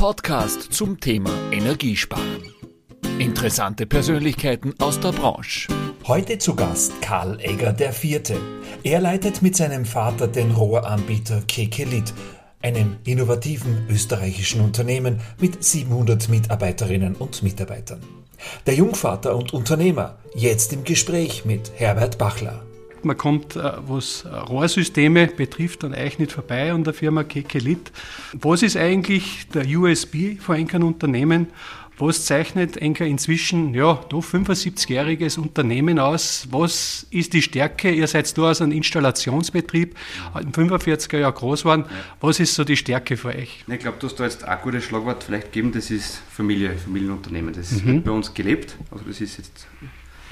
Podcast 0.00 0.72
zum 0.72 0.98
Thema 0.98 1.30
Energiesparen. 1.52 2.54
Interessante 3.18 3.84
Persönlichkeiten 3.84 4.72
aus 4.78 4.98
der 4.98 5.12
Branche. 5.12 5.68
Heute 6.06 6.38
zu 6.38 6.56
Gast 6.56 7.02
Karl 7.02 7.38
Egger 7.38 7.74
Vierte. 7.92 8.40
Er 8.82 9.02
leitet 9.02 9.42
mit 9.42 9.56
seinem 9.56 9.84
Vater 9.84 10.26
den 10.26 10.52
Rohranbieter 10.52 11.42
Kekelit, 11.46 12.14
einem 12.62 12.96
innovativen 13.04 13.86
österreichischen 13.90 14.62
Unternehmen 14.62 15.20
mit 15.38 15.62
700 15.62 16.30
Mitarbeiterinnen 16.30 17.14
und 17.14 17.42
Mitarbeitern. 17.42 18.00
Der 18.64 18.76
Jungvater 18.76 19.36
und 19.36 19.52
Unternehmer, 19.52 20.16
jetzt 20.34 20.72
im 20.72 20.82
Gespräch 20.84 21.44
mit 21.44 21.72
Herbert 21.76 22.16
Bachler. 22.16 22.62
Man 23.04 23.16
kommt, 23.16 23.56
äh, 23.56 23.72
was 23.86 24.24
Rohrsysteme 24.48 25.26
betrifft, 25.28 25.82
dann 25.82 25.94
eigentlich 25.94 26.18
nicht 26.18 26.32
vorbei 26.32 26.72
an 26.72 26.84
der 26.84 26.94
Firma 26.94 27.24
Kekelit. 27.24 27.92
Was 28.32 28.62
ist 28.62 28.76
eigentlich 28.76 29.48
der 29.54 29.66
USB 29.66 30.38
von 30.38 30.56
einem 30.56 30.84
Unternehmen? 30.84 31.48
Was 32.00 32.24
zeichnet 32.24 32.78
Enker 32.78 33.04
inzwischen, 33.04 33.74
ja, 33.74 34.02
doch 34.08 34.24
75-jähriges 34.24 35.38
Unternehmen 35.38 35.98
aus? 35.98 36.48
Was 36.50 37.06
ist 37.10 37.34
die 37.34 37.42
Stärke? 37.42 37.90
Ihr 37.90 38.06
seid 38.06 38.38
da 38.38 38.50
aus 38.50 38.62
einem 38.62 38.72
Installationsbetrieb, 38.72 39.94
in 40.40 40.52
45er 40.52 41.18
Jahren 41.18 41.34
groß 41.34 41.66
waren. 41.66 41.84
Was 42.22 42.40
ist 42.40 42.54
so 42.54 42.64
die 42.64 42.78
Stärke 42.78 43.18
für 43.18 43.28
euch? 43.28 43.64
Ich 43.66 43.78
glaube, 43.80 43.98
du 44.00 44.06
hast 44.06 44.18
da 44.18 44.24
jetzt 44.24 44.44
ein 44.44 44.58
gutes 44.62 44.84
Schlagwort 44.84 45.24
vielleicht 45.24 45.52
geben, 45.52 45.72
das 45.72 45.90
ist 45.90 46.22
Familie, 46.30 46.74
Familienunternehmen. 46.78 47.52
Das 47.52 47.70
mhm. 47.70 47.86
wird 47.86 48.04
bei 48.04 48.12
uns 48.12 48.32
gelebt. 48.32 48.76
Also 48.90 49.04
das 49.04 49.20
ist 49.20 49.36
jetzt 49.36 49.66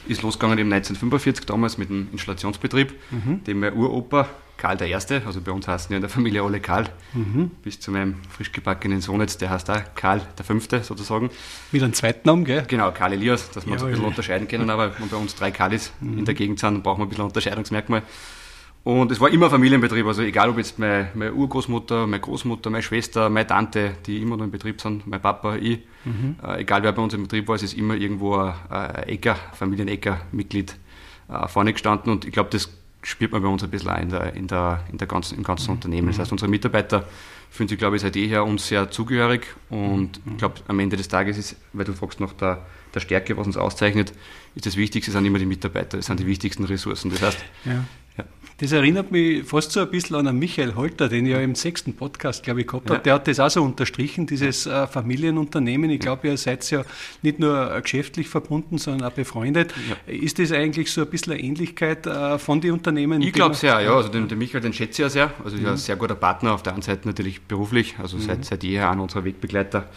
ist 0.09 0.23
losgegangen 0.23 0.59
im 0.59 0.73
1945 0.73 1.47
damals 1.47 1.79
mit 1.79 1.91
dem 1.91 2.09
Installationsbetrieb, 2.13 2.95
mhm. 3.11 3.45
dem 3.45 3.61
mein 3.61 3.75
Uropa 3.75 4.29
Karl 4.59 4.83
I., 4.83 4.93
also 4.93 5.41
bei 5.41 5.53
uns 5.53 5.69
heißen 5.69 5.93
ja 5.93 5.97
in 5.97 6.03
der 6.03 6.11
Familie 6.11 6.43
alle 6.43 6.61
Karl, 6.61 6.87
mhm. 7.15 7.53
bis 7.63 7.79
zu 7.79 7.93
meinem 7.93 8.17
frisch 8.29 8.51
gebackenen 8.51 9.01
Sohn 9.01 9.21
jetzt, 9.21 9.41
der 9.41 9.51
heißt 9.51 9.71
auch 9.71 9.81
Karl 9.95 10.21
V. 10.21 10.59
sozusagen. 10.83 11.31
Mit 11.71 11.83
einem 11.83 11.93
zweiten 11.93 12.29
Namen, 12.29 12.45
gell? 12.45 12.65
Genau, 12.67 12.91
Karl 12.91 13.13
Elias, 13.13 13.51
dass 13.53 13.67
wir 13.67 13.75
uns 13.75 13.85
ein 13.85 13.91
bisschen 13.91 14.05
unterscheiden 14.05 14.49
können, 14.49 14.69
aber 14.69 14.99
wenn 14.99 15.09
bei 15.09 15.17
uns 15.17 15.37
drei 15.37 15.53
Karlis 15.53 15.93
mhm. 16.01 16.19
in 16.19 16.25
der 16.25 16.35
Gegend 16.35 16.59
sind, 16.59 16.83
brauchen 16.83 17.01
wir 17.01 17.07
ein 17.07 17.09
bisschen 17.09 17.25
Unterscheidungsmerkmal. 17.25 18.03
Und 18.85 19.13
es 19.13 19.21
war 19.21 19.29
immer 19.29 19.51
Familienbetrieb, 19.51 20.07
also 20.07 20.23
egal 20.23 20.49
ob 20.49 20.57
jetzt 20.57 20.79
meine, 20.79 21.11
meine 21.15 21.35
Urgroßmutter, 21.35 22.07
meine 22.07 22.21
Großmutter, 22.21 22.71
meine 22.71 22.83
Schwester, 22.83 23.29
meine 23.29 23.47
Tante, 23.47 23.97
die 24.07 24.23
immer 24.23 24.37
noch 24.37 24.45
im 24.45 24.51
Betrieb 24.51 24.81
sind, 24.81 25.07
mein 25.07 25.21
Papa, 25.21 25.57
ich, 25.57 25.81
mhm. 26.05 26.37
äh, 26.43 26.61
egal 26.61 26.83
wer 26.83 26.93
bei 26.93 27.03
uns 27.03 27.13
im 27.13 27.25
Betrieb 27.25 27.49
war, 27.49 27.57
es 27.57 27.63
ist 27.63 27.75
immer 27.75 27.95
irgendwo 27.95 28.37
ein, 28.37 28.55
ein 28.71 29.03
Ecker, 29.05 29.37
Familienecker-Mitglied 29.53 30.77
äh, 31.29 31.49
vorne 31.49 31.73
gestanden 31.73 32.13
und 32.13 32.25
ich 32.25 32.33
glaube, 32.33 32.49
das 32.51 32.71
spürt 33.03 33.33
man 33.33 33.43
bei 33.43 33.49
uns 33.49 33.63
ein 33.63 33.71
bisschen 33.71 33.91
auch 33.91 34.01
in 34.01 34.09
der, 34.09 34.35
in 34.35 34.47
der, 34.47 34.85
in 34.91 34.99
der 34.99 35.07
ganzen, 35.07 35.37
im 35.37 35.45
ganzen 35.45 35.71
mhm. 35.71 35.77
Unternehmen. 35.77 36.09
Das 36.09 36.19
heißt, 36.19 36.33
unsere 36.33 36.51
Mitarbeiter 36.51 37.07
fühlen 37.51 37.69
sich, 37.69 37.79
glaube 37.79 37.97
ich, 37.97 38.03
seit 38.03 38.17
jeher 38.17 38.45
uns 38.45 38.69
sehr 38.69 38.91
zugehörig 38.91 39.47
und 39.71 40.25
mhm. 40.25 40.33
ich 40.33 40.39
glaube, 40.39 40.57
am 40.67 40.79
Ende 40.81 40.97
des 40.97 41.09
Tages 41.09 41.37
ist, 41.37 41.57
weil 41.73 41.85
du 41.85 41.93
fragst 41.93 42.21
nach 42.21 42.33
der, 42.33 42.67
der 42.95 43.01
Stärke, 43.01 43.37
was 43.37 43.47
uns 43.47 43.57
auszeichnet, 43.57 44.13
ist 44.55 44.67
das 44.67 44.77
Wichtigste, 44.77 45.11
sind 45.11 45.25
immer 45.25 45.39
die 45.39 45.47
Mitarbeiter, 45.47 45.97
das 45.97 46.07
sind 46.07 46.21
die 46.21 46.27
wichtigsten 46.27 46.65
Ressourcen. 46.65 47.11
Das 47.11 47.23
heißt, 47.23 47.45
ja. 47.65 47.85
Das 48.61 48.73
erinnert 48.73 49.13
mich 49.13 49.45
fast 49.45 49.71
so 49.71 49.79
ein 49.79 49.89
bisschen 49.89 50.17
an 50.17 50.27
einen 50.27 50.41
Michael 50.41 50.75
Holter, 50.75 51.09
den 51.09 51.27
ich 51.27 51.33
ja 51.33 51.39
im 51.39 51.55
sechsten 51.55 51.95
Podcast, 51.95 52.43
glaube 52.43 52.63
ich, 52.63 52.67
gehabt 52.67 52.89
ja. 52.89 52.97
habe. 52.97 53.05
Der 53.05 53.15
hat 53.15 53.29
das 53.29 53.39
auch 53.39 53.51
so 53.51 53.63
unterstrichen, 53.63 54.27
dieses 54.27 54.67
äh, 54.67 54.89
Familienunternehmen. 54.89 55.89
Ich 55.91 56.01
glaube, 56.01 56.27
ihr 56.27 56.37
seid 56.37 56.69
ja 56.73 56.83
nicht 57.23 57.39
nur 57.39 57.81
geschäftlich 57.81 58.29
verbunden, 58.29 58.79
sondern 58.79 59.09
auch 59.09 59.15
befreundet. 59.15 59.73
Ja. 59.89 60.13
Ist 60.13 60.41
das 60.41 60.51
eigentlich 60.51 60.91
so 60.91 61.03
ein 61.03 61.07
bisschen 61.09 61.35
eine 61.35 61.43
Ähnlichkeit 61.43 62.05
äh, 62.09 62.37
von 62.41 62.61
den 62.61 62.73
Unternehmen? 62.73 63.23
Ich 63.23 63.33
glaube 63.33 63.55
sehr, 63.55 63.79
ja. 63.79 63.95
Also 63.95 64.09
den, 64.09 64.27
den, 64.27 64.39
Michael, 64.39 64.61
den 64.61 64.73
schätze 64.73 64.91
ich 64.91 64.99
ja 64.99 65.09
sehr. 65.09 65.33
Also 65.45 65.57
mhm. 65.57 65.63
ja, 65.63 65.71
ein 65.71 65.77
sehr 65.77 65.95
guter 65.95 66.17
Partner, 66.17 66.53
auf 66.53 66.65
der 66.65 66.73
einen 66.73 66.83
Seite 66.83 67.07
natürlich 67.07 67.43
beruflich, 67.43 67.95
also 68.03 68.17
mhm. 68.17 68.23
seit, 68.23 68.45
seit 68.45 68.65
jeher 68.65 68.91
einer 68.91 69.03
unserer 69.05 69.25
Wegbegleiter 69.25 69.89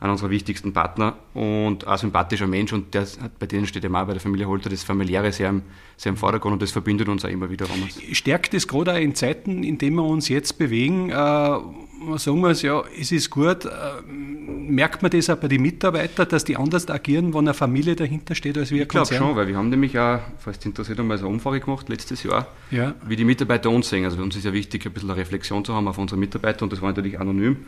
einer 0.00 0.12
unserer 0.12 0.30
wichtigsten 0.30 0.72
Partner 0.72 1.14
und 1.34 1.86
ein 1.86 1.98
sympathischer 1.98 2.46
Mensch 2.46 2.72
und 2.72 2.94
der 2.94 3.06
bei 3.38 3.46
denen 3.46 3.66
steht 3.66 3.84
immer 3.84 4.04
bei 4.06 4.14
der 4.14 4.20
Familie 4.20 4.48
Holter 4.48 4.70
das 4.70 4.82
Familiäre 4.82 5.30
sehr 5.30 5.50
im, 5.50 5.62
sehr 5.98 6.10
im 6.10 6.16
Vordergrund 6.16 6.54
und 6.54 6.62
das 6.62 6.70
verbindet 6.70 7.08
uns 7.08 7.24
auch 7.24 7.28
immer 7.28 7.50
wieder. 7.50 7.66
Stärkt 8.12 8.54
es 8.54 8.66
gerade 8.66 8.94
auch 8.94 8.98
in 8.98 9.14
Zeiten, 9.14 9.62
in 9.62 9.76
denen 9.76 9.96
wir 9.96 10.04
uns 10.04 10.30
jetzt 10.30 10.58
bewegen, 10.58 11.10
äh, 11.10 11.12
sagen 11.12 12.40
wir 12.40 12.48
es 12.48 12.62
ja, 12.62 12.82
es 12.98 13.12
ist 13.12 13.28
gut, 13.28 13.66
äh, 13.66 13.68
merkt 14.08 15.02
man 15.02 15.10
das 15.10 15.28
auch 15.28 15.36
bei 15.36 15.48
den 15.48 15.60
Mitarbeitern, 15.60 16.26
dass 16.30 16.44
die 16.44 16.56
anders 16.56 16.88
agieren, 16.88 17.34
wenn 17.34 17.40
eine 17.40 17.54
Familie 17.54 17.94
dahinter 17.94 18.34
steht, 18.34 18.56
als 18.56 18.70
wir 18.70 18.82
Ich 18.82 18.88
glaube 18.88 19.14
schon, 19.14 19.36
weil 19.36 19.48
wir 19.48 19.56
haben 19.56 19.68
nämlich 19.68 19.98
auch, 19.98 20.20
falls 20.38 20.56
es 20.58 20.64
interessiert, 20.64 20.98
einmal 20.98 21.18
so 21.18 21.26
eine 21.26 21.34
Umfrage 21.34 21.60
gemacht 21.60 21.90
letztes 21.90 22.22
Jahr, 22.22 22.46
ja. 22.70 22.94
wie 23.06 23.16
die 23.16 23.24
Mitarbeiter 23.24 23.68
uns 23.68 23.90
sehen. 23.90 24.04
Also 24.04 24.16
für 24.16 24.22
uns 24.22 24.34
ist 24.34 24.46
ja 24.46 24.52
wichtig, 24.54 24.86
ein 24.86 24.92
bisschen 24.92 25.10
eine 25.10 25.20
Reflexion 25.20 25.62
zu 25.62 25.74
haben 25.74 25.86
auf 25.88 25.98
unsere 25.98 26.18
Mitarbeiter 26.18 26.62
und 26.62 26.72
das 26.72 26.80
war 26.80 26.88
natürlich 26.88 27.20
anonym. 27.20 27.58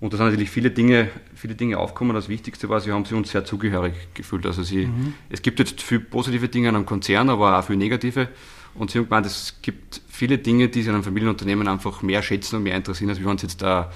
Und 0.00 0.12
da 0.12 0.16
sind 0.16 0.26
natürlich 0.26 0.50
viele 0.50 0.70
Dinge, 0.70 1.10
viele 1.34 1.54
Dinge 1.54 1.78
aufgekommen. 1.78 2.14
Das 2.14 2.28
Wichtigste 2.28 2.68
war, 2.68 2.80
sie 2.80 2.92
haben 2.92 3.04
sich 3.04 3.14
uns 3.14 3.30
sehr 3.30 3.44
zugehörig 3.44 3.94
gefühlt. 4.14 4.44
Also 4.44 4.62
sie, 4.62 4.86
mhm. 4.86 5.14
es 5.30 5.40
gibt 5.40 5.58
jetzt 5.58 5.80
viele 5.80 6.00
positive 6.00 6.48
Dinge 6.48 6.68
an 6.68 6.76
einem 6.76 6.86
Konzern, 6.86 7.30
aber 7.30 7.58
auch 7.58 7.64
viele 7.64 7.78
negative. 7.78 8.28
Und 8.74 8.90
sie 8.90 8.98
haben 8.98 9.04
gemeint, 9.04 9.26
es 9.26 9.60
gibt 9.62 10.02
viele 10.08 10.38
Dinge, 10.38 10.68
die 10.68 10.82
sie 10.82 10.88
an 10.88 10.96
einem 10.96 11.04
Familienunternehmen 11.04 11.68
einfach 11.68 12.02
mehr 12.02 12.22
schätzen 12.22 12.56
und 12.56 12.64
mehr 12.64 12.76
interessieren, 12.76 13.10
als 13.10 13.20
wir 13.20 13.28
uns 13.28 13.42
jetzt 13.42 13.62
da 13.62 13.92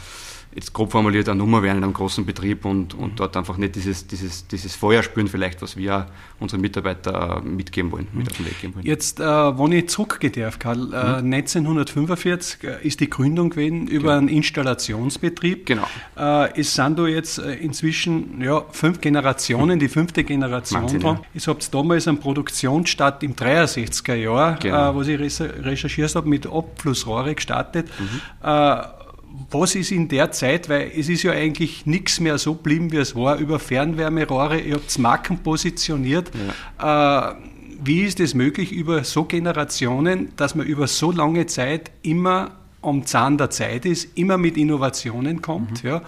jetzt 0.58 0.72
grob 0.72 0.90
formuliert 0.90 1.28
eine 1.28 1.38
Nummer 1.38 1.62
werden 1.62 1.78
in 1.78 1.84
einem 1.84 1.92
großen 1.92 2.26
Betrieb 2.26 2.64
und, 2.64 2.92
und 2.92 3.12
mhm. 3.12 3.16
dort 3.16 3.36
einfach 3.36 3.56
nicht 3.58 3.76
dieses, 3.76 4.08
dieses, 4.08 4.48
dieses 4.48 4.74
Feuer 4.74 5.04
spüren 5.04 5.28
vielleicht, 5.28 5.62
was 5.62 5.76
wir 5.76 6.06
unseren 6.40 6.60
Mitarbeitern 6.60 7.54
mitgeben 7.54 7.92
wollen, 7.92 8.08
mit 8.12 8.28
auf 8.28 8.36
den 8.36 8.46
Weg 8.46 8.60
geben 8.60 8.74
wollen. 8.74 8.84
Jetzt, 8.84 9.20
äh, 9.20 9.24
wenn 9.24 9.72
ich 9.72 9.88
zurückgehen 9.88 10.32
darf, 10.32 10.58
Karl, 10.58 10.92
äh, 10.92 11.22
mhm. 11.22 11.32
1945 11.32 12.64
äh, 12.64 12.86
ist 12.86 12.98
die 12.98 13.08
Gründung 13.08 13.50
gewesen 13.50 13.86
über 13.86 14.08
genau. 14.08 14.18
einen 14.18 14.28
Installationsbetrieb. 14.28 15.66
Genau. 15.66 15.86
Äh, 16.16 16.60
es 16.60 16.74
sind 16.74 16.98
da 16.98 17.06
jetzt 17.06 17.38
äh, 17.38 17.54
inzwischen 17.54 18.40
ja, 18.42 18.64
fünf 18.72 19.00
Generationen, 19.00 19.78
die 19.78 19.88
fünfte 19.88 20.24
Generation 20.24 20.82
Wahnsinn, 20.82 21.00
dran. 21.00 21.16
Ja. 21.22 21.28
Es 21.34 21.46
habt 21.46 21.72
damals 21.72 22.08
einen 22.08 22.18
Produktionsstart 22.18 23.22
im 23.22 23.36
63er 23.36 24.14
Jahr, 24.14 24.56
genau. 24.56 24.90
äh, 24.90 24.96
was 24.96 25.06
ich 25.06 25.40
recherchiert 25.64 26.16
habe, 26.16 26.28
mit 26.28 26.46
Abflussrohre 26.48 27.36
gestartet. 27.36 27.88
Mhm. 27.98 28.48
Was 29.50 29.74
ist 29.74 29.90
in 29.92 30.08
der 30.08 30.32
Zeit, 30.32 30.68
weil 30.68 30.90
es 30.96 31.08
ist 31.08 31.22
ja 31.22 31.32
eigentlich 31.32 31.86
nichts 31.86 32.20
mehr 32.20 32.38
so 32.38 32.54
geblieben, 32.54 32.92
wie 32.92 32.96
es 32.96 33.14
war, 33.14 33.38
über 33.38 33.58
Fernwärmerohre, 33.58 34.60
ihr 34.60 34.74
habt 34.74 34.98
Marken 34.98 35.38
positioniert. 35.38 36.30
Ja. 36.78 37.30
Äh, 37.30 37.34
wie 37.80 38.02
ist 38.02 38.18
es 38.20 38.34
möglich 38.34 38.72
über 38.72 39.04
so 39.04 39.24
Generationen, 39.24 40.32
dass 40.36 40.54
man 40.54 40.66
über 40.66 40.88
so 40.88 41.12
lange 41.12 41.46
Zeit 41.46 41.90
immer 42.02 42.50
am 42.82 43.06
Zahn 43.06 43.38
der 43.38 43.50
Zeit 43.50 43.84
ist, 43.84 44.16
immer 44.16 44.38
mit 44.38 44.56
Innovationen 44.56 45.42
kommt 45.42 45.84
mhm. 45.84 45.90
ja, 45.90 46.02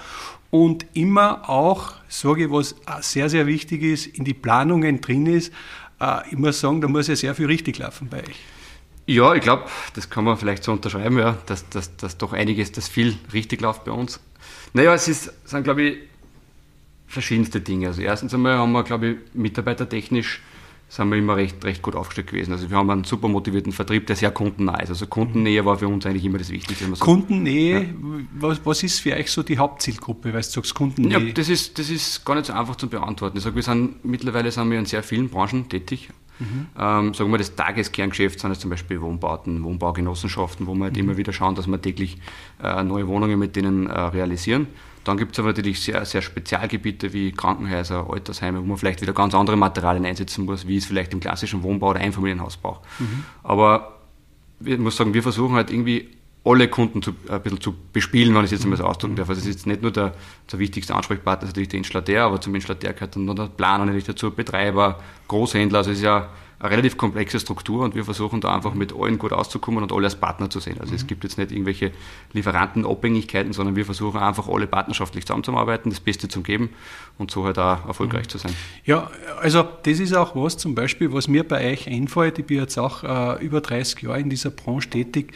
und 0.51 0.87
immer 0.95 1.49
auch, 1.49 1.93
sage 2.09 2.45
ich, 2.45 2.51
was 2.51 2.75
sehr, 3.01 3.29
sehr 3.29 3.47
wichtig 3.47 3.83
ist, 3.83 4.07
in 4.07 4.25
die 4.25 4.35
Planungen 4.35 5.01
drin 5.01 5.27
ist. 5.27 5.53
Äh, 6.01 6.29
ich 6.31 6.39
muss 6.39 6.61
sagen, 6.61 6.81
da 6.81 6.89
muss 6.89 7.07
ja 7.07 7.17
sehr 7.17 7.35
viel 7.35 7.47
richtig 7.47 7.79
laufen 7.79 8.09
bei 8.09 8.19
euch. 8.19 8.41
Ja, 9.11 9.35
ich 9.35 9.43
glaube, 9.43 9.65
das 9.95 10.09
kann 10.09 10.23
man 10.23 10.37
vielleicht 10.37 10.63
so 10.63 10.71
unterschreiben, 10.71 11.19
ja, 11.19 11.37
dass, 11.47 11.69
dass, 11.69 11.97
dass 11.97 12.17
doch 12.17 12.33
einiges, 12.33 12.71
dass 12.71 12.89
viel 12.89 13.17
richtig 13.33 13.61
läuft 13.61 13.85
bei 13.85 13.91
uns. 13.91 14.21
Naja, 14.73 14.95
es 14.95 15.09
ist, 15.09 15.33
sind, 15.45 15.65
glaube 15.65 15.83
ich, 15.83 15.99
verschiedenste 17.09 17.61
Dinge. 17.61 17.89
Also 17.89 18.03
erstens 18.03 18.33
einmal 18.35 18.59
haben 18.59 18.71
wir, 18.71 18.85
glaube 18.85 19.09
ich, 19.09 19.17
mitarbeitertechnisch 19.35 20.41
sind 20.89 21.09
wir 21.11 21.19
immer 21.19 21.37
recht, 21.37 21.65
recht 21.65 21.83
gut 21.83 21.95
aufgestellt 21.95 22.29
gewesen. 22.29 22.53
Also 22.53 22.69
wir 22.69 22.77
haben 22.77 22.91
einen 22.91 23.05
super 23.05 23.29
motivierten 23.29 23.73
Vertrieb, 23.73 24.07
der 24.09 24.17
sehr 24.17 24.33
kundennah 24.33 24.81
ist. 24.81 24.91
Also 24.91 25.07
Kundennähe 25.07 25.65
war 25.65 25.79
für 25.79 25.87
uns 25.87 26.05
eigentlich 26.05 26.25
immer 26.25 26.39
das 26.39 26.51
Wichtigste. 26.51 26.85
Kundennähe, 26.99 27.83
ja. 27.83 27.89
was, 28.35 28.65
was, 28.65 28.83
ist 28.83 29.01
für 29.01 29.15
euch 29.15 29.31
so 29.31 29.45
die 29.45 29.57
Hauptzielgruppe, 29.57 30.33
weil 30.33 30.43
du 30.43 30.49
sagst 30.49 30.75
Kundennähe? 30.75 31.19
Ja, 31.19 31.33
das 31.33 31.49
ist, 31.49 31.79
das 31.79 31.91
ist 31.91 32.25
gar 32.25 32.35
nicht 32.35 32.47
so 32.47 32.53
einfach 32.53 32.75
zu 32.75 32.89
beantworten. 32.89 33.39
Ich 33.39 33.45
sage, 33.45 33.55
wir 33.55 33.63
sind, 33.63 34.05
mittlerweile 34.05 34.51
sind 34.51 34.69
wir 34.69 34.81
in 34.81 34.87
sehr 34.87 35.05
vielen 35.05 35.29
Branchen 35.29 35.69
tätig. 35.69 36.11
Mhm. 36.41 36.67
Ähm, 36.79 37.15
sagen 37.15 37.31
wir, 37.31 37.39
das 37.39 37.55
Tageskerngeschäft 37.55 38.41
sind 38.41 38.51
jetzt 38.51 38.61
zum 38.61 38.71
Beispiel 38.71 39.01
Wohnbauten, 39.01 39.63
Wohnbaugenossenschaften, 39.63 40.67
wo 40.67 40.75
wir 40.75 40.85
halt 40.85 40.95
mhm. 40.95 41.01
immer 41.01 41.17
wieder 41.17 41.33
schauen, 41.33 41.55
dass 41.55 41.67
wir 41.67 41.81
täglich 41.81 42.19
äh, 42.63 42.83
neue 42.83 43.07
Wohnungen 43.07 43.39
mit 43.39 43.57
denen 43.57 43.87
äh, 43.87 43.99
realisieren. 43.99 44.67
Dann 45.05 45.17
gibt 45.17 45.33
es 45.33 45.39
aber 45.39 45.49
natürlich 45.49 45.81
sehr, 45.81 46.05
sehr 46.05 46.21
Spezialgebiete 46.21 47.13
wie 47.13 47.33
Krankenhäuser, 47.33 48.09
Altersheime, 48.11 48.61
wo 48.61 48.67
man 48.67 48.77
vielleicht 48.77 49.01
wieder 49.01 49.13
ganz 49.13 49.35
andere 49.35 49.57
Materialien 49.57 50.05
einsetzen 50.05 50.45
muss, 50.45 50.67
wie 50.67 50.77
es 50.77 50.87
vielleicht 50.87 51.13
im 51.13 51.21
klassischen 51.21 51.63
Wohnbau 51.63 51.91
oder 51.91 52.01
Einfamilienhaus 52.01 52.57
braucht. 52.57 52.83
Mhm. 52.99 53.25
Aber 53.43 54.01
ich 54.63 54.79
muss 54.79 54.97
sagen, 54.97 55.15
wir 55.15 55.23
versuchen 55.23 55.55
halt 55.55 55.71
irgendwie 55.71 56.09
alle 56.45 56.69
Kunden 56.69 57.03
zu, 57.03 57.13
ein 57.29 57.43
bisschen 57.43 57.61
zu 57.61 57.75
bespielen, 57.93 58.35
wenn 58.35 58.41
ich 58.41 58.47
es 58.47 58.53
jetzt 58.53 58.65
einmal 58.65 58.79
so 58.79 58.85
ausdrücken 58.85 59.17
darf. 59.17 59.29
Also 59.29 59.41
es 59.41 59.47
ist 59.47 59.55
jetzt 59.55 59.67
nicht 59.67 59.83
nur 59.83 59.91
der, 59.91 60.15
der 60.51 60.59
wichtigste 60.59 60.95
Ansprechpartner, 60.95 61.45
ist 61.45 61.51
natürlich 61.51 61.69
der 61.69 61.79
Installateur, 61.79 62.25
aber 62.25 62.41
zum 62.41 62.55
Installateur 62.55 62.93
gehört 62.95 63.17
dann 63.17 63.27
noch 63.27 63.35
der 63.35 63.47
Planer 63.49 63.85
natürlich 63.85 64.05
dazu, 64.05 64.31
Betreiber, 64.31 65.01
Großhändler. 65.29 65.79
Also 65.79 65.91
es 65.91 65.99
ist 65.99 66.05
ja 66.05 66.31
eine 66.61 66.71
relativ 66.71 66.97
komplexe 66.97 67.41
Struktur 67.41 67.85
und 67.85 67.95
wir 67.95 68.05
versuchen 68.05 68.41
da 68.41 68.55
einfach 68.55 68.73
mit 68.75 68.95
allen 68.95 69.19
gut 69.19 69.33
auszukommen 69.33 69.83
und 69.83 69.93
alle 69.93 70.05
als 70.05 70.17
Partner 70.17 70.49
zu 70.49 70.61
sehen. 70.61 70.77
Also 70.79 70.93
mhm. 70.93 70.97
es 70.97 71.07
gibt 71.07 71.25
jetzt 71.25 71.37
nicht 71.37 71.53
irgendwelche 71.53 71.93
Lieferantenabhängigkeiten, 72.33 73.53
sondern 73.53 73.77
wir 73.77 73.85
versuchen 73.85 74.21
einfach 74.21 74.49
alle 74.49 74.67
partnerschaftlich 74.67 75.27
zusammenzuarbeiten, 75.27 75.91
das 75.91 76.01
Beste 76.01 76.29
zu 76.29 76.43
geben 76.43 76.71
und 77.19 77.31
so 77.31 77.45
halt 77.45 77.59
auch 77.59 77.87
erfolgreich 77.87 78.25
mhm. 78.25 78.31
zu 78.31 78.39
sein. 78.39 78.55
Ja, 78.85 79.11
also 79.41 79.67
das 79.83 80.01
ist 80.01 80.15
auch 80.15 80.37
was 80.37 80.57
zum 80.57 80.75
Beispiel, 80.75 81.13
was 81.13 81.29
mir 81.29 81.47
bei 81.47 81.73
euch 81.73 81.87
einfällt. 81.87 82.39
Ich 82.39 82.47
bin 82.47 82.59
jetzt 82.59 82.79
auch 82.79 83.05
äh, 83.05 83.45
über 83.45 83.61
30 83.61 84.03
Jahre 84.03 84.21
in 84.21 84.31
dieser 84.31 84.51
Branche 84.51 84.89
tätig 84.89 85.35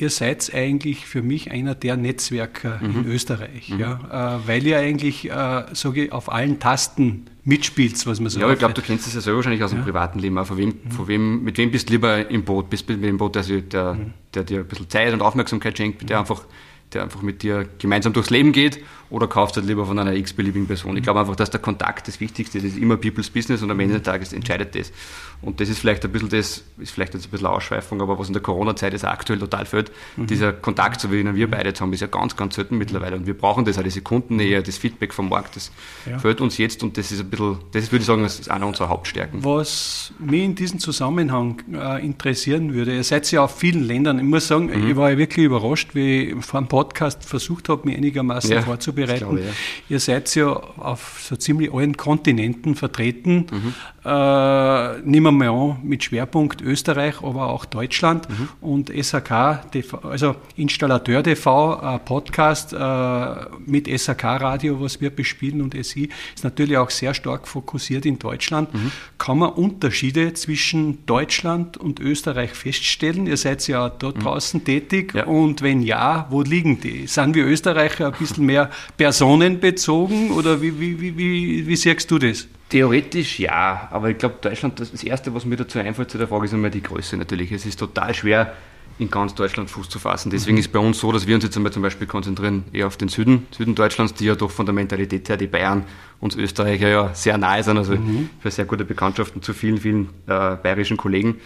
ihr 0.00 0.10
seid 0.10 0.52
eigentlich 0.54 1.06
für 1.06 1.22
mich 1.22 1.50
einer 1.50 1.74
der 1.74 1.96
Netzwerker 1.96 2.80
mhm. 2.80 3.00
in 3.00 3.06
Österreich, 3.06 3.70
mhm. 3.70 3.80
ja, 3.80 4.38
äh, 4.38 4.48
weil 4.48 4.66
ihr 4.66 4.78
eigentlich, 4.78 5.30
äh, 5.30 5.64
sage 5.72 6.04
ich, 6.04 6.12
auf 6.12 6.30
allen 6.30 6.58
Tasten 6.58 7.26
mitspielt, 7.44 8.06
was 8.06 8.20
man 8.20 8.28
so 8.28 8.40
Ja, 8.40 8.50
ich 8.52 8.58
glaube, 8.58 8.74
du 8.74 8.82
kennst 8.82 9.06
das 9.06 9.14
ja 9.14 9.20
selber 9.20 9.38
wahrscheinlich 9.38 9.62
aus 9.62 9.72
ja. 9.72 9.78
dem 9.78 9.84
privaten 9.84 10.18
Leben. 10.18 10.36
Auch 10.36 10.46
von 10.46 10.58
wem, 10.58 10.74
mhm. 10.84 10.90
von 10.90 11.08
wem, 11.08 11.42
mit 11.42 11.56
wem 11.56 11.70
bist 11.70 11.88
du 11.88 11.94
lieber 11.94 12.30
im 12.30 12.44
Boot? 12.44 12.68
Bist 12.68 12.88
du 12.88 12.92
mit 12.92 13.04
dem 13.04 13.16
Boot, 13.16 13.34
der, 13.34 13.42
der, 13.42 13.94
mhm. 13.94 14.12
der 14.34 14.44
dir 14.44 14.60
ein 14.60 14.66
bisschen 14.66 14.88
Zeit 14.90 15.12
und 15.12 15.22
Aufmerksamkeit 15.22 15.76
schenkt, 15.76 16.08
der 16.08 16.18
mhm. 16.18 16.20
einfach 16.20 16.44
der 16.92 17.02
einfach 17.02 17.22
mit 17.22 17.42
dir 17.42 17.68
gemeinsam 17.78 18.12
durchs 18.12 18.30
Leben 18.30 18.52
geht 18.52 18.82
oder 19.10 19.26
kaufst 19.26 19.56
halt 19.56 19.66
lieber 19.66 19.86
von 19.86 19.98
einer 19.98 20.12
x-beliebigen 20.14 20.66
Person. 20.66 20.96
Ich 20.96 21.02
glaube 21.02 21.20
einfach, 21.20 21.36
dass 21.36 21.50
der 21.50 21.60
Kontakt 21.60 22.08
das 22.08 22.20
Wichtigste 22.20 22.58
ist. 22.58 22.64
Das 22.64 22.72
ist 22.72 22.78
immer 22.78 22.96
People's 22.96 23.30
Business 23.30 23.62
und 23.62 23.70
am 23.70 23.80
Ende 23.80 23.94
des 23.94 24.02
Tages 24.02 24.32
entscheidet 24.32 24.74
das. 24.74 24.92
Und 25.40 25.60
das 25.60 25.68
ist 25.68 25.78
vielleicht 25.78 26.04
ein 26.04 26.12
bisschen 26.12 26.28
das, 26.28 26.64
ist 26.78 26.90
vielleicht 26.90 27.14
jetzt 27.14 27.26
ein 27.26 27.30
bisschen 27.30 27.46
Ausschweifung, 27.46 28.02
aber 28.02 28.18
was 28.18 28.26
in 28.26 28.32
der 28.32 28.42
Corona-Zeit 28.42 28.92
ist 28.92 29.04
aktuell 29.04 29.38
total 29.38 29.66
fehlt, 29.66 29.92
mhm. 30.16 30.26
dieser 30.26 30.52
Kontakt, 30.52 31.00
so 31.00 31.12
wie 31.12 31.20
ihn 31.20 31.34
wir 31.34 31.50
beide 31.50 31.68
jetzt 31.68 31.80
haben, 31.80 31.92
ist 31.92 32.00
ja 32.00 32.08
ganz, 32.08 32.36
ganz 32.36 32.56
selten 32.56 32.76
mittlerweile. 32.76 33.16
Und 33.16 33.26
wir 33.26 33.34
brauchen 33.38 33.64
das 33.64 33.78
auch, 33.78 33.82
diese 33.82 34.02
Kundennähe, 34.02 34.62
das 34.62 34.76
Feedback 34.78 35.14
vom 35.14 35.28
Markt, 35.28 35.56
das 35.56 35.70
ja. 36.10 36.18
fehlt 36.18 36.40
uns 36.40 36.58
jetzt 36.58 36.82
und 36.82 36.98
das 36.98 37.12
ist 37.12 37.20
ein 37.20 37.30
bisschen, 37.30 37.58
das 37.72 37.92
würde 37.92 38.00
ich 38.00 38.06
sagen, 38.06 38.22
das 38.22 38.40
ist 38.40 38.50
einer 38.50 38.66
unserer 38.66 38.88
Hauptstärken. 38.88 39.44
Was 39.44 40.12
mich 40.18 40.42
in 40.42 40.54
diesem 40.54 40.80
Zusammenhang 40.80 41.62
äh, 41.72 42.04
interessieren 42.04 42.74
würde, 42.74 42.94
ihr 42.94 43.04
seid 43.04 43.30
ja 43.30 43.44
auf 43.44 43.56
vielen 43.56 43.84
Ländern, 43.84 44.18
ich 44.18 44.24
muss 44.24 44.48
sagen, 44.48 44.66
mhm. 44.66 44.90
ich 44.90 44.96
war 44.96 45.10
ja 45.10 45.18
wirklich 45.18 45.46
überrascht, 45.46 45.94
wie 45.94 46.34
vor 46.40 46.60
dem 46.60 46.68
Podcast 46.78 47.24
versucht 47.24 47.68
habe, 47.70 47.88
mich 47.88 47.96
einigermaßen 47.96 48.52
ja, 48.52 48.62
vorzubereiten. 48.62 49.18
Glaube, 49.18 49.40
ja. 49.40 49.50
Ihr 49.88 49.98
seid 49.98 50.32
ja 50.36 50.46
auf 50.46 51.20
so 51.20 51.34
ziemlich 51.34 51.72
allen 51.74 51.96
Kontinenten 51.96 52.76
vertreten. 52.76 53.46
Mhm. 53.50 53.74
Äh, 54.04 55.00
nehmen 55.00 55.24
wir 55.24 55.32
mal 55.32 55.48
an, 55.48 55.78
mit 55.82 56.04
Schwerpunkt 56.04 56.62
Österreich, 56.62 57.16
aber 57.22 57.48
auch 57.48 57.64
Deutschland 57.64 58.28
mhm. 58.30 58.48
und 58.60 58.92
SAK, 58.96 59.72
TV, 59.72 59.98
also 59.98 60.36
Installateur 60.54 61.22
TV, 61.24 61.80
äh, 61.82 61.98
Podcast 61.98 62.72
äh, 62.72 63.58
mit 63.66 63.88
SAK 63.88 64.24
Radio, 64.24 64.80
was 64.80 65.00
wir 65.00 65.10
bespielen 65.10 65.60
und 65.60 65.74
SI, 65.84 66.10
ist 66.34 66.44
natürlich 66.44 66.76
auch 66.76 66.90
sehr 66.90 67.12
stark 67.12 67.48
fokussiert 67.48 68.06
in 68.06 68.20
Deutschland. 68.20 68.72
Mhm. 68.72 68.92
Kann 69.18 69.38
man 69.38 69.50
Unterschiede 69.50 70.32
zwischen 70.34 71.04
Deutschland 71.06 71.76
und 71.76 71.98
Österreich 71.98 72.52
feststellen? 72.52 73.26
Ihr 73.26 73.36
seid 73.36 73.66
ja 73.66 73.88
dort 73.88 74.18
mhm. 74.18 74.22
draußen 74.22 74.64
tätig 74.64 75.14
ja. 75.14 75.24
und 75.24 75.60
wenn 75.60 75.82
ja, 75.82 76.28
wo 76.30 76.42
liegen 76.42 76.67
die? 76.76 77.06
Sind 77.06 77.34
wir 77.34 77.46
Österreicher 77.46 78.08
ein 78.08 78.12
bisschen 78.18 78.44
mehr 78.44 78.70
personenbezogen 78.96 80.32
oder 80.32 80.60
wie, 80.60 80.78
wie, 80.78 81.00
wie, 81.00 81.16
wie, 81.16 81.66
wie 81.66 81.76
siehst 81.76 82.10
du 82.10 82.18
das? 82.18 82.46
Theoretisch 82.68 83.38
ja, 83.38 83.88
aber 83.90 84.10
ich 84.10 84.18
glaube, 84.18 84.36
Deutschland, 84.42 84.78
das 84.78 85.02
Erste, 85.02 85.34
was 85.34 85.46
mir 85.46 85.56
dazu 85.56 85.78
einfällt 85.78 86.10
zu 86.10 86.18
der 86.18 86.28
Frage, 86.28 86.44
ist 86.44 86.52
einmal 86.52 86.70
die 86.70 86.82
Größe 86.82 87.16
natürlich. 87.16 87.50
Es 87.50 87.64
ist 87.64 87.78
total 87.78 88.12
schwer, 88.12 88.52
in 88.98 89.10
ganz 89.10 89.34
Deutschland 89.34 89.70
Fuß 89.70 89.88
zu 89.88 89.98
fassen. 89.98 90.30
Deswegen 90.30 90.56
mhm. 90.56 90.60
ist 90.60 90.72
bei 90.72 90.78
uns 90.78 90.98
so, 90.98 91.12
dass 91.12 91.26
wir 91.26 91.34
uns 91.34 91.44
jetzt 91.44 91.56
einmal 91.56 91.72
zum 91.72 91.82
Beispiel 91.82 92.06
konzentrieren 92.06 92.64
eher 92.72 92.86
auf 92.86 92.96
den 92.96 93.08
Süden, 93.08 93.46
Süden 93.56 93.74
Deutschlands, 93.74 94.14
die 94.14 94.24
ja 94.24 94.34
doch 94.34 94.50
von 94.50 94.66
der 94.66 94.74
Mentalität 94.74 95.28
her 95.28 95.36
die 95.36 95.46
Bayern 95.46 95.84
und 96.20 96.36
Österreicher 96.36 96.88
ja 96.88 97.14
sehr 97.14 97.38
nahe 97.38 97.62
sind. 97.62 97.78
Also 97.78 97.94
mhm. 97.94 98.30
habe 98.40 98.50
sehr 98.50 98.64
gute 98.64 98.84
Bekanntschaften 98.84 99.40
zu 99.40 99.54
vielen, 99.54 99.78
vielen 99.78 100.08
äh, 100.26 100.56
bayerischen 100.56 100.96
Kollegen. 100.96 101.36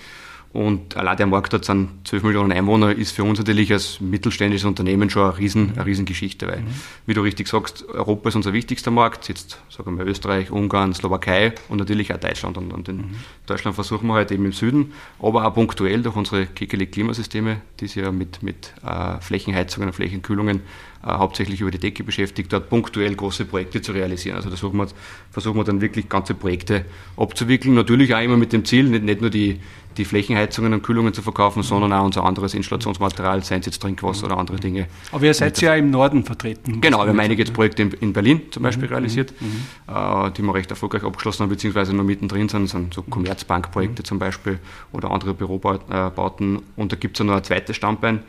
Und 0.53 0.99
allein 0.99 1.17
der 1.17 1.27
Markt 1.27 1.55
hat 1.55 1.65
sind 1.65 1.89
12 2.05 2.25
Millionen 2.25 2.53
Einwohner, 2.53 2.93
ist 2.93 3.13
für 3.13 3.25
uns 3.25 3.39
natürlich 3.39 3.73
als 3.73 4.01
mittelständisches 4.01 4.67
Unternehmen 4.67 5.09
schon 5.09 5.23
eine, 5.23 5.39
Riesen, 5.39 5.73
eine 5.75 5.87
Riesengeschichte, 5.87 6.47
weil, 6.47 6.61
mhm. 6.61 6.67
wie 7.07 7.15
du 7.15 7.23
richtig 7.23 7.49
sagst, 7.49 7.89
Europa 7.89 8.29
ist 8.29 8.37
unser 8.37 8.53
wichtigster 8.53 8.91
Markt, 8.91 9.29
jetzt 9.29 9.59
sagen 9.71 9.97
wir 9.97 10.05
Österreich, 10.05 10.51
Ungarn, 10.51 10.93
Slowakei 10.93 11.55
und 11.71 11.79
natürlich 11.79 12.13
auch 12.13 12.19
Deutschland. 12.19 12.59
Und, 12.59 12.73
und 12.73 12.89
in 12.89 12.97
mhm. 12.99 13.15
Deutschland 13.47 13.75
versuchen 13.75 14.07
wir 14.09 14.15
halt 14.15 14.31
eben 14.31 14.45
im 14.45 14.53
Süden, 14.53 14.93
aber 15.21 15.47
auch 15.47 15.55
punktuell 15.55 16.03
durch 16.03 16.17
unsere 16.17 16.45
Kekele-Klimasysteme, 16.45 17.63
die 17.81 17.87
sich 17.87 18.03
ja 18.03 18.13
mit, 18.13 18.43
mit 18.43 18.75
äh, 18.85 19.21
Flächenheizungen 19.21 19.89
und 19.89 19.95
Flächenkühlungen 19.95 20.61
hauptsächlich 21.05 21.61
über 21.61 21.71
die 21.71 21.79
Decke 21.79 22.05
beschäftigt, 22.05 22.53
dort 22.53 22.69
punktuell 22.69 23.15
große 23.15 23.45
Projekte 23.45 23.83
zu 23.83 23.93
realisieren. 23.93 24.37
Also 24.37 24.51
da 24.51 24.57
versuchen 24.57 24.79
wir, 24.79 24.87
versuchen 25.31 25.57
wir 25.57 25.65
dann 25.65 25.81
wirklich 25.81 26.09
ganze 26.09 26.35
Projekte 26.35 26.85
abzuwickeln. 27.17 27.75
Natürlich 27.75 28.15
auch 28.15 28.21
immer 28.21 28.37
mit 28.37 28.53
dem 28.53 28.65
Ziel, 28.65 28.85
nicht, 28.85 29.05
nicht 29.05 29.21
nur 29.21 29.31
die, 29.31 29.59
die 29.97 30.05
Flächenheizungen 30.05 30.73
und 30.73 30.83
Kühlungen 30.83 31.13
zu 31.13 31.23
verkaufen, 31.23 31.63
sondern 31.63 31.93
auch 31.93 32.05
unser 32.05 32.25
anderes 32.25 32.55
Installationsmaterial, 32.55 33.43
seien 33.43 33.61
es 33.61 33.67
jetzt 33.67 33.83
Trinkwasser 33.83 34.27
oder 34.27 34.39
andere 34.39 34.59
Dinge. 34.59 34.87
Aber 35.11 35.25
ihr 35.25 35.35
seid 35.35 35.61
ja 35.61 35.75
im 35.75 35.91
Norden 35.91 36.25
vertreten. 36.25 36.81
Genau, 36.81 37.03
wir 37.03 37.09
haben 37.09 37.21
einige 37.21 37.45
Projekte 37.47 37.83
in, 37.83 37.91
in 37.93 38.13
Berlin 38.13 38.43
zum 38.51 38.63
Beispiel 38.63 38.87
mhm. 38.87 38.95
realisiert, 38.95 39.35
mhm. 39.41 39.93
Äh, 39.93 40.31
die 40.31 40.43
wir 40.43 40.55
recht 40.55 40.71
erfolgreich 40.71 41.03
abgeschlossen 41.03 41.43
haben, 41.43 41.51
beziehungsweise 41.51 41.95
noch 41.95 42.05
mittendrin 42.05 42.49
sind, 42.49 42.65
das 42.65 42.71
sind 42.73 42.95
so 42.95 43.03
Commerzbankprojekte 43.03 44.03
mhm. 44.03 44.07
zum 44.07 44.19
Beispiel 44.19 44.59
oder 44.93 45.11
andere 45.11 45.35
Bürobauten. 45.35 46.61
Und 46.77 46.93
da 46.93 46.97
gibt 46.97 47.17
es 47.17 47.19
ja 47.19 47.25
noch 47.25 47.37
ein 47.37 47.45
zweites 47.45 47.77
Standbein, 47.77 48.21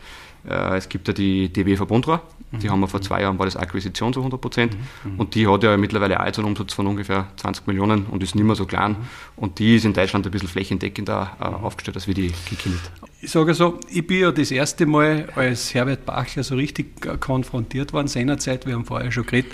äh, 0.49 0.77
es 0.77 0.89
gibt 0.89 1.07
ja 1.07 1.13
die 1.13 1.51
DW 1.51 1.77
Verbundra, 1.77 2.21
die 2.61 2.69
haben 2.69 2.79
wir 2.79 2.87
vor 2.87 3.01
zwei 3.01 3.21
Jahren, 3.21 3.39
war 3.39 3.45
das 3.45 3.55
Akquisition 3.55 4.13
zu 4.13 4.19
100 4.19 4.39
Prozent 4.39 4.77
mhm. 5.03 5.19
und 5.19 5.35
die 5.35 5.47
hat 5.47 5.63
ja 5.63 5.75
mittlerweile 5.77 6.19
auch 6.19 6.25
einen 6.25 6.45
Umsatz 6.45 6.73
von 6.73 6.87
ungefähr 6.87 7.27
20 7.37 7.67
Millionen 7.67 8.05
und 8.05 8.23
ist 8.23 8.35
nicht 8.35 8.43
mehr 8.43 8.55
so 8.55 8.65
klein 8.65 8.91
mhm. 8.91 8.97
und 9.35 9.59
die 9.59 9.75
ist 9.75 9.85
in 9.85 9.93
Deutschland 9.93 10.25
ein 10.25 10.31
bisschen 10.31 10.49
flächendeckender 10.49 11.37
äh, 11.39 11.43
aufgestellt 11.43 11.97
als 11.97 12.07
wie 12.07 12.13
die 12.13 12.31
Kikimit. 12.47 12.81
Ich 13.21 13.31
sage 13.31 13.53
so, 13.53 13.79
ich 13.89 14.05
bin 14.05 14.19
ja 14.19 14.31
das 14.31 14.51
erste 14.51 14.85
Mal 14.85 15.29
als 15.35 15.73
Herbert 15.73 16.05
Bachler 16.05 16.43
so 16.43 16.55
richtig 16.55 17.01
konfrontiert 17.21 17.93
worden 17.93 18.07
seinerzeit, 18.07 18.65
wir 18.65 18.73
haben 18.73 18.85
vorher 18.85 19.11
schon 19.11 19.25
geredet, 19.25 19.51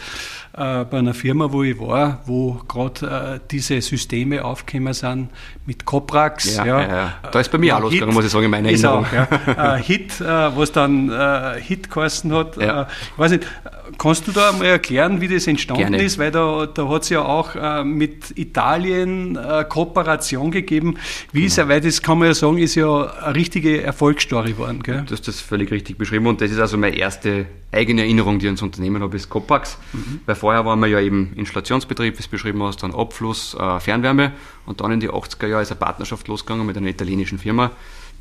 äh, 0.53 0.83
bei 0.85 0.97
einer 0.97 1.13
Firma, 1.13 1.51
wo 1.51 1.63
ich 1.63 1.79
war, 1.79 2.21
wo 2.25 2.59
gerade 2.67 3.35
äh, 3.35 3.39
diese 3.51 3.79
Systeme 3.81 4.43
aufgekommen 4.43 4.93
sind 4.93 5.29
mit 5.65 5.85
Coprax. 5.85 6.55
Ja, 6.55 6.65
ja. 6.65 6.81
ja, 6.81 7.13
Da 7.31 7.39
ist 7.39 7.51
bei 7.51 7.59
mir 7.59 7.77
auch 7.77 7.81
losgegangen, 7.81 8.15
muss 8.15 8.25
ich 8.25 8.31
sagen, 8.31 8.45
in 8.45 8.51
meiner 8.51 8.69
Erinnerung. 8.69 9.05
Auch, 9.05 9.13
ja. 9.13 9.75
äh, 9.75 9.83
Hit, 9.83 10.19
äh, 10.19 10.25
was 10.25 10.71
dann 10.71 11.09
äh, 11.09 11.61
Hit 11.61 11.91
geheißen 11.91 12.33
hat. 12.33 12.57
Ja. 12.57 12.81
Äh, 12.81 12.85
ich 13.13 13.19
weiß 13.19 13.31
nicht, 13.31 13.47
kannst 13.99 14.27
du 14.27 14.31
da 14.31 14.51
mal 14.51 14.65
erklären, 14.65 15.21
wie 15.21 15.27
das 15.27 15.45
entstanden 15.45 15.83
Gerne. 15.83 16.01
ist? 16.01 16.17
Weil 16.17 16.31
da, 16.31 16.65
da 16.65 16.89
hat 16.89 17.03
es 17.03 17.09
ja 17.09 17.21
auch 17.21 17.83
mit 17.83 18.37
Italien 18.37 19.37
Kooperation 19.67 20.51
gegeben. 20.51 20.97
Wie 21.31 21.41
genau. 21.41 21.47
ist 21.47 21.57
er, 21.57 21.69
weil 21.69 21.81
das 21.81 22.01
kann 22.01 22.19
man 22.19 22.29
ja 22.29 22.33
sagen, 22.33 22.57
ist 22.57 22.75
ja 22.75 23.05
eine 23.05 23.35
richtige 23.35 23.81
Erfolgsstory 23.81 24.53
geworden. 24.53 24.81
Gell? 24.83 25.03
Du 25.05 25.13
hast 25.13 25.27
das 25.27 25.41
völlig 25.41 25.71
richtig 25.71 25.97
beschrieben 25.97 26.27
und 26.27 26.41
das 26.41 26.51
ist 26.51 26.59
also 26.59 26.77
meine 26.77 26.95
erste 26.95 27.45
eigene 27.71 28.01
Erinnerung, 28.01 28.39
die 28.39 28.45
ich 28.45 28.49
ans 28.49 28.61
Unternehmen 28.61 29.01
habe, 29.01 29.15
ist 29.15 29.29
Copax. 29.29 29.77
Mhm. 29.93 30.21
Weil 30.25 30.35
vorher 30.39 30.65
waren 30.65 30.79
wir 30.79 30.87
ja 30.87 30.99
eben 30.99 31.33
Installationsbetrieb, 31.35 32.15
wie 32.15 32.19
es 32.19 32.27
beschrieben 32.27 32.63
hast, 32.63 32.81
dann 32.83 32.93
Abfluss, 32.93 33.55
äh, 33.55 33.79
Fernwärme 33.79 34.33
und 34.65 34.81
dann 34.81 34.91
in 34.91 34.99
die 34.99 35.09
80er 35.09 35.47
Jahre 35.47 35.61
ist 35.61 35.71
eine 35.71 35.79
Partnerschaft 35.79 36.27
losgegangen 36.27 36.65
mit 36.65 36.77
einer 36.77 36.87
italienischen 36.87 37.37
Firma, 37.37 37.71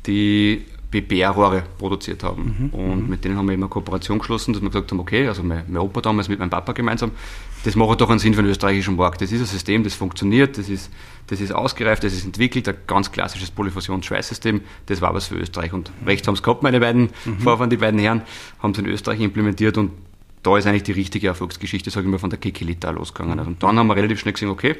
die 0.05 0.65
BBR-Rohre 0.91 1.63
produziert 1.77 2.23
haben. 2.23 2.71
Mhm. 2.71 2.79
Und 2.79 3.03
mhm. 3.03 3.09
mit 3.09 3.23
denen 3.23 3.37
haben 3.37 3.47
wir 3.47 3.53
immer 3.53 3.65
eine 3.65 3.69
Kooperation 3.69 4.19
geschlossen, 4.19 4.53
dass 4.53 4.61
wir 4.61 4.69
gesagt 4.69 4.91
haben, 4.91 4.99
okay, 4.99 5.27
also 5.27 5.43
mein, 5.43 5.63
mein 5.67 5.81
Opa 5.81 6.01
damals 6.01 6.29
mit 6.29 6.39
meinem 6.39 6.49
Papa 6.49 6.71
gemeinsam, 6.73 7.11
das 7.63 7.75
macht 7.75 8.01
doch 8.01 8.09
einen 8.09 8.19
Sinn 8.19 8.33
für 8.33 8.41
den 8.41 8.49
österreichischen 8.49 8.95
Markt. 8.95 9.21
Das 9.21 9.31
ist 9.31 9.39
ein 9.39 9.45
System, 9.45 9.83
das 9.83 9.93
funktioniert, 9.93 10.57
das 10.57 10.69
ist, 10.69 10.91
das 11.27 11.41
ist 11.41 11.51
ausgereift, 11.51 12.03
das 12.03 12.13
ist 12.13 12.25
entwickelt, 12.25 12.67
ein 12.67 12.75
ganz 12.87 13.11
klassisches 13.11 13.51
Polyfusions-Schweißsystem, 13.51 14.61
das 14.87 15.01
war 15.01 15.13
was 15.13 15.27
für 15.27 15.35
Österreich. 15.35 15.73
Und 15.73 15.91
rechts 16.05 16.27
haben 16.27 16.35
es 16.35 16.43
gehabt, 16.43 16.63
meine 16.63 16.79
beiden 16.79 17.09
mhm. 17.25 17.39
Vorfahren, 17.39 17.69
die 17.69 17.77
beiden 17.77 17.99
Herren, 17.99 18.23
haben 18.59 18.71
es 18.71 18.79
in 18.79 18.87
Österreich 18.87 19.19
implementiert 19.19 19.77
und 19.77 19.91
da 20.43 20.57
ist 20.57 20.65
eigentlich 20.65 20.83
die 20.83 20.93
richtige 20.93 21.27
Erfolgsgeschichte, 21.27 21.89
sage 21.89 22.05
ich 22.05 22.11
mal, 22.11 22.19
von 22.19 22.29
der 22.29 22.39
Kekelita 22.39 22.89
losgegangen. 22.91 23.39
Und 23.39 23.61
dann 23.63 23.77
haben 23.77 23.87
wir 23.87 23.95
relativ 23.95 24.19
schnell 24.19 24.33
gesehen, 24.33 24.49
okay, 24.49 24.75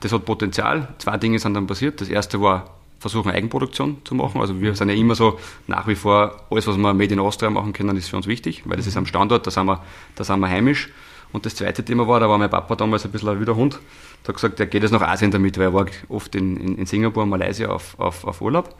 das 0.00 0.12
hat 0.12 0.24
Potenzial. 0.24 0.88
Zwei 0.98 1.16
Dinge 1.16 1.38
sind 1.38 1.54
dann 1.54 1.66
passiert. 1.66 2.00
Das 2.00 2.08
erste 2.08 2.40
war 2.40 2.76
versuchen, 2.98 3.30
Eigenproduktion 3.30 3.98
zu 4.04 4.14
machen. 4.14 4.40
Also 4.40 4.60
wir 4.60 4.74
sind 4.74 4.88
ja 4.88 4.94
immer 4.94 5.14
so, 5.14 5.38
nach 5.66 5.86
wie 5.86 5.94
vor, 5.94 6.46
alles, 6.50 6.66
was 6.66 6.76
wir 6.76 6.94
Made 6.94 7.12
in 7.12 7.20
Austria 7.20 7.50
machen 7.50 7.72
können, 7.72 7.96
ist 7.96 8.08
für 8.08 8.16
uns 8.16 8.26
wichtig, 8.26 8.62
weil 8.64 8.76
das 8.76 8.86
ist 8.86 8.96
am 8.96 9.06
Standort, 9.06 9.46
da 9.46 9.50
sind 9.50 9.66
wir, 9.66 9.82
da 10.14 10.24
sind 10.24 10.40
wir 10.40 10.48
heimisch. 10.48 10.90
Und 11.32 11.44
das 11.44 11.54
zweite 11.54 11.84
Thema 11.84 12.08
war, 12.08 12.20
da 12.20 12.28
war 12.28 12.38
mein 12.38 12.50
Papa 12.50 12.74
damals 12.76 13.04
ein 13.04 13.12
bisschen 13.12 13.28
ein 13.28 13.38
wilder 13.38 13.56
Hund. 13.56 13.78
Der 14.24 14.28
hat 14.28 14.36
gesagt, 14.36 14.58
er 14.60 14.66
geht 14.66 14.82
jetzt 14.82 14.92
nach 14.92 15.02
Asien 15.02 15.30
damit, 15.30 15.58
weil 15.58 15.66
er 15.66 15.74
war 15.74 15.86
oft 16.08 16.34
in, 16.34 16.56
in, 16.56 16.78
in 16.78 16.86
Singapur, 16.86 17.26
Malaysia 17.26 17.68
auf, 17.68 17.98
auf, 17.98 18.24
auf 18.24 18.40
Urlaub 18.40 18.74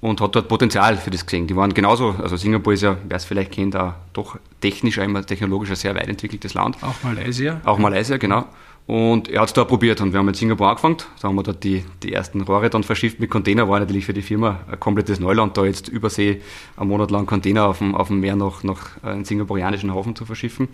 und 0.00 0.20
hat 0.20 0.34
dort 0.34 0.48
Potenzial 0.48 0.96
für 0.96 1.10
das 1.10 1.26
gesehen. 1.26 1.46
Die 1.46 1.56
waren 1.56 1.74
genauso, 1.74 2.14
also 2.22 2.36
Singapur 2.36 2.72
ist 2.72 2.82
ja, 2.82 2.96
wer 3.08 3.16
es 3.16 3.24
vielleicht 3.24 3.52
kennt, 3.52 3.76
auch 3.76 3.94
doch 4.12 4.38
technisch, 4.60 4.98
immer 4.98 5.24
technologisch 5.24 5.70
ein 5.70 5.76
sehr 5.76 5.94
weit 5.94 6.08
entwickeltes 6.08 6.54
Land. 6.54 6.76
Auch 6.82 7.02
Malaysia? 7.02 7.60
Auch 7.64 7.78
Malaysia, 7.78 8.16
genau. 8.16 8.44
Und 8.86 9.28
er 9.28 9.42
hat 9.42 9.48
es 9.48 9.52
da 9.52 9.64
probiert 9.64 10.00
und 10.00 10.12
wir 10.12 10.18
haben 10.18 10.28
in 10.28 10.34
Singapur 10.34 10.66
angefangen. 10.66 10.96
Da 11.20 11.28
haben 11.28 11.34
wir 11.34 11.42
dort 11.42 11.62
die, 11.62 11.84
die 12.02 12.14
ersten 12.14 12.40
Rohre 12.40 12.70
dann 12.70 12.84
verschifft 12.84 13.20
mit 13.20 13.28
Container. 13.28 13.68
War 13.68 13.80
natürlich 13.80 14.06
für 14.06 14.14
die 14.14 14.22
Firma 14.22 14.60
ein 14.70 14.80
komplettes 14.80 15.20
Neuland, 15.20 15.58
da 15.58 15.66
jetzt 15.66 15.88
übersee 15.88 16.40
einen 16.78 16.88
Monat 16.88 17.10
lang 17.10 17.26
Container 17.26 17.66
auf 17.66 17.78
dem, 17.78 17.94
auf 17.94 18.08
dem 18.08 18.20
Meer 18.20 18.34
nach, 18.34 18.62
nach 18.62 19.02
einen 19.02 19.26
singapurianischen 19.26 19.94
Hafen 19.94 20.16
zu 20.16 20.24
verschiffen. 20.24 20.68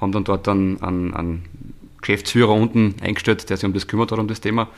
Haben 0.00 0.12
dann 0.12 0.24
dort 0.24 0.48
einen, 0.48 0.82
einen, 0.82 1.12
einen 1.12 1.44
Geschäftsführer 2.00 2.54
unten 2.54 2.94
eingestellt, 3.02 3.50
der 3.50 3.58
sich 3.58 3.66
um 3.66 3.74
das 3.74 3.86
kümmert 3.86 4.12
hat, 4.12 4.18
um 4.18 4.28
das 4.28 4.40
Thema. 4.40 4.68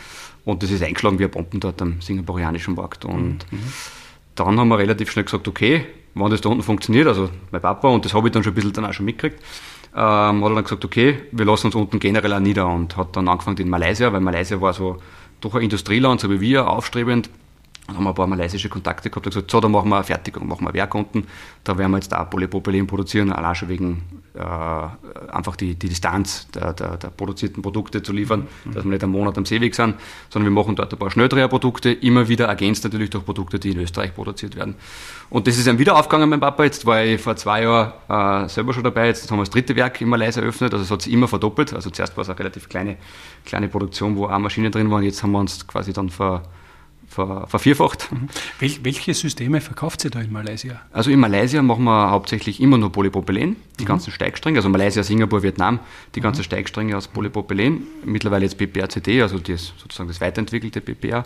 Und 0.44 0.62
das 0.62 0.70
ist 0.70 0.82
eingeschlagen 0.82 1.18
wie 1.18 1.24
ein 1.24 1.30
Bomben 1.30 1.60
dort 1.60 1.80
am 1.82 2.00
singapurianischen 2.00 2.74
Markt. 2.74 3.04
Und 3.04 3.46
mhm. 3.50 3.72
dann 4.34 4.58
haben 4.58 4.68
wir 4.68 4.78
relativ 4.78 5.10
schnell 5.10 5.24
gesagt, 5.24 5.46
okay, 5.48 5.86
wenn 6.14 6.30
das 6.30 6.40
da 6.40 6.48
unten 6.48 6.62
funktioniert, 6.62 7.06
also 7.06 7.30
mein 7.50 7.60
Papa, 7.60 7.88
und 7.88 8.04
das 8.04 8.14
habe 8.14 8.28
ich 8.28 8.32
dann 8.32 8.42
schon 8.42 8.52
ein 8.52 8.54
bisschen 8.54 8.72
dann 8.72 8.86
auch 8.86 8.92
schon 8.92 9.06
mitgekriegt, 9.06 9.42
ähm, 9.94 10.44
hat 10.44 10.50
er 10.50 10.54
dann 10.54 10.64
gesagt, 10.64 10.84
okay, 10.84 11.18
wir 11.32 11.44
lassen 11.44 11.66
uns 11.66 11.74
unten 11.74 11.98
generell 11.98 12.32
auch 12.32 12.40
nieder 12.40 12.66
und 12.66 12.96
hat 12.96 13.16
dann 13.16 13.28
angefangen 13.28 13.58
in 13.58 13.68
Malaysia, 13.68 14.12
weil 14.12 14.20
Malaysia 14.20 14.60
war 14.60 14.72
so 14.72 14.96
doch 15.40 15.54
ein 15.54 15.62
Industrieland, 15.62 16.20
so 16.20 16.30
wie 16.30 16.40
wir, 16.40 16.68
aufstrebend 16.68 17.30
Dann 17.90 17.96
haben 17.98 18.04
wir 18.04 18.10
ein 18.10 18.14
paar 18.14 18.26
malaysische 18.26 18.68
Kontakte 18.68 19.10
gehabt 19.10 19.26
und 19.26 19.34
gesagt, 19.34 19.50
so, 19.50 19.60
da 19.60 19.68
machen 19.68 19.88
wir 19.88 19.96
eine 19.96 20.04
Fertigung, 20.04 20.46
machen 20.46 20.64
wir 20.64 20.72
Werk 20.72 20.94
unten. 20.94 21.26
Da 21.64 21.76
werden 21.76 21.90
wir 21.90 21.98
jetzt 21.98 22.14
auch 22.14 22.30
Polypropylen 22.30 22.86
produzieren, 22.86 23.32
allein 23.32 23.54
schon 23.54 23.68
wegen 23.68 24.02
äh, 24.34 25.32
einfach 25.32 25.56
die, 25.56 25.74
die 25.74 25.88
Distanz 25.88 26.48
der, 26.52 26.72
der, 26.72 26.96
der, 26.96 27.08
produzierten 27.08 27.62
Produkte 27.62 28.02
zu 28.02 28.12
liefern, 28.12 28.46
mhm. 28.64 28.72
dass 28.72 28.84
wir 28.84 28.90
nicht 28.90 29.02
einen 29.02 29.12
Monat 29.12 29.36
am 29.36 29.44
Seeweg 29.44 29.74
sind, 29.74 29.96
sondern 30.28 30.52
wir 30.52 30.62
machen 30.62 30.76
dort 30.76 30.92
ein 30.92 30.98
paar 30.98 31.10
Schnelldreherprodukte, 31.10 31.90
immer 31.90 32.28
wieder 32.28 32.46
ergänzt 32.46 32.84
natürlich 32.84 33.10
durch 33.10 33.24
Produkte, 33.24 33.58
die 33.58 33.70
in 33.70 33.80
Österreich 33.80 34.14
produziert 34.14 34.54
werden. 34.54 34.76
Und 35.30 35.46
das 35.46 35.58
ist 35.58 35.66
dann 35.66 35.78
wieder 35.78 35.96
aufgegangen, 35.96 36.28
mein 36.28 36.40
Papa. 36.40 36.64
Jetzt 36.64 36.86
war 36.86 37.04
ich 37.04 37.20
vor 37.20 37.36
zwei 37.36 37.62
Jahren 37.62 38.44
äh, 38.44 38.48
selber 38.48 38.72
schon 38.72 38.84
dabei. 38.84 39.06
Jetzt 39.06 39.30
haben 39.30 39.38
wir 39.38 39.42
das 39.42 39.50
dritte 39.50 39.74
Werk 39.76 40.00
in 40.00 40.08
Malaysia 40.08 40.40
eröffnet. 40.40 40.72
Also 40.72 40.84
es 40.84 40.90
hat 40.90 41.02
sich 41.02 41.12
immer 41.12 41.28
verdoppelt. 41.28 41.72
Also 41.72 41.90
zuerst 41.90 42.16
war 42.16 42.22
es 42.22 42.28
eine 42.28 42.38
relativ 42.38 42.68
kleine, 42.68 42.96
kleine 43.44 43.68
Produktion, 43.68 44.16
wo 44.16 44.26
auch 44.26 44.38
Maschinen 44.38 44.72
drin 44.72 44.90
waren. 44.90 45.02
Jetzt 45.02 45.22
haben 45.22 45.32
wir 45.32 45.38
uns 45.38 45.66
quasi 45.66 45.92
dann 45.92 46.08
ver, 46.08 46.42
ver, 47.10 47.46
vervierfacht. 47.48 48.10
Mhm. 48.12 48.28
Wel 48.60 48.78
welche 48.84 49.12
Systeme 49.12 49.60
verkauft 49.60 50.04
ihr 50.04 50.10
da 50.10 50.20
in 50.20 50.32
Malaysia? 50.32 50.80
Also 50.92 51.10
in 51.10 51.18
Malaysia 51.18 51.60
machen 51.60 51.84
wir 51.84 52.10
hauptsächlich 52.10 52.60
immer 52.60 52.78
nur 52.78 52.92
Polypropylen, 52.92 53.56
die 53.78 53.82
mhm. 53.82 53.88
ganzen 53.88 54.12
Steigstränge, 54.12 54.58
also 54.58 54.68
Malaysia, 54.68 55.02
Singapur, 55.02 55.42
Vietnam, 55.42 55.80
die 56.14 56.20
ganzen 56.20 56.40
mhm. 56.40 56.44
Steigstränge 56.44 56.96
aus 56.96 57.08
Polypropylen, 57.08 57.82
mittlerweile 58.04 58.44
jetzt 58.44 58.56
BPR-CD, 58.56 59.20
also 59.22 59.38
das, 59.38 59.72
sozusagen 59.76 60.08
das 60.08 60.20
weiterentwickelte 60.20 60.80
BPR 60.80 61.24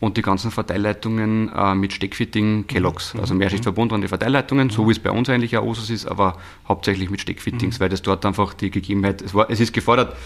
und 0.00 0.16
die 0.16 0.22
ganzen 0.22 0.50
Verteilleitungen 0.50 1.50
äh, 1.54 1.74
mit 1.74 1.92
Steckfitting 1.92 2.66
Kellogg's, 2.66 3.14
mhm. 3.14 3.20
also 3.20 3.34
Mehrschichtverbundene 3.34 4.08
Verteilleitungen, 4.08 4.70
so 4.70 4.88
wie 4.88 4.92
es 4.92 4.98
bei 4.98 5.10
uns 5.10 5.28
eigentlich 5.28 5.56
auch 5.56 5.64
Osus 5.64 5.90
ist, 5.90 6.06
aber 6.06 6.38
hauptsächlich 6.66 7.08
mit 7.08 7.20
Steckfittings, 7.20 7.78
mhm. 7.78 7.82
weil 7.82 7.88
das 7.90 8.02
dort 8.02 8.26
einfach 8.26 8.52
die 8.54 8.70
Gegebenheit, 8.70 9.22
es, 9.22 9.32
war, 9.32 9.48
es 9.48 9.60
ist 9.60 9.72
gefordert, 9.72 10.16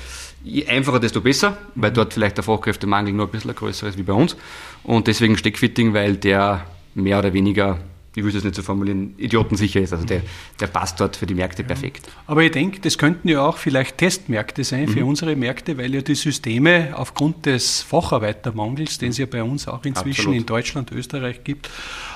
je 0.45 0.67
einfacher, 0.67 1.01
desto 1.01 1.21
besser, 1.21 1.57
weil 1.75 1.91
dort 1.91 2.15
vielleicht 2.15 2.37
der 2.37 2.45
Fachkräftemangel 2.45 3.13
nur 3.13 3.27
ein 3.27 3.33
bisschen 3.33 3.55
größer 3.55 3.89
ist 3.89 3.99
wie 3.99 4.03
bei 4.03 4.13
uns. 4.13 4.37
Und 4.83 5.07
deswegen 5.07 5.37
Steckfitting, 5.37 5.95
weil 5.95 6.17
der 6.17 6.67
mehr 6.95 7.19
oder 7.19 7.33
weniger 7.33 7.81
ich 8.17 8.23
würde 8.23 8.39
es 8.39 8.45
nicht 8.45 8.55
so 8.55 8.63
formulieren, 8.63 9.15
idiotensicher 9.17 9.81
ist. 9.81 9.93
Also 9.93 10.05
der, 10.05 10.23
der 10.61 10.69
passt 10.69 11.01
dort 11.01 11.17
für 11.17 11.27
die 11.27 11.35
Märkte 11.35 11.63
ja. 11.63 11.69
perfekt. 11.69 12.09
Aber 12.27 12.43
ich 12.43 12.53
denke, 12.53 12.81
das 12.81 12.97
könnten 12.97 13.29
ja 13.29 13.45
auch 13.45 13.57
vielleicht 13.57 13.99
Testmärkte 13.99 14.63
sein 14.63 14.89
für 14.89 15.01
mhm. 15.01 15.09
unsere 15.09 15.35
Märkte, 15.35 15.77
weil 15.79 15.93
ja 15.95 16.01
die 16.01 16.15
Systeme 16.15 16.95
aufgrund 16.97 17.47
des 17.47 17.83
Facharbeitermangels, 17.83 18.99
den 18.99 19.11
es 19.11 19.19
ja 19.19 19.27
bei 19.27 19.43
uns 19.43 19.67
auch 19.67 19.85
inzwischen 19.85 20.21
Absolut. 20.21 20.37
in 20.37 20.47
Deutschland, 20.47 20.93
Österreich 20.93 21.43
gibt, 21.43 21.69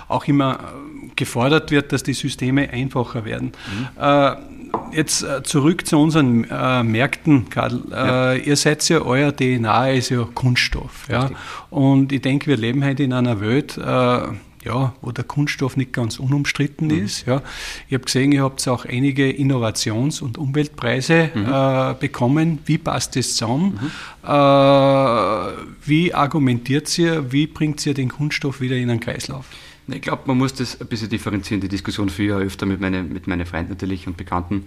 auch 0.07 0.27
immer 0.27 0.55
äh, 0.55 1.09
gefordert 1.17 1.71
wird, 1.71 1.93
dass 1.93 2.05
die 2.05 2.15
Systeme 2.15 2.71
einfacher 2.71 3.25
werden. 3.25 3.53
Mhm. 3.97 4.03
Äh, 4.03 4.37
jetzt 4.93 5.23
äh, 5.23 5.43
zurück 5.43 5.87
zu 5.87 5.99
unseren 5.99 6.45
äh, 6.45 6.83
Märkten, 6.83 7.51
Karl. 7.51 7.83
Ja. 7.91 8.33
Äh, 8.33 8.39
ihr 8.39 8.57
seid 8.57 8.89
ja, 8.89 9.03
euer 9.03 9.35
DNA 9.35 9.91
ist 9.91 10.11
ja 10.11 10.27
Kunststoff. 10.35 11.07
Ja? 11.09 11.31
Und 11.71 12.13
ich 12.13 12.23
denke, 12.23 12.47
wir 12.47 12.57
leben 12.57 12.85
heute 12.85 13.03
in 13.03 13.13
einer 13.13 13.41
Welt, 13.41 13.77
äh, 13.77 13.81
ja, 13.81 14.93
wo 15.01 15.13
der 15.13 15.25
Kunststoff 15.25 15.77
nicht 15.77 15.93
ganz 15.93 16.19
unumstritten 16.19 16.89
mhm. 16.89 17.05
ist. 17.05 17.27
Ja. 17.27 17.43
Ich 17.89 17.95
habe 17.95 18.05
gesehen, 18.05 18.33
ihr 18.33 18.43
habt 18.43 18.67
auch 18.69 18.85
einige 18.85 19.31
Innovations- 19.31 20.21
und 20.21 20.39
Umweltpreise 20.39 21.31
mhm. 21.35 21.47
äh, 21.47 21.95
bekommen. 21.99 22.59
Wie 22.67 22.79
passt 22.79 23.17
das 23.17 23.35
zusammen? 23.35 23.79
Mhm. 23.81 24.29
Äh, 24.29 25.53
wie 25.87 26.15
argumentiert 26.15 26.99
ihr, 26.99 27.33
wie 27.33 27.47
bringt 27.47 27.85
ihr 27.87 27.95
den 27.95 28.09
Kunststoff 28.09 28.61
wieder 28.61 28.77
in 28.77 28.91
einen 28.91 29.01
Kreislauf? 29.01 29.47
Ich 29.91 30.03
glaube, 30.03 30.23
man 30.27 30.37
muss 30.37 30.55
das 30.55 30.81
ein 30.81 30.87
bisschen 30.87 31.09
differenzieren. 31.09 31.61
Die 31.61 31.69
Diskussion 31.69 32.11
führe 32.11 32.41
ich 32.41 32.47
öfter 32.47 32.67
mit, 32.67 32.81
meine, 32.81 33.03
mit 33.03 33.27
meinen 33.27 33.47
Freunden 33.47 33.71
natürlich 33.71 34.07
und 34.07 34.17
Bekannten. 34.17 34.67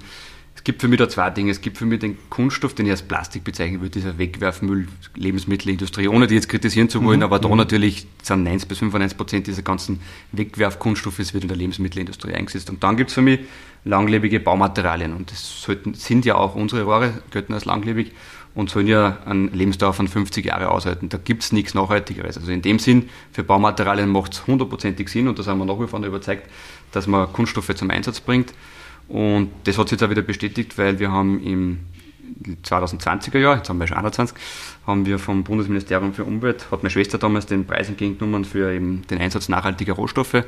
Es 0.55 0.63
gibt 0.63 0.81
für 0.81 0.87
mich 0.87 0.99
da 0.99 1.07
zwei 1.07 1.29
Dinge. 1.29 1.51
Es 1.51 1.61
gibt 1.61 1.77
für 1.77 1.85
mich 1.85 1.99
den 1.99 2.17
Kunststoff, 2.29 2.73
den 2.73 2.85
ich 2.85 2.91
als 2.91 3.01
Plastik 3.01 3.43
bezeichnen 3.43 3.81
würde, 3.81 3.91
dieser 3.91 4.17
Wegwerfmüll, 4.17 4.87
Lebensmittelindustrie, 5.15 6.07
ohne 6.07 6.27
die 6.27 6.35
jetzt 6.35 6.49
kritisieren 6.49 6.89
zu 6.89 7.03
wollen, 7.03 7.19
mhm. 7.19 7.23
aber 7.23 7.39
da 7.39 7.47
mhm. 7.47 7.57
natürlich 7.57 8.05
sind 8.21 8.43
90 8.43 8.67
bis 8.67 8.79
95 8.79 9.17
Prozent 9.17 9.47
dieser 9.47 9.61
ganzen 9.61 10.01
Wegwerfkunststoffe 10.33 11.19
wird 11.19 11.43
in 11.43 11.47
der 11.47 11.57
Lebensmittelindustrie 11.57 12.33
eingesetzt. 12.33 12.69
Und 12.69 12.83
dann 12.83 12.97
gibt 12.97 13.09
es 13.09 13.15
für 13.15 13.21
mich 13.21 13.39
langlebige 13.85 14.39
Baumaterialien 14.39 15.13
und 15.13 15.31
das 15.31 15.61
sollten, 15.61 15.93
sind 15.93 16.25
ja 16.25 16.35
auch 16.35 16.53
unsere 16.53 16.83
Rohre, 16.83 17.21
gelten 17.31 17.53
als 17.53 17.65
langlebig 17.65 18.11
und 18.53 18.69
sollen 18.69 18.87
ja 18.87 19.17
einen 19.25 19.51
Lebensdauer 19.53 19.93
von 19.93 20.07
50 20.07 20.45
Jahre 20.45 20.71
aushalten. 20.71 21.09
Da 21.09 21.17
gibt 21.17 21.43
es 21.43 21.51
nichts 21.51 21.73
Nachhaltigeres. 21.73 22.37
Also 22.37 22.51
in 22.51 22.61
dem 22.61 22.79
Sinn, 22.79 23.09
für 23.31 23.43
Baumaterialien 23.43 24.09
macht 24.09 24.33
es 24.33 24.47
hundertprozentig 24.47 25.09
Sinn 25.09 25.27
und 25.27 25.39
da 25.39 25.43
sind 25.43 25.57
wir 25.57 25.65
nach 25.65 25.79
wie 25.79 25.87
vor 25.87 26.03
überzeugt, 26.03 26.49
dass 26.91 27.07
man 27.07 27.31
Kunststoffe 27.31 27.73
zum 27.75 27.89
Einsatz 27.89 28.19
bringt. 28.19 28.53
Und 29.07 29.51
das 29.63 29.77
hat 29.77 29.89
sich 29.89 29.99
jetzt 29.99 30.03
auch 30.03 30.09
wieder 30.09 30.21
bestätigt, 30.21 30.77
weil 30.77 30.99
wir 30.99 31.11
haben 31.11 31.43
im 31.43 31.79
2020er 32.63 33.37
Jahr, 33.37 33.57
jetzt 33.57 33.69
haben 33.69 33.77
wir 33.77 33.87
schon 33.87 33.97
21, 33.97 34.35
haben 34.87 35.05
wir 35.05 35.19
vom 35.19 35.43
Bundesministerium 35.43 36.13
für 36.13 36.23
Umwelt, 36.23 36.71
hat 36.71 36.83
meine 36.83 36.89
Schwester 36.89 37.17
damals 37.17 37.45
den 37.45 37.65
Preis 37.65 37.89
entgegengenommen 37.89 38.45
für 38.45 38.71
den 38.71 39.17
Einsatz 39.19 39.49
nachhaltiger 39.49 39.93
Rohstoffe 39.93 40.43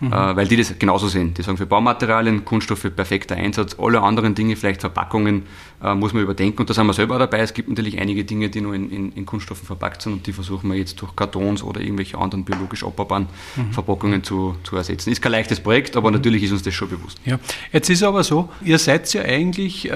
mhm. 0.00 0.12
äh, 0.12 0.36
weil 0.36 0.46
die 0.46 0.56
das 0.56 0.78
genauso 0.78 1.08
sehen. 1.08 1.34
Die 1.34 1.42
sagen, 1.42 1.56
für 1.56 1.66
Baumaterialien, 1.66 2.44
Kunststoffe 2.44 2.90
perfekter 2.94 3.36
Einsatz, 3.36 3.76
alle 3.78 4.00
anderen 4.02 4.34
Dinge, 4.34 4.56
vielleicht 4.56 4.80
Verpackungen, 4.80 5.44
äh, 5.82 5.94
muss 5.94 6.12
man 6.12 6.22
überdenken. 6.22 6.58
Und 6.60 6.70
da 6.70 6.74
sind 6.74 6.86
wir 6.86 6.92
selber 6.92 7.18
dabei. 7.18 7.38
Es 7.38 7.54
gibt 7.54 7.68
natürlich 7.68 8.00
einige 8.00 8.24
Dinge, 8.24 8.48
die 8.48 8.60
nur 8.60 8.74
in, 8.74 8.90
in, 8.90 9.12
in 9.12 9.26
Kunststoffen 9.26 9.66
verpackt 9.66 10.02
sind 10.02 10.12
und 10.12 10.26
die 10.26 10.32
versuchen 10.32 10.70
wir 10.70 10.76
jetzt 10.76 11.00
durch 11.00 11.14
Kartons 11.14 11.62
oder 11.62 11.80
irgendwelche 11.80 12.18
anderen 12.18 12.44
biologisch 12.44 12.84
abbaubaren 12.84 13.28
mhm. 13.56 13.72
Verpackungen 13.72 14.24
zu, 14.24 14.56
zu 14.64 14.76
ersetzen. 14.76 15.10
Ist 15.10 15.22
kein 15.22 15.32
leichtes 15.32 15.60
Projekt, 15.60 15.96
aber 15.96 16.10
mhm. 16.10 16.16
natürlich 16.16 16.42
ist 16.42 16.52
uns 16.52 16.62
das 16.62 16.74
schon 16.74 16.88
bewusst. 16.88 17.20
Ja. 17.24 17.38
Jetzt 17.72 17.90
ist 17.90 18.02
aber 18.02 18.24
so, 18.24 18.48
ihr 18.64 18.78
seid 18.78 19.12
ja 19.12 19.22
eigentlich 19.22 19.88
äh, 19.88 19.94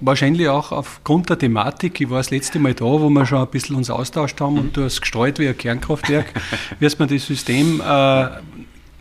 wahrscheinlich 0.00 0.48
auch 0.48 0.72
aufgrund 0.72 1.28
der 1.30 1.38
Thematik, 1.38 2.00
ich 2.00 2.08
war 2.08 2.18
das 2.18 2.30
letzte 2.30 2.58
Mal 2.58 2.74
da, 2.74 2.84
wo 2.84 3.08
wir 3.08 3.26
schon 3.26 3.38
ein 3.38 3.48
bisschen 3.48 3.76
uns 3.76 3.90
austauscht 3.90 4.40
haben 4.40 4.58
und 4.58 4.76
du 4.76 4.84
hast 4.84 5.00
gestreut 5.00 5.38
wie 5.38 5.48
ein 5.48 5.56
Kernkraftwerk, 5.56 6.32
wie 6.78 6.88
man 6.98 7.08
das 7.08 7.26
System 7.26 7.80
äh, 7.80 8.28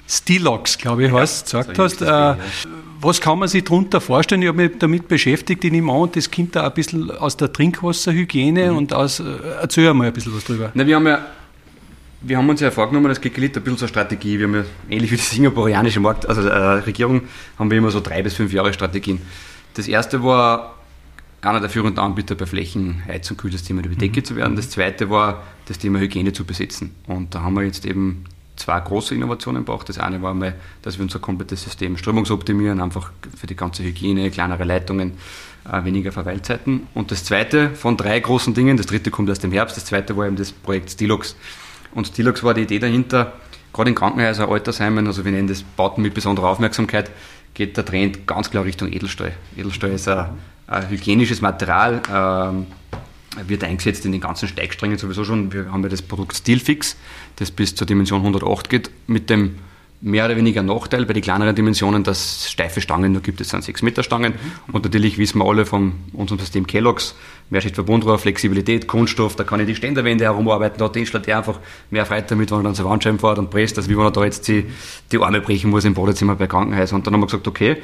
Stilox, 0.10 0.78
glaube 0.78 1.06
ich, 1.06 1.12
heißt, 1.12 1.54
ja, 1.54 1.62
gesagt 1.62 1.80
hast. 1.80 2.02
Äh, 2.02 2.36
was 3.02 3.22
kann 3.22 3.40
man 3.40 3.48
sich 3.48 3.64
darunter 3.64 4.02
vorstellen? 4.02 4.42
Ich 4.42 4.48
habe 4.48 4.58
mich 4.58 4.72
damit 4.80 5.08
beschäftigt, 5.08 5.64
ich 5.64 5.72
nehme 5.72 5.94
an, 5.94 6.10
das 6.14 6.30
kommt 6.30 6.56
da 6.56 6.66
ein 6.66 6.74
bisschen 6.74 7.12
aus 7.12 7.38
der 7.38 7.54
Trinkwasserhygiene 7.54 8.72
mhm. 8.72 8.78
und 8.78 8.94
aus, 8.94 9.20
äh, 9.20 9.24
erzähl 9.62 9.94
mal 9.94 10.08
ein 10.08 10.14
bisschen 10.14 10.36
was 10.36 10.44
drüber. 10.44 10.72
Na, 10.74 10.86
wir 10.86 10.96
haben 10.96 11.08
ja 11.08 11.26
wir 12.22 12.38
haben 12.38 12.50
uns 12.50 12.60
ja 12.60 12.70
vorgenommen, 12.70 13.08
das 13.08 13.22
Gekelit 13.22 13.56
ein 13.56 13.64
bisschen 13.64 13.78
so 13.78 13.88
Strategie. 13.88 14.38
Wir 14.40 14.48
haben 14.48 14.56
ja 14.56 14.66
ähnlich 14.90 15.12
wie 15.12 15.16
die 15.16 15.22
singapurianische 15.22 16.02
Markt, 16.02 16.28
also 16.28 16.42
äh, 16.42 16.58
Regierung, 16.80 17.22
haben 17.58 17.72
wir 17.72 17.78
immer 17.78 17.92
so 17.92 18.02
drei 18.02 18.22
bis 18.22 18.34
fünf 18.34 18.52
Jahre 18.52 18.74
Strategien. 18.74 19.22
Das 19.76 19.88
erste 19.88 20.22
war, 20.22 20.76
einer 21.42 21.62
der 21.62 21.70
führenden 21.70 22.04
Anbieter 22.04 22.36
bei 22.36 22.46
Flächenheizung, 22.46 23.38
Kühlsystem 23.38 23.80
über 23.80 23.88
die 23.88 23.96
Decke 23.96 24.20
mhm. 24.20 24.26
zu 24.26 24.36
werden. 24.36 24.56
Das 24.58 24.70
zweite 24.70 25.10
war, 25.10 25.44
das 25.68 25.80
Thema 25.80 26.00
Hygiene 26.00 26.34
zu 26.34 26.44
besetzen. 26.44 26.94
Und 27.08 27.36
da 27.36 27.42
haben 27.42 27.54
wir 27.54 27.64
jetzt 27.64 27.86
eben 27.86 28.26
zwei 28.60 28.80
große 28.80 29.16
Innovationen 29.16 29.66
braucht. 29.66 29.90
Das 29.90 29.98
eine 29.98 30.22
war 30.22 30.34
mal, 30.34 30.54
dass 30.82 30.98
wir 30.98 31.04
unser 31.04 31.20
komplettes 31.20 31.64
System 31.64 31.98
strömungsoptimieren, 31.98 32.82
einfach 32.82 33.12
für 33.38 33.48
die 33.48 33.56
ganze 33.56 33.84
Hygiene, 33.84 34.30
kleinere 34.30 34.64
Leitungen, 34.64 35.14
äh, 35.72 35.84
weniger 35.84 36.12
Verweilzeiten. 36.12 36.88
Und 36.94 37.12
das 37.12 37.24
zweite 37.24 37.72
von 37.72 37.98
drei 37.98 38.20
großen 38.20 38.54
Dingen, 38.54 38.78
das 38.78 38.86
dritte 38.86 39.12
kommt 39.12 39.30
erst 39.30 39.44
im 39.44 39.52
Herbst, 39.52 39.78
das 39.78 39.86
zweite 39.86 40.16
war 40.16 40.28
eben 40.28 40.36
das 40.36 40.52
Projekt 40.52 40.92
Stilux. 40.92 41.36
Und 41.94 42.08
Stilux 42.08 42.44
war 42.44 42.54
die 42.54 42.62
Idee 42.62 42.80
dahinter, 42.80 43.34
gerade 43.74 43.90
in 43.90 43.96
Krankenhäusern, 43.96 44.50
Altersheimen, 44.50 45.08
also 45.08 45.26
wir 45.26 45.32
nennen 45.32 45.48
das 45.48 45.64
Bauten 45.64 46.02
mit 46.02 46.14
besonderer 46.14 46.50
Aufmerksamkeit, 46.50 47.10
geht 47.54 47.78
der 47.78 47.86
Trend 47.86 48.28
ganz 48.28 48.52
klar 48.52 48.64
Richtung 48.64 48.92
Edelstahl. 48.92 49.34
Edelstahl 49.58 49.92
ist 49.92 50.08
ein, 50.08 50.30
ein 50.68 50.90
hygienisches 50.90 51.42
Material, 51.42 52.02
ähm, 52.14 52.68
wird 53.46 53.64
eingesetzt 53.64 54.06
in 54.06 54.12
den 54.12 54.22
ganzen 54.22 54.48
Steigsträngen 54.48 54.98
sowieso 54.98 55.24
schon. 55.24 55.54
Wir 55.54 55.72
haben 55.72 55.84
ja 55.84 55.90
das 55.90 56.02
Produkt 56.02 56.36
Steelfix, 56.36 56.96
das 57.38 57.52
bis 57.52 57.76
zur 57.76 57.86
Dimension 57.86 58.22
108 58.22 58.70
geht, 58.70 58.92
mit 59.08 59.30
dem 59.30 59.56
mehr 60.02 60.26
oder 60.26 60.38
weniger 60.38 60.64
Nachteil 60.64 61.06
bei 61.06 61.14
den 61.14 61.22
kleineren 61.22 61.56
Dimensionen, 61.56 62.04
dass 62.04 62.20
es 62.20 62.52
steife 62.52 62.80
Stangen 62.80 63.12
nur 63.12 63.22
gibt. 63.22 63.42
Das 63.42 63.50
sind 63.50 63.64
6 63.64 63.82
Meter 63.82 64.02
Stangen. 64.02 64.34
Mhm. 64.34 64.74
Und 64.74 64.86
natürlich 64.86 65.18
wissen 65.18 65.40
wir 65.40 65.46
alle 65.46 65.66
von 65.66 65.94
unserem 66.14 66.40
System 66.40 66.66
Kellogg's, 66.68 67.16
Mehrschichtverbundrohr, 67.50 68.18
Flexibilität, 68.18 68.88
Kunststoff, 68.88 69.36
da 69.36 69.44
kann 69.44 69.60
ich 69.60 69.66
die 69.66 69.76
Ständerwände 69.76 70.24
herumarbeiten, 70.24 70.78
da 70.78 70.86
hat 70.86 70.96
der 70.96 71.02
Installateur 71.02 71.38
einfach 71.38 71.60
mehr 71.90 72.06
Freude 72.06 72.28
damit, 72.30 72.52
wenn 72.52 72.60
er 72.60 72.64
dann 72.64 72.76
zur 72.76 72.86
Wandscheiben 72.86 73.20
fährt 73.20 73.40
und 73.40 73.50
presst, 73.50 73.78
als 73.78 73.90
wie 73.90 73.98
wenn 73.98 74.06
er 74.06 74.12
da 74.12 74.24
jetzt 74.24 74.48
die, 74.48 74.66
die 75.12 75.18
Arme 75.18 75.42
brechen 75.42 75.70
muss 75.70 75.84
im 75.84 75.96
Badezimmer 75.96 76.36
bei 76.36 76.48
Krankenhäusern. 76.48 77.00
Und 77.00 77.08
dann 77.08 77.14
haben 77.16 77.22
wir 77.22 77.26
gesagt, 77.26 77.48
okay, 77.48 77.78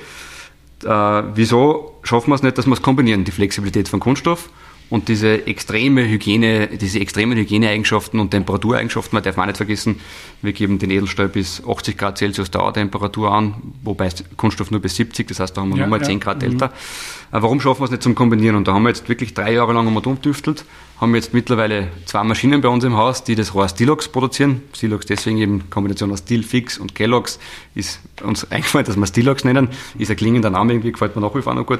äh, 0.83 1.23
wieso 1.33 1.99
schaffen 2.03 2.29
wir 2.29 2.35
es 2.35 2.43
nicht, 2.43 2.57
dass 2.57 2.67
wir 2.67 2.73
es 2.73 2.81
kombinieren, 2.81 3.23
die 3.23 3.31
Flexibilität 3.31 3.89
von 3.89 3.99
Kunststoff 3.99 4.49
und 4.89 5.07
diese 5.07 5.47
extreme 5.47 6.07
Hygiene, 6.07 6.67
diese 6.67 6.99
extremen 6.99 7.37
Hygieneeigenschaften 7.37 8.19
und 8.19 8.31
Temperatureigenschaften, 8.31 9.15
man 9.15 9.23
darf 9.23 9.35
man 9.35 9.47
nicht 9.47 9.57
vergessen, 9.57 9.99
wir 10.41 10.53
geben 10.53 10.77
den 10.77 10.91
Edelstahl 10.91 11.27
bis 11.27 11.63
80 11.67 11.97
Grad 11.97 12.17
Celsius 12.17 12.51
Dauertemperatur 12.51 13.31
an, 13.31 13.55
wobei 13.83 14.09
Kunststoff 14.37 14.71
nur 14.71 14.81
bis 14.81 14.95
70, 14.95 15.27
das 15.27 15.39
heißt, 15.39 15.57
da 15.57 15.61
haben 15.61 15.69
wir 15.69 15.77
ja, 15.77 15.83
nochmal 15.83 16.01
ja. 16.01 16.05
10 16.05 16.19
Grad 16.19 16.43
älter. 16.43 16.67
Mhm. 16.67 16.71
Warum 17.31 17.59
schaffen 17.59 17.81
wir 17.81 17.85
es 17.85 17.91
nicht 17.91 18.03
zum 18.03 18.15
Kombinieren? 18.15 18.55
Und 18.55 18.67
da 18.67 18.73
haben 18.73 18.83
wir 18.83 18.89
jetzt 18.89 19.09
wirklich 19.09 19.33
drei 19.33 19.53
Jahre 19.53 19.73
lang 19.73 19.93
umtüftelt, 19.93 20.63
haben 21.01 21.15
jetzt 21.15 21.33
mittlerweile 21.33 21.89
zwei 22.05 22.23
Maschinen 22.23 22.61
bei 22.61 22.69
uns 22.69 22.83
im 22.83 22.95
Haus, 22.95 23.23
die 23.23 23.35
das 23.35 23.53
Rohr 23.53 23.67
Stilox 23.67 24.07
produzieren. 24.07 24.61
Stilox 24.73 25.05
deswegen 25.05 25.39
eben 25.39 25.69
Kombination 25.69 26.11
aus 26.11 26.19
Stilfix 26.19 26.77
und 26.77 26.95
Kellogg's 26.95 27.39
ist 27.73 27.99
uns 28.23 28.45
eingefallen, 28.51 28.85
dass 28.85 28.95
wir 28.95 29.07
Stilox 29.07 29.43
nennen. 29.43 29.69
Ist 29.97 30.11
ein 30.11 30.17
klingender 30.17 30.49
Name, 30.49 30.73
irgendwie 30.73 30.91
gefällt 30.91 31.15
mir 31.15 31.21
nach 31.21 31.35
wie 31.35 31.41
vor 31.41 31.55
noch 31.55 31.65
gut. 31.65 31.79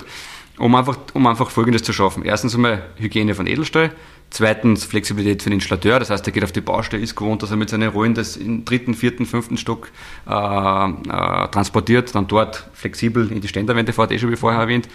Um 0.57 0.73
einfach, 0.75 0.97
um 1.13 1.27
einfach 1.27 1.49
Folgendes 1.49 1.83
zu 1.83 1.91
schaffen. 1.91 2.23
Erstens 2.23 2.55
einmal 2.55 2.83
Hygiene 2.97 3.35
von 3.35 3.45
Edelstahl. 3.45 3.91
Zweitens 4.29 4.83
Flexibilität 4.83 5.43
für 5.43 5.49
den 5.49 5.59
Installateur, 5.59 5.99
das 5.99 6.09
heißt, 6.09 6.25
er 6.27 6.33
geht 6.33 6.43
auf 6.43 6.51
die 6.51 6.61
Baustelle, 6.61 7.01
ist 7.01 7.15
gewohnt, 7.15 7.43
dass 7.43 7.51
er 7.51 7.57
mit 7.57 7.69
seinen 7.69 7.89
Rollen 7.89 8.15
das 8.15 8.35
im 8.35 8.65
dritten, 8.65 8.93
vierten, 8.93 9.25
fünften 9.25 9.55
Stock 9.55 9.89
äh, 10.27 10.31
äh, 10.33 11.47
transportiert, 11.49 12.13
dann 12.15 12.27
dort 12.27 12.67
flexibel 12.73 13.31
in 13.31 13.39
die 13.39 13.47
Ständerwände 13.47 13.93
fährt, 13.93 14.11
eh 14.11 14.19
schon 14.19 14.31
wie 14.31 14.35
vorher 14.35 14.59
erwähnt. 14.59 14.89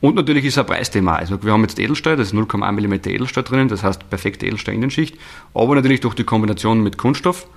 Und 0.00 0.14
natürlich 0.14 0.44
ist 0.44 0.56
ein 0.58 0.64
Preisthema. 0.64 1.16
Also 1.16 1.42
wir 1.42 1.52
haben 1.52 1.62
jetzt 1.62 1.78
Edelstahl, 1.78 2.16
das 2.16 2.28
ist 2.28 2.34
0,1 2.34 2.72
mm 2.72 2.92
Edelstahl 3.10 3.42
drinnen, 3.42 3.68
das 3.68 3.82
heißt 3.82 4.08
perfekte 4.08 4.46
Edelstahl-Innenschicht, 4.46 5.18
aber 5.54 5.74
natürlich 5.74 6.00
durch 6.00 6.14
die 6.14 6.24
Kombination 6.24 6.82
mit 6.82 6.96
Kunststoff 6.96 7.48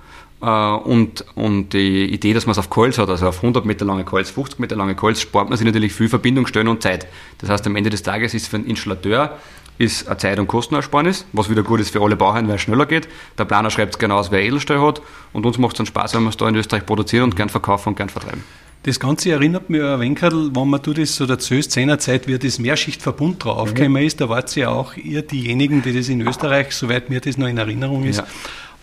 und, 0.44 1.24
und 1.36 1.72
die 1.72 2.12
Idee, 2.12 2.34
dass 2.34 2.46
man 2.46 2.52
es 2.52 2.58
auf 2.58 2.68
Coils 2.68 2.98
hat, 2.98 3.08
also 3.08 3.28
auf 3.28 3.36
100 3.36 3.64
Meter 3.64 3.84
lange 3.84 4.04
Coils, 4.04 4.30
50 4.30 4.58
Meter 4.58 4.74
lange 4.74 4.96
Coils, 4.96 5.20
spart 5.20 5.48
man 5.48 5.56
sich 5.56 5.64
natürlich 5.64 5.92
viel 5.92 6.08
Verbindungsstellen 6.08 6.68
und 6.68 6.82
Zeit. 6.82 7.06
Das 7.38 7.48
heißt, 7.48 7.66
am 7.66 7.76
Ende 7.76 7.90
des 7.90 8.02
Tages 8.02 8.34
ist 8.34 8.48
für 8.48 8.56
einen 8.56 8.66
Installateur 8.66 9.38
ist 9.78 10.06
eine 10.06 10.16
Zeit- 10.16 10.38
und 10.38 10.48
Kostenersparnis, 10.48 11.26
was 11.32 11.48
wieder 11.48 11.62
gut 11.62 11.80
ist 11.80 11.90
für 11.90 12.02
alle 12.02 12.16
Bauherren, 12.16 12.46
weil 12.46 12.56
es 12.56 12.60
schneller 12.60 12.86
geht. 12.86 13.08
Der 13.38 13.44
Planer 13.44 13.70
schreibt 13.70 13.94
es 13.94 13.98
genau 13.98 14.18
aus, 14.18 14.30
wer 14.30 14.42
Edelstahl 14.42 14.80
hat. 14.80 15.00
Und 15.32 15.46
uns 15.46 15.58
macht 15.58 15.72
es 15.74 15.78
dann 15.78 15.86
Spaß, 15.86 16.14
wenn 16.14 16.22
wir 16.22 16.28
es 16.28 16.36
da 16.36 16.48
in 16.48 16.54
Österreich 16.54 16.86
produzieren 16.86 17.24
und 17.24 17.36
gern 17.36 17.48
verkaufen 17.48 17.90
und 17.90 17.96
gern 17.96 18.08
vertreiben. 18.08 18.44
Das 18.84 18.98
Ganze 18.98 19.30
erinnert 19.30 19.70
mich 19.70 19.80
ein 19.80 20.00
wenig, 20.00 20.22
wenn 20.22 20.68
man 20.68 20.82
du 20.82 20.92
das 20.92 21.14
so 21.14 21.24
erzählst, 21.24 21.70
Zehnerzeit, 21.70 22.26
wie 22.26 22.36
das 22.36 22.58
Mehrschichtverbund 22.58 23.44
draufgekommen 23.44 24.02
mhm. 24.02 24.06
ist, 24.06 24.20
da 24.20 24.28
wart 24.28 24.56
ihr 24.56 24.64
ja 24.64 24.68
auch 24.70 24.96
ihr 24.96 25.22
diejenigen, 25.22 25.82
die 25.82 25.92
das 25.96 26.08
in 26.08 26.20
Österreich, 26.20 26.72
soweit 26.72 27.08
mir 27.08 27.20
das 27.20 27.38
noch 27.38 27.46
in 27.46 27.58
Erinnerung 27.58 28.04
ist, 28.04 28.18
ja. 28.18 28.26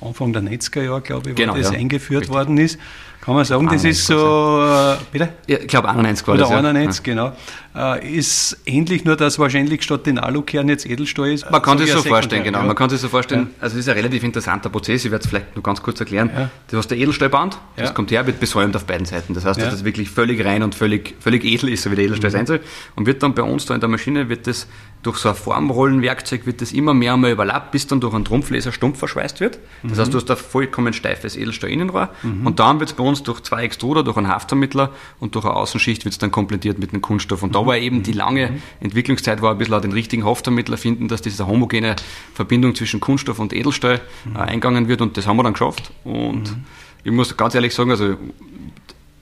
Anfang 0.01 0.33
der 0.33 0.41
90er 0.41 0.83
Jahre, 0.83 1.01
glaube 1.01 1.29
ich, 1.29 1.35
wo 1.35 1.41
genau, 1.41 1.55
das 1.55 1.71
ja. 1.71 1.77
eingeführt 1.77 2.21
Richtig. 2.21 2.35
worden 2.35 2.57
ist. 2.57 2.79
Kann 3.21 3.35
man 3.35 3.43
sagen, 3.43 3.67
das 3.67 3.83
ist 3.83 4.07
so, 4.07 4.95
bitte? 5.11 5.29
Ja, 5.47 5.57
ich 5.59 5.67
glaube 5.67 5.89
91 5.89 6.25
war 6.25 6.35
Oder 6.35 6.43
das, 6.43 6.51
91, 6.51 7.05
ja. 7.05 7.13
genau. 7.13 7.33
Äh, 7.79 8.17
ist 8.17 8.57
ähnlich, 8.65 9.05
nur 9.05 9.15
dass 9.15 9.39
wahrscheinlich 9.39 9.83
statt 9.83 10.05
den 10.05 10.19
Alukern 10.19 10.67
jetzt 10.67 10.86
Edelstahl 10.86 11.31
ist. 11.31 11.50
Man 11.50 11.62
kann 11.62 11.77
sich 11.77 11.89
so 11.89 12.01
vorstellen, 12.01 12.43
genau. 12.43 12.59
Ja. 12.59 12.65
Man 12.65 12.75
kann 12.75 12.89
sich 12.89 13.00
so 13.00 13.07
vorstellen, 13.07 13.51
also 13.62 13.77
es 13.77 13.86
ist 13.86 13.89
ein 13.89 13.95
relativ 13.95 14.21
interessanter 14.25 14.69
Prozess, 14.69 15.05
ich 15.05 15.12
werde 15.12 15.24
es 15.24 15.29
vielleicht 15.29 15.55
nur 15.55 15.63
ganz 15.63 15.81
kurz 15.81 15.98
erklären. 16.01 16.29
Ja. 16.36 16.50
Du 16.69 16.77
hast 16.77 16.89
der 16.89 16.98
Edelstahlband, 16.98 17.57
das 17.77 17.93
kommt 17.93 18.12
her, 18.12 18.27
wird 18.27 18.41
besäumt 18.41 18.75
auf 18.75 18.83
beiden 18.83 19.05
Seiten. 19.05 19.33
Das 19.33 19.45
heißt, 19.45 19.62
dass 19.62 19.69
das 19.69 19.86
wirklich 19.86 20.09
völlig 20.09 20.43
rein 20.43 20.62
und 20.62 20.75
völlig, 20.75 21.15
völlig 21.21 21.45
edel 21.45 21.69
ist, 21.69 21.83
so 21.83 21.91
wie 21.91 21.95
der 21.95 22.03
Edelstahl 22.03 22.31
mhm. 22.31 22.33
sein 22.33 22.45
soll. 22.48 22.59
Und 22.95 23.05
wird 23.05 23.24
dann 23.24 23.33
bei 23.33 23.43
uns 23.43 23.65
da 23.65 23.75
in 23.75 23.79
der 23.79 23.89
Maschine, 23.89 24.27
wird 24.27 24.48
das 24.48 24.67
durch 25.01 25.17
so 25.17 25.29
ein 25.29 25.36
Formrollenwerkzeug 25.36 26.45
wird 26.45 26.62
das 26.62 26.74
immer 26.74 26.93
mehr 26.93 27.13
einmal 27.13 27.31
überlappt, 27.31 27.71
bis 27.71 27.88
dann 27.88 28.01
durch 28.01 28.13
einen 28.13 28.25
Trumpflaser 28.25 28.74
stumpf 28.74 29.00
verschweißt 29.00 29.39
wird. 29.39 29.59
Das 29.83 29.93
mhm. 29.93 30.01
heißt, 30.01 30.13
du 30.13 30.17
hast 30.17 30.29
ein 30.29 30.38
vollkommen 30.38 30.93
steifes 30.93 31.38
Edelstahl-Innenrohr 31.38 32.09
mhm. 32.21 32.45
und 32.45 32.59
dann 32.59 32.79
wird 32.79 32.89
es 32.89 32.95
bei 32.95 33.03
uns 33.03 33.24
durch 33.24 33.41
zwei 33.41 33.63
Extruder, 33.63 34.03
durch 34.03 34.17
einen 34.17 34.27
Haftvermittler 34.27 34.91
und 35.19 35.36
durch 35.36 35.45
eine 35.45 35.53
Außenschicht 35.55 36.03
wird 36.03 36.13
es 36.13 36.19
dann 36.19 36.31
komplettiert 36.31 36.79
mit 36.79 36.91
einem 36.91 37.01
Kunststoff. 37.01 37.43
Und 37.43 37.55
da 37.55 37.65
war 37.69 37.77
eben 37.77 38.03
die 38.03 38.11
lange. 38.11 38.59
Entwicklungszeit, 38.81 39.41
war 39.41 39.51
ein 39.51 39.57
bisschen 39.57 39.75
auch 39.75 39.81
den 39.81 39.93
richtigen 39.93 40.25
Haftvermittler 40.25 40.77
finden, 40.77 41.07
dass 41.07 41.21
diese 41.21 41.47
homogene 41.47 41.95
Verbindung 42.33 42.75
zwischen 42.75 42.99
Kunststoff 42.99 43.39
und 43.39 43.53
Edelstahl 43.53 44.01
äh, 44.35 44.38
eingegangen 44.38 44.89
wird 44.89 45.01
und 45.01 45.15
das 45.15 45.27
haben 45.27 45.38
wir 45.38 45.43
dann 45.43 45.53
geschafft. 45.53 45.91
Und 46.03 46.51
mhm. 46.51 46.63
ich 47.03 47.11
muss 47.11 47.38
ganz 47.38 47.55
ehrlich 47.55 47.73
sagen, 47.73 47.91
also 47.91 48.17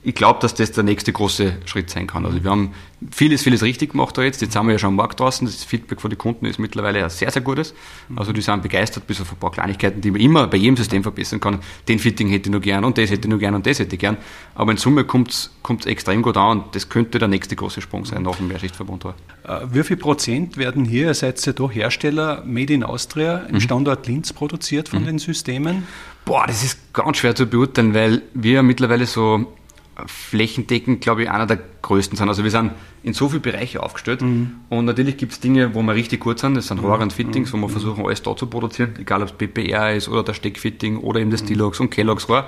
ich 0.08 0.14
glaube, 0.14 0.40
dass 0.40 0.54
das 0.54 0.72
der 0.72 0.84
nächste 0.84 1.12
große 1.12 1.58
Schritt 1.66 1.90
sein 1.90 2.06
kann. 2.06 2.24
Also 2.24 2.42
wir 2.42 2.50
haben 2.50 2.70
vieles, 3.10 3.42
vieles 3.42 3.62
richtig 3.62 3.90
gemacht 3.90 4.16
da 4.16 4.22
jetzt. 4.22 4.40
Jetzt 4.40 4.54
sind 4.54 4.64
wir 4.64 4.72
ja 4.72 4.78
schon 4.78 4.88
am 4.88 4.96
Markt 4.96 5.20
draußen. 5.20 5.46
Das 5.46 5.64
Feedback 5.64 6.00
von 6.00 6.08
den 6.08 6.16
Kunden 6.16 6.46
ist 6.46 6.58
mittlerweile 6.58 7.04
ein 7.04 7.10
sehr, 7.10 7.30
sehr 7.30 7.42
gutes. 7.42 7.74
Also 8.16 8.32
die 8.32 8.40
sind 8.40 8.62
begeistert, 8.62 9.06
bis 9.06 9.20
auf 9.20 9.30
ein 9.30 9.38
paar 9.38 9.50
Kleinigkeiten, 9.50 10.00
die 10.00 10.10
man 10.10 10.22
immer 10.22 10.46
bei 10.46 10.56
jedem 10.56 10.78
System 10.78 11.02
verbessern 11.02 11.40
kann. 11.40 11.58
Den 11.88 11.98
Fitting 11.98 12.30
hätte 12.30 12.48
ich 12.48 12.52
nur 12.52 12.62
gern 12.62 12.86
und 12.86 12.96
das 12.96 13.10
hätte 13.10 13.28
ich 13.28 13.28
nur 13.28 13.38
gern 13.38 13.54
und 13.54 13.66
das 13.66 13.80
hätte 13.80 13.96
ich 13.96 14.00
gern. 14.00 14.16
Aber 14.54 14.70
in 14.72 14.78
Summe 14.78 15.04
kommt 15.04 15.30
es 15.30 15.86
extrem 15.86 16.22
gut 16.22 16.38
an 16.38 16.60
und 16.60 16.74
das 16.74 16.88
könnte 16.88 17.18
der 17.18 17.28
nächste 17.28 17.54
große 17.54 17.82
Sprung 17.82 18.06
sein 18.06 18.22
nach 18.22 18.36
dem 18.36 18.48
Mehrschichtverbund. 18.48 19.04
Äh, 19.04 19.12
wie 19.70 19.82
viel 19.82 19.98
Prozent 19.98 20.56
werden 20.56 20.86
hier, 20.86 21.08
ihr 21.08 21.14
seid 21.14 21.44
ja 21.44 21.52
doch 21.52 21.74
Hersteller, 21.74 22.44
Made 22.46 22.72
in 22.72 22.82
Austria, 22.82 23.40
im 23.40 23.56
mhm. 23.56 23.60
Standort 23.60 24.06
Linz 24.06 24.32
produziert 24.32 24.88
von 24.88 25.02
mhm. 25.02 25.06
den 25.06 25.18
Systemen? 25.18 25.86
Boah, 26.24 26.46
das 26.46 26.64
ist 26.64 26.94
ganz 26.94 27.18
schwer 27.18 27.34
zu 27.34 27.44
beurteilen, 27.46 27.92
weil 27.92 28.22
wir 28.32 28.62
mittlerweile 28.62 29.04
so 29.04 29.52
flächendeckend, 30.06 31.00
glaube 31.00 31.22
ich, 31.22 31.30
einer 31.30 31.46
der 31.46 31.58
größten 31.82 32.16
sind. 32.16 32.28
Also 32.28 32.44
wir 32.44 32.50
sind 32.50 32.72
in 33.02 33.14
so 33.14 33.28
viele 33.28 33.40
Bereiche 33.40 33.82
aufgestellt 33.82 34.22
mhm. 34.22 34.56
und 34.68 34.84
natürlich 34.84 35.16
gibt 35.16 35.32
es 35.32 35.40
Dinge, 35.40 35.74
wo 35.74 35.82
wir 35.82 35.94
richtig 35.94 36.20
gut 36.20 36.38
sind. 36.38 36.54
Das 36.54 36.68
sind 36.68 36.78
Rohre 36.78 37.02
und 37.02 37.12
Fittings, 37.12 37.52
mhm. 37.52 37.62
wo 37.62 37.66
wir 37.66 37.70
versuchen, 37.70 38.04
alles 38.04 38.22
da 38.22 38.36
zu 38.36 38.46
produzieren, 38.46 38.94
egal 38.98 39.22
ob 39.22 39.28
es 39.28 39.34
PPR 39.34 39.94
ist 39.94 40.08
oder 40.08 40.22
der 40.22 40.34
Steckfitting 40.34 40.98
oder 40.98 41.20
eben 41.20 41.30
das 41.30 41.40
Stilox 41.40 41.80
und 41.80 41.90
Kellogg's 41.90 42.28
Rohr. 42.28 42.46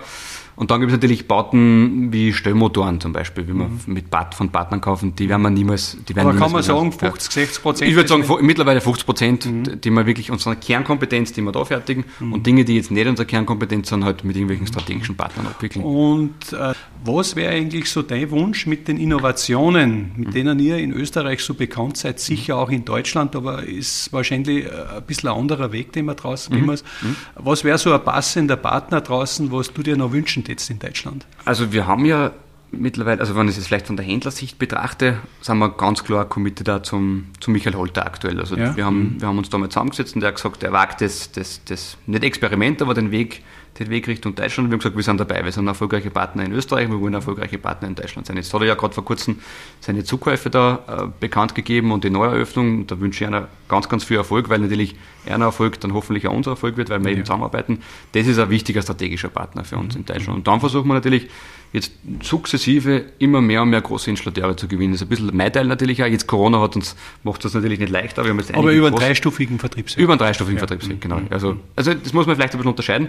Und 0.61 0.71
dann 0.71 0.81
gibt 0.81 0.93
es 0.93 0.97
natürlich 0.99 1.27
Bauten 1.27 2.13
wie 2.13 2.35
Stellmotoren 2.35 3.01
zum 3.01 3.15
Beispiel, 3.15 3.49
wie 3.49 3.55
wir 3.55 3.65
mhm. 3.65 3.81
mit 3.87 4.11
Part 4.11 4.35
von 4.35 4.51
Partnern 4.51 4.83
kaufen, 4.83 5.15
die 5.17 5.27
werden 5.27 5.41
wir 5.41 5.49
niemals. 5.49 5.97
Die 6.07 6.15
werden 6.15 6.29
Aber 6.29 6.39
kann 6.39 6.53
man 6.53 6.63
sagen, 6.63 6.93
50, 6.93 7.33
60 7.33 7.63
Prozent? 7.63 7.91
Ich 7.91 7.97
würde 7.97 8.11
sagen, 8.11 8.27
mittlerweile 8.43 8.83
50 8.83 9.07
Prozent, 9.07 9.47
mhm. 9.47 9.81
die 9.81 9.91
wir 9.91 10.05
wirklich 10.05 10.31
unsere 10.31 10.57
Kernkompetenz, 10.57 11.33
die 11.33 11.41
wir 11.41 11.51
da 11.51 11.65
fertigen 11.65 12.05
mhm. 12.19 12.35
und 12.35 12.47
Dinge, 12.47 12.67
die 12.67 12.77
jetzt 12.77 12.91
nicht 12.91 13.07
unsere 13.07 13.25
Kernkompetenz 13.25 13.89
sind, 13.89 14.05
halt 14.05 14.23
mit 14.23 14.37
irgendwelchen 14.37 14.67
strategischen 14.67 15.17
Partnern 15.17 15.47
abwickeln. 15.47 15.83
Und 15.83 16.53
äh, 16.53 16.75
was 17.05 17.37
wäre 17.37 17.55
eigentlich 17.55 17.91
so 17.91 18.03
dein 18.03 18.31
Wunsch 18.31 18.67
mit 18.67 18.87
den 18.87 18.99
Innovationen, 18.99 20.13
mit 20.15 20.29
mhm. 20.29 20.33
denen 20.33 20.59
ihr 20.59 20.77
in 20.77 20.93
Österreich 20.93 21.43
so 21.43 21.55
bekannt 21.55 21.97
seid, 21.97 22.21
sicher 22.21 22.59
auch 22.59 22.69
in 22.69 22.85
Deutschland, 22.85 23.35
aber 23.35 23.63
ist 23.63 24.13
wahrscheinlich 24.13 24.67
äh, 24.67 24.69
ein 24.97 25.05
bisschen 25.07 25.31
ein 25.31 25.39
anderer 25.39 25.73
Weg, 25.73 25.95
den 25.95 26.05
man 26.05 26.17
draußen 26.17 26.55
gehen 26.55 26.67
muss. 26.67 26.85
Mhm. 27.01 27.17
Was 27.37 27.65
wäre 27.65 27.79
so 27.79 27.95
ein 27.95 28.05
passender 28.05 28.57
Partner 28.57 29.01
draußen, 29.01 29.51
was 29.51 29.73
du 29.73 29.83
dir 29.83 29.97
noch 29.97 30.13
wünschen 30.13 30.45
jetzt 30.51 30.71
in 30.71 30.79
Deutschland? 30.79 31.27
Also 31.45 31.73
wir 31.73 31.87
haben 31.87 32.05
ja 32.05 32.33
mittlerweile, 32.73 33.21
also 33.21 33.35
wenn 33.37 33.49
ich 33.49 33.57
es 33.57 33.67
vielleicht 33.67 33.87
von 33.87 33.97
der 33.97 34.05
Händlersicht 34.05 34.59
betrachte, 34.59 35.19
sind 35.41 35.59
wir 35.59 35.71
ganz 35.71 36.05
klar 36.05 36.25
committed 36.29 36.69
da 36.69 36.83
zum, 36.83 37.27
zum 37.41 37.53
Michael 37.53 37.77
Holter 37.77 38.07
aktuell. 38.07 38.39
Also 38.39 38.57
ja. 38.57 38.77
wir, 38.77 38.85
haben, 38.85 39.15
mhm. 39.15 39.21
wir 39.21 39.29
haben 39.29 39.39
uns 39.39 39.51
da 39.51 39.59
mal 39.59 39.69
zusammengesetzt 39.69 40.15
und 40.15 40.21
der 40.21 40.29
hat 40.29 40.37
gesagt, 40.37 40.63
er 40.63 40.73
wagt 40.73 41.01
das, 41.01 41.33
das, 41.33 41.63
das 41.65 41.97
nicht 42.07 42.23
Experiment, 42.23 42.83
aber 42.83 42.95
den 42.95 43.11
Weg 43.11 43.43
den 43.79 43.89
Weg 43.91 44.09
Richtung 44.09 44.35
Deutschland. 44.35 44.69
Wir 44.69 44.75
haben 44.75 44.81
gesagt, 44.81 44.97
wir 44.97 45.03
sind 45.03 45.21
dabei. 45.21 45.45
Wir 45.45 45.53
sind 45.53 45.67
erfolgreiche 45.67 46.11
Partner 46.11 46.45
in 46.45 46.53
Österreich, 46.53 46.91
wir 46.91 47.01
wollen 47.01 47.15
erfolgreiche 47.15 47.59
Partner 47.59 47.89
in 47.89 47.95
Deutschland 47.95 48.27
sein. 48.27 48.37
Jetzt 48.37 48.53
hat 48.53 48.61
er 48.61 48.67
ja 48.67 48.75
gerade 48.75 48.95
vor 48.95 49.05
kurzem 49.05 49.39
seine 49.81 50.05
Zukäufe 50.05 50.51
da 50.51 50.81
äh, 50.87 51.07
bekannt 51.21 51.55
gegeben 51.55 51.93
und 51.93 52.05
die 52.05 52.11
Neueröffnung. 52.11 52.87
Da 52.87 53.01
wünsche 53.01 53.25
ich 53.25 53.29
einer 53.29 53.49
ganz, 53.69 53.89
ganz 53.89 54.05
viel 54.05 54.17
Erfolg, 54.17 54.49
weil 54.49 54.59
natürlich 54.59 54.97
einer 55.27 55.47
Erfolg 55.47 55.81
dann 55.81 55.95
hoffentlich 55.95 56.27
auch 56.27 56.35
unser 56.35 56.53
Erfolg 56.53 56.77
wird, 56.77 56.91
weil 56.91 57.01
wir 57.01 57.11
ja. 57.11 57.17
eben 57.17 57.25
zusammenarbeiten. 57.25 57.81
Das 58.13 58.27
ist 58.27 58.39
ein 58.39 58.51
wichtiger 58.51 58.83
strategischer 58.83 59.29
Partner 59.29 59.65
für 59.65 59.77
uns 59.77 59.95
mhm. 59.95 60.01
in 60.01 60.07
Deutschland. 60.07 60.39
Und 60.39 60.47
dann 60.47 60.61
versuchen 60.61 60.89
wir 60.89 60.95
natürlich 60.95 61.29
jetzt 61.73 61.93
sukzessive 62.21 63.05
immer 63.19 63.41
mehr 63.41 63.63
und 63.63 63.71
mehr 63.71 63.81
große 63.81 64.11
Installateure 64.11 64.57
zu 64.57 64.67
gewinnen. 64.67 64.93
Das 64.93 65.03
ist 65.03 65.07
ein 65.07 65.11
bisschen 65.11 65.37
mein 65.37 65.53
Teil 65.53 65.67
natürlich 65.67 66.03
auch. 66.03 66.09
Jetzt 66.09 66.27
Corona 66.27 66.61
hat 66.61 66.75
uns, 66.75 66.97
macht 67.23 67.45
das 67.45 67.55
natürlich 67.55 67.79
nicht 67.79 67.93
leichter. 67.93 68.23
Aber, 68.23 68.31
aber 68.31 68.73
über 68.73 68.89
einen 68.89 68.97
dreistufigen 68.97 69.59
Vertriebsweg. 69.59 70.03
Über 70.03 70.15
einen 70.15 70.19
dreistufigen 70.19 70.57
ja. 70.57 70.67
Vertriebsweg, 70.67 71.01
genau. 71.01 71.19
Mhm. 71.19 71.27
Also, 71.31 71.57
also 71.77 71.95
das 71.95 72.13
muss 72.13 72.27
man 72.27 72.35
vielleicht 72.35 72.55
ein 72.55 72.59
bisschen 72.59 72.71
unterscheiden. 72.71 73.09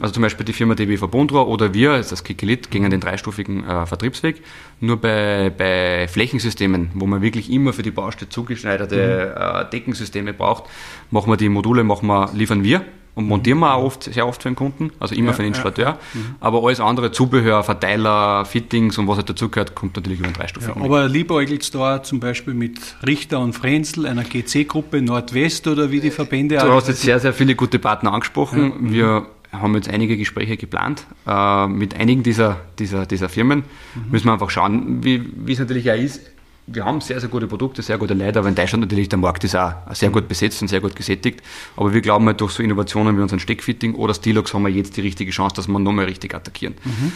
Also 0.00 0.14
zum 0.14 0.22
Beispiel 0.22 0.46
die 0.46 0.52
Firma 0.52 0.74
DB 0.74 0.96
Verbundrohr 0.96 1.48
oder 1.48 1.74
wir, 1.74 1.92
also 1.92 2.10
das 2.10 2.24
Kikelit, 2.24 2.70
gingen 2.70 2.90
den 2.90 3.00
dreistufigen 3.00 3.64
äh, 3.64 3.86
Vertriebsweg. 3.86 4.42
Nur 4.80 4.96
bei, 4.96 5.52
bei 5.56 6.08
Flächensystemen, 6.08 6.90
wo 6.94 7.06
man 7.06 7.22
wirklich 7.22 7.50
immer 7.50 7.72
für 7.72 7.82
die 7.82 7.90
Baustelle 7.90 8.28
zugeschneiderte 8.28 9.34
mhm. 9.36 9.66
äh, 9.66 9.70
Deckensysteme 9.70 10.32
braucht, 10.32 10.64
machen 11.10 11.30
wir 11.30 11.36
die 11.36 11.48
Module, 11.48 11.84
machen 11.84 12.06
wir, 12.06 12.30
liefern 12.34 12.64
wir 12.64 12.84
und 13.14 13.26
montieren 13.26 13.58
wir 13.58 13.74
auch 13.74 13.84
oft, 13.84 14.04
sehr 14.04 14.26
oft 14.26 14.42
für 14.42 14.48
den 14.48 14.56
Kunden, 14.56 14.90
also 15.00 15.14
immer 15.14 15.28
ja, 15.28 15.32
für 15.34 15.42
den 15.42 15.48
Installateur. 15.48 15.84
Ja. 15.84 15.98
Mhm. 16.14 16.34
Aber 16.40 16.64
alles 16.64 16.80
andere, 16.80 17.12
Zubehör, 17.12 17.62
Verteiler, 17.62 18.44
Fittings 18.44 18.98
und 18.98 19.08
was 19.08 19.18
halt 19.18 19.28
dazugehört, 19.28 19.74
kommt 19.74 19.96
natürlich 19.96 20.20
über 20.20 20.28
den 20.28 20.34
dreistufigen 20.34 20.80
ja, 20.80 20.86
Aber 20.86 21.08
liebäugelt 21.08 21.74
da 21.74 22.02
zum 22.02 22.20
Beispiel 22.20 22.54
mit 22.54 22.78
Richter 23.06 23.40
und 23.40 23.52
Frenzel, 23.52 24.06
einer 24.06 24.24
GC-Gruppe 24.24 25.02
Nordwest 25.02 25.66
oder 25.66 25.90
wie 25.90 26.00
die 26.00 26.10
Verbände 26.10 26.56
Du 26.56 26.72
hast 26.72 26.88
jetzt 26.88 27.02
sehr, 27.02 27.18
sehr 27.20 27.32
viele 27.32 27.54
gute 27.54 27.78
Partner 27.78 28.12
angesprochen. 28.12 28.92
Wir 28.92 29.26
haben 29.52 29.74
jetzt 29.74 29.88
einige 29.88 30.16
Gespräche 30.16 30.56
geplant 30.56 31.06
äh, 31.26 31.66
mit 31.66 31.94
einigen 31.94 32.22
dieser, 32.22 32.60
dieser, 32.78 33.06
dieser 33.06 33.28
Firmen. 33.28 33.64
Mhm. 33.94 34.10
Müssen 34.10 34.26
wir 34.26 34.32
einfach 34.32 34.50
schauen, 34.50 35.02
wie, 35.04 35.52
es 35.52 35.58
natürlich 35.58 35.90
auch 35.90 35.96
ist. 35.96 36.20
Wir 36.66 36.84
haben 36.84 37.00
sehr, 37.00 37.18
sehr 37.18 37.28
gute 37.28 37.48
Produkte, 37.48 37.82
sehr 37.82 37.98
gute 37.98 38.14
Leute, 38.14 38.38
aber 38.38 38.48
in 38.48 38.54
Deutschland 38.54 38.82
natürlich 38.82 39.08
der 39.08 39.18
Markt 39.18 39.42
ist 39.42 39.56
auch 39.56 39.72
sehr 39.92 40.10
gut 40.10 40.28
besetzt 40.28 40.62
und 40.62 40.68
sehr 40.68 40.80
gut 40.80 40.94
gesättigt. 40.94 41.42
Aber 41.76 41.92
wir 41.92 42.00
glauben 42.00 42.26
halt 42.26 42.40
durch 42.40 42.52
so 42.52 42.62
Innovationen 42.62 43.16
wie 43.16 43.22
unseren 43.22 43.40
Steckfitting 43.40 43.94
oder 43.96 44.14
Stilox 44.14 44.54
haben 44.54 44.62
wir 44.62 44.70
jetzt 44.70 44.96
die 44.96 45.00
richtige 45.00 45.32
Chance, 45.32 45.56
dass 45.56 45.66
wir 45.66 45.78
nochmal 45.80 46.04
richtig 46.04 46.32
attackieren. 46.32 46.74
Mhm. 46.84 47.12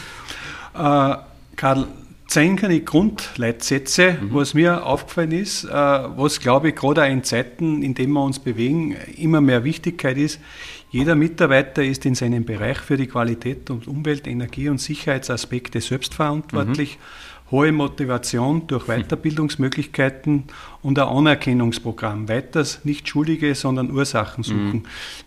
Äh, 0.75 1.17
Karl, 1.55 1.87
zehn 2.27 2.57
keine 2.57 2.81
Grundleitsätze, 2.81 4.19
mhm. 4.21 4.35
was 4.35 4.55
mir 4.55 4.85
aufgefallen 4.85 5.31
ist, 5.31 5.65
äh, 5.65 5.71
was 5.71 6.41
glaube 6.41 6.71
ich 6.71 6.75
gerade 6.75 7.03
auch 7.05 7.09
in 7.09 7.23
Zeiten, 7.23 7.83
in 7.83 7.95
denen 7.95 8.13
wir 8.13 8.25
uns 8.25 8.41
bewegen, 8.41 8.97
immer 9.17 9.41
mehr 9.41 9.63
Wichtigkeit 9.63 10.17
ist. 10.17 10.41
Jeder 10.95 11.17
Mitarbeiter 11.17 11.83
ist 11.83 12.07
in 12.07 12.15
seinem 12.15 12.45
Bereich 12.45 12.79
für 12.79 12.97
die 12.97 13.09
Qualität 13.09 13.69
und 13.69 13.89
Umwelt, 13.89 14.29
Energie 14.29 14.69
und 14.69 14.81
Sicherheitsaspekte 14.81 15.81
selbstverantwortlich. 15.81 16.99
Mhm. 16.99 17.51
Hohe 17.51 17.73
Motivation 17.73 18.69
durch 18.69 18.87
mhm. 18.87 19.03
Weiterbildungsmöglichkeiten 19.03 20.45
und 20.83 20.97
ein 21.01 21.09
Anerkennungsprogramm. 21.09 22.29
Weiters 22.29 22.85
nicht 22.85 23.09
Schuldige, 23.09 23.57
sondern 23.57 23.91
Ursachen 23.91 24.45
suchen. 24.45 24.73
Mhm. 24.73 24.83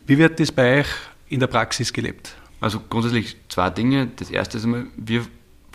Wie 0.05 0.17
wird 0.17 0.39
das 0.39 0.53
bei 0.53 0.79
euch 0.79 0.87
in 1.27 1.41
der 1.41 1.47
Praxis 1.47 1.91
gelebt? 1.91 2.33
Also 2.61 2.79
grundsätzlich 2.89 3.35
zwei 3.49 3.69
Dinge. 3.69 4.07
Das 4.15 4.31
erste 4.31 4.59
ist 4.59 4.63
einmal, 4.63 4.85
wir 4.95 5.25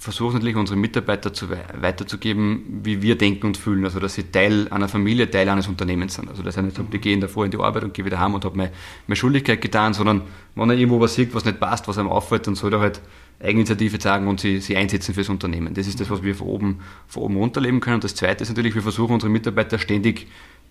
versuchen 0.02 0.34
natürlich 0.34 0.56
unsere 0.56 0.76
Mitarbeiter 0.76 1.32
zu, 1.32 1.46
weiterzugeben, 1.48 2.80
wie 2.82 3.02
wir 3.02 3.16
denken 3.16 3.46
und 3.46 3.56
fühlen. 3.56 3.84
Also 3.84 4.00
dass 4.00 4.14
sie 4.14 4.24
Teil 4.24 4.66
einer 4.68 4.88
Familie, 4.88 5.30
Teil 5.30 5.48
eines 5.48 5.68
Unternehmens 5.68 6.14
sind. 6.14 6.28
Also 6.28 6.42
dass 6.42 6.56
er 6.56 6.64
nicht 6.64 6.76
sagt, 6.76 6.92
ich 6.92 7.00
gehe 7.00 7.16
davor 7.20 7.44
in 7.44 7.52
die 7.52 7.58
Arbeit 7.58 7.84
und 7.84 7.94
gehe 7.94 8.04
wieder 8.04 8.18
heim 8.18 8.34
und 8.34 8.44
habe 8.44 8.56
meine, 8.56 8.72
meine 9.06 9.14
Schuldigkeit 9.14 9.60
getan, 9.60 9.94
sondern 9.94 10.22
wenn 10.56 10.70
er 10.70 10.76
irgendwo 10.76 10.98
was 10.98 11.14
sieht, 11.14 11.32
was 11.36 11.44
nicht 11.44 11.60
passt, 11.60 11.86
was 11.86 11.98
einem 11.98 12.08
auffällt, 12.08 12.48
dann 12.48 12.56
soll 12.56 12.72
er 12.74 12.80
halt 12.80 13.00
Eigeninitiative 13.40 14.00
zeigen 14.00 14.26
und 14.26 14.40
sie, 14.40 14.60
sie 14.60 14.76
einsetzen 14.76 15.14
fürs 15.14 15.28
Unternehmen. 15.28 15.72
Das 15.72 15.86
ist 15.86 16.00
das, 16.00 16.10
was 16.10 16.24
wir 16.24 16.34
von 16.34 16.48
oben, 16.48 16.80
von 17.06 17.22
oben 17.22 17.36
runterleben 17.36 17.78
können. 17.78 17.94
Und 17.94 18.04
das 18.04 18.16
Zweite 18.16 18.42
ist 18.42 18.48
natürlich, 18.48 18.74
wir 18.74 18.82
versuchen 18.82 19.14
unsere 19.14 19.30
Mitarbeiter 19.30 19.78
ständig 19.78 20.26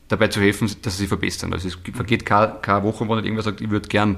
dabei 0.10 0.28
zu 0.28 0.42
helfen, 0.42 0.70
dass 0.82 0.98
sie 0.98 1.04
sich 1.04 1.08
verbessern. 1.08 1.54
Also 1.54 1.70
es 1.70 1.78
vergeht 1.94 2.26
keine, 2.26 2.58
keine 2.62 2.84
Woche, 2.84 3.08
wo 3.08 3.16
nicht 3.16 3.24
irgendwer 3.24 3.44
sagt, 3.44 3.62
ich 3.62 3.70
würde 3.70 3.88
gern 3.88 4.18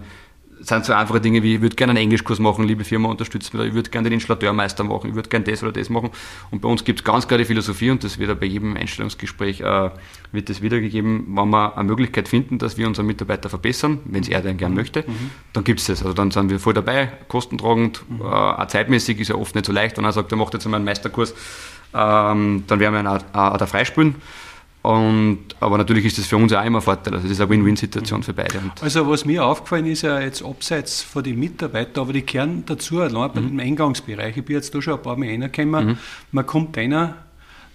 sind 0.63 0.85
so 0.85 0.93
einfache 0.93 1.19
Dinge 1.19 1.43
wie, 1.43 1.55
ich 1.55 1.61
würde 1.61 1.75
gerne 1.75 1.91
einen 1.91 2.03
Englischkurs 2.03 2.39
machen, 2.39 2.65
liebe 2.65 2.83
Firma, 2.83 3.09
unterstützt 3.09 3.53
mich, 3.53 3.67
ich 3.67 3.73
würde 3.73 3.89
gerne 3.89 4.09
den 4.09 4.13
Installateurmeister 4.13 4.83
machen, 4.83 5.09
ich 5.09 5.15
würde 5.15 5.29
gerne 5.29 5.45
das 5.45 5.61
oder 5.61 5.71
das 5.71 5.89
machen. 5.89 6.09
Und 6.51 6.61
bei 6.61 6.69
uns 6.69 6.83
gibt 6.83 6.99
es 6.99 7.03
ganz 7.03 7.27
klar 7.27 7.37
die 7.37 7.45
Philosophie 7.45 7.89
und 7.89 8.03
das 8.03 8.17
wird 8.17 8.31
auch 8.31 8.35
bei 8.35 8.45
jedem 8.45 8.75
Einstellungsgespräch 8.75 9.61
äh, 9.61 9.89
wird 10.31 10.49
das 10.49 10.61
wiedergegeben, 10.61 11.25
wenn 11.27 11.49
wir 11.49 11.77
eine 11.77 11.87
Möglichkeit 11.87 12.27
finden, 12.27 12.57
dass 12.57 12.77
wir 12.77 12.87
unseren 12.87 13.05
Mitarbeiter 13.05 13.49
verbessern, 13.49 13.99
wenn 14.05 14.23
es 14.23 14.29
er 14.29 14.41
denn 14.41 14.57
gerne 14.57 14.75
möchte, 14.75 15.01
mhm. 15.01 15.31
dann 15.53 15.63
gibt 15.63 15.79
es 15.79 15.87
das. 15.87 16.01
Also 16.01 16.13
dann 16.13 16.31
sind 16.31 16.49
wir 16.49 16.59
voll 16.59 16.73
dabei, 16.73 17.11
kostentragend, 17.27 18.03
mhm. 18.09 18.21
äh, 18.21 18.23
auch 18.23 18.67
zeitmäßig 18.67 19.19
ist 19.19 19.27
ja 19.29 19.35
oft 19.35 19.55
nicht 19.55 19.65
so 19.65 19.73
leicht, 19.73 19.97
wenn 19.97 20.05
er 20.05 20.11
sagt, 20.11 20.31
er 20.31 20.37
macht 20.37 20.53
jetzt 20.53 20.65
einmal 20.65 20.77
einen 20.77 20.85
Meisterkurs, 20.85 21.33
ähm, 21.93 22.63
dann 22.67 22.79
werden 22.79 22.93
wir 22.93 22.99
ihn 23.01 23.07
auch, 23.07 23.21
auch 23.33 23.57
da 23.57 23.65
freispielen. 23.65 24.15
Und, 24.83 25.39
aber 25.61 25.77
natürlich 25.77 26.03
ist 26.03 26.17
das 26.17 26.25
für 26.25 26.35
uns 26.35 26.51
auch 26.51 26.63
immer 26.63 26.79
ein 26.79 26.81
Vorteil. 26.81 27.13
Also 27.13 27.23
das 27.23 27.37
ist 27.37 27.41
eine 27.41 27.49
Win-Win-Situation 27.49 28.21
für 28.21 28.33
beide. 28.33 28.59
Und 28.59 28.83
also 28.83 29.09
was 29.09 29.23
mir 29.23 29.45
aufgefallen 29.45 29.85
ist, 29.85 30.01
ja 30.01 30.19
jetzt 30.19 30.43
abseits 30.43 31.01
von 31.01 31.23
den 31.23 31.39
Mitarbeitern, 31.39 32.03
aber 32.03 32.11
die 32.11 32.21
kehren 32.21 32.65
dazu, 32.65 32.99
allein 32.99 33.31
mhm. 33.33 33.47
dem 33.47 33.59
Eingangsbereich. 33.61 34.35
Ich 34.35 34.43
bin 34.43 34.57
jetzt 34.57 34.75
da 34.75 34.81
schon 34.81 34.95
ein 34.95 35.01
paar 35.01 35.15
Mal 35.15 35.29
reingekommen. 35.29 35.87
Mhm. 35.87 35.97
Man 36.33 36.45
kommt 36.45 36.77
rein, 36.77 37.13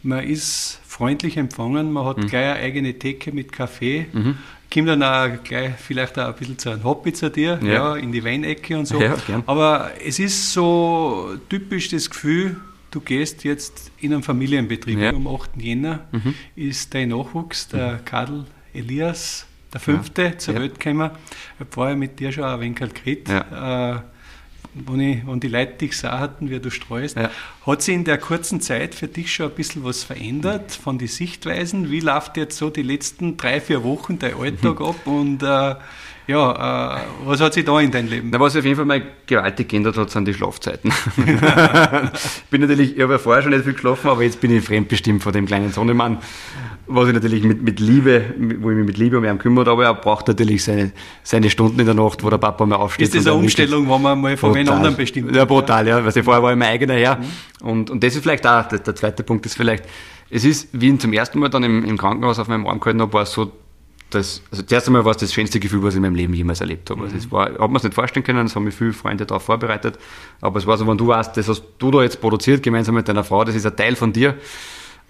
man 0.03 0.23
ist 0.23 0.81
freundlich 0.87 1.38
empfangen, 1.38 1.92
man 1.92 2.05
hat 2.05 2.18
mhm. 2.18 2.27
gleich 2.27 2.44
eine 2.44 2.57
eigene 2.57 2.99
Theke 2.99 3.33
mit 3.33 3.53
Kaffee. 3.53 4.07
Mhm. 4.12 4.37
Kommt 4.71 4.88
dann 4.88 5.03
auch 5.03 5.42
gleich 5.44 5.77
vielleicht 5.79 6.18
auch 6.18 6.27
ein 6.27 6.35
bisschen 6.35 6.59
zu 6.59 6.68
einem 6.68 6.85
Hobby 6.85 7.14
zu 7.14 7.31
dir, 7.31 7.59
ja. 7.62 7.73
ja 7.73 7.97
in 7.97 8.12
die 8.12 8.23
Weinecke 8.23 8.79
und 8.79 8.85
so. 8.85 9.01
Ja, 9.01 9.16
aber 9.47 9.92
es 10.05 10.18
ist 10.18 10.53
so 10.53 11.31
typisch 11.49 11.88
das 11.88 12.11
Gefühl, 12.11 12.57
du 12.90 13.01
gehst 13.01 13.44
jetzt 13.44 13.90
in 13.98 14.12
einen 14.12 14.22
Familienbetrieb. 14.22 14.98
Ja. 14.98 15.11
Am 15.11 15.27
8. 15.27 15.51
Jänner 15.57 16.07
mhm. 16.12 16.35
ist 16.57 16.94
dein 16.94 17.11
Nachwuchs, 17.11 17.68
der 17.68 17.94
mhm. 17.94 18.05
Karl 18.05 18.44
Elias, 18.72 19.46
der 19.72 19.81
Fünfte, 19.81 20.22
ja. 20.22 20.38
zur 20.38 20.55
ja. 20.55 20.61
Welt 20.61 20.81
gekommen. 20.81 21.11
Ich 21.55 21.61
habe 21.61 21.70
vorher 21.70 21.96
mit 21.96 22.18
dir 22.20 22.33
schon 22.33 22.44
ein 22.44 22.61
wenig 22.61 22.79
geredet. 22.79 23.29
Ja. 23.29 23.96
Äh, 23.96 24.01
wenn, 24.74 25.01
ich, 25.01 25.27
wenn 25.27 25.40
die 25.40 25.48
Leute 25.48 25.72
dich 25.74 25.96
sah 25.96 26.18
hatten, 26.18 26.51
wie 26.51 26.61
du 26.61 26.70
streust. 26.70 27.16
Ja. 27.16 27.31
Hat 27.66 27.83
sich 27.83 27.94
in 27.94 28.05
der 28.05 28.18
kurzen 28.18 28.61
Zeit 28.61 28.94
für 28.94 29.09
dich 29.09 29.33
schon 29.33 29.51
ein 29.51 29.55
bisschen 29.55 29.85
was 29.85 30.05
verändert 30.05 30.72
von 30.72 30.98
den 30.98 31.09
Sichtweisen? 31.09 31.90
Wie 31.90 32.01
läuft 32.01 32.37
jetzt 32.37 32.59
so 32.59 32.70
die 32.70 32.83
letzten 32.83 33.37
drei, 33.37 33.61
vier 33.61 33.83
Wochen 33.83 34.18
dein 34.18 34.35
Alltag 34.35 34.81
ab? 34.81 35.07
Und 35.07 35.42
äh, 35.42 35.74
ja, 36.29 36.99
äh, 36.99 37.01
was 37.25 37.41
hat 37.41 37.55
sich 37.55 37.64
da 37.64 37.81
in 37.81 37.91
deinem 37.91 38.09
Leben? 38.09 38.29
Na, 38.31 38.38
was 38.38 38.53
sich 38.53 38.61
auf 38.61 38.67
jeden 38.67 38.77
Fall 38.77 38.85
mal 38.85 39.03
gewaltig 39.27 39.71
geändert 39.71 39.97
hat, 39.97 40.11
sind 40.11 40.29
die 40.29 40.35
Schlafzeiten. 40.35 40.93
ich 41.17 41.25
bin 42.51 42.61
natürlich, 42.61 42.97
ich 42.97 43.03
habe 43.03 43.14
ja 43.14 43.19
vorher 43.19 43.43
schon 43.43 43.53
nicht 43.53 43.64
viel 43.64 43.73
geschlafen, 43.73 44.11
aber 44.11 44.23
jetzt 44.23 44.38
bin 44.38 44.55
ich 44.55 44.62
fremdbestimmt 44.62 45.23
von 45.23 45.33
dem 45.33 45.47
kleinen 45.47 45.73
Sonnemann, 45.73 46.19
was 46.87 47.09
ich 47.09 47.14
natürlich 47.14 47.45
mit, 47.45 47.62
mit 47.62 47.81
Liebe, 47.81 48.35
wo 48.61 48.71
ich 48.71 48.77
mich 48.77 48.87
mit 48.87 48.99
Liebe 48.99 49.17
um 49.17 49.25
ihn 49.25 49.38
kümmert, 49.38 49.69
aber 49.69 49.87
er 49.87 49.95
braucht 49.95 50.29
natürlich 50.29 50.64
seine, 50.64 50.93
seine 51.23 51.49
Stunden 51.49 51.81
in 51.81 51.87
der 51.87 51.95
Nacht, 51.95 52.23
wo 52.23 52.29
der 52.29 52.37
Papa 52.37 52.67
mal 52.67 52.77
aufsteht. 52.77 53.07
Ist 53.07 53.14
das 53.14 53.27
eine 53.27 53.35
Umstellung, 53.35 53.88
wo 53.88 53.97
man 53.97 54.21
mal 54.21 54.37
von 54.37 54.55
einem 54.55 54.69
anderen 54.69 54.97
bestimmt 54.97 55.35
Ja, 55.35 55.47
brutal, 55.47 55.88
ja, 55.88 56.05
weil 56.05 56.14
ich 56.14 56.23
vorher 56.23 56.43
war 56.43 56.53
ich 56.53 56.59
mein 56.59 56.69
eigener 56.69 56.95
Herr. 56.95 57.17
Mhm. 57.17 57.67
Und, 57.67 57.91
und 57.91 58.05
das 58.05 58.14
ist 58.14 58.23
vielleicht 58.23 58.47
auch, 58.47 58.69
der, 58.69 58.81
der 58.81 58.95
zweite 58.95 59.23
Punkt 59.23 59.47
ist 59.47 59.57
vielleicht, 59.57 59.85
es 60.29 60.45
ist, 60.45 60.69
wie 60.73 60.91
ich 60.91 61.01
zum 61.01 61.14
ersten 61.14 61.38
Mal 61.38 61.49
dann 61.49 61.64
im, 61.64 61.87
im 61.87 61.97
Krankenhaus 61.97 62.38
auf 62.38 62.49
meinem 62.49 62.67
Arm 62.67 62.81
gehalten 62.81 63.01
habe, 63.01 63.14
war 63.14 63.23
es 63.23 63.33
so, 63.33 63.51
das, 64.11 64.42
also 64.51 64.62
zuerst 64.62 64.87
einmal 64.87 65.05
war 65.05 65.12
es 65.12 65.18
das 65.18 65.33
schönste 65.33 65.61
Gefühl, 65.61 65.83
was 65.83 65.94
ich 65.94 65.97
in 65.97 66.03
meinem 66.03 66.14
Leben 66.14 66.33
jemals 66.33 66.61
erlebt 66.61 66.88
habe. 66.90 67.03
Also 67.03 67.16
es 67.16 67.31
war, 67.31 67.53
ich 67.53 67.59
habe 67.59 67.71
mir 67.71 67.77
es 67.77 67.83
nicht 67.83 67.94
vorstellen 67.94 68.25
können, 68.25 68.47
es 68.47 68.57
haben 68.57 68.64
mich 68.64 68.75
viele 68.75 68.92
Freunde 68.92 69.27
darauf 69.27 69.42
vorbereitet, 69.42 69.99
aber 70.40 70.59
es 70.59 70.66
war 70.66 70.77
so, 70.79 70.87
wenn 70.87 70.97
du 70.97 71.09
weißt, 71.09 71.37
das 71.37 71.49
hast 71.49 71.64
du 71.79 71.90
da 71.90 72.03
jetzt 72.03 72.21
produziert, 72.21 72.62
gemeinsam 72.62 72.94
mit 72.94 73.09
deiner 73.09 73.25
Frau, 73.25 73.44
das 73.44 73.55
ist 73.55 73.66
ein 73.66 73.77
Teil 73.77 73.97
von 73.97 74.12
dir, 74.12 74.37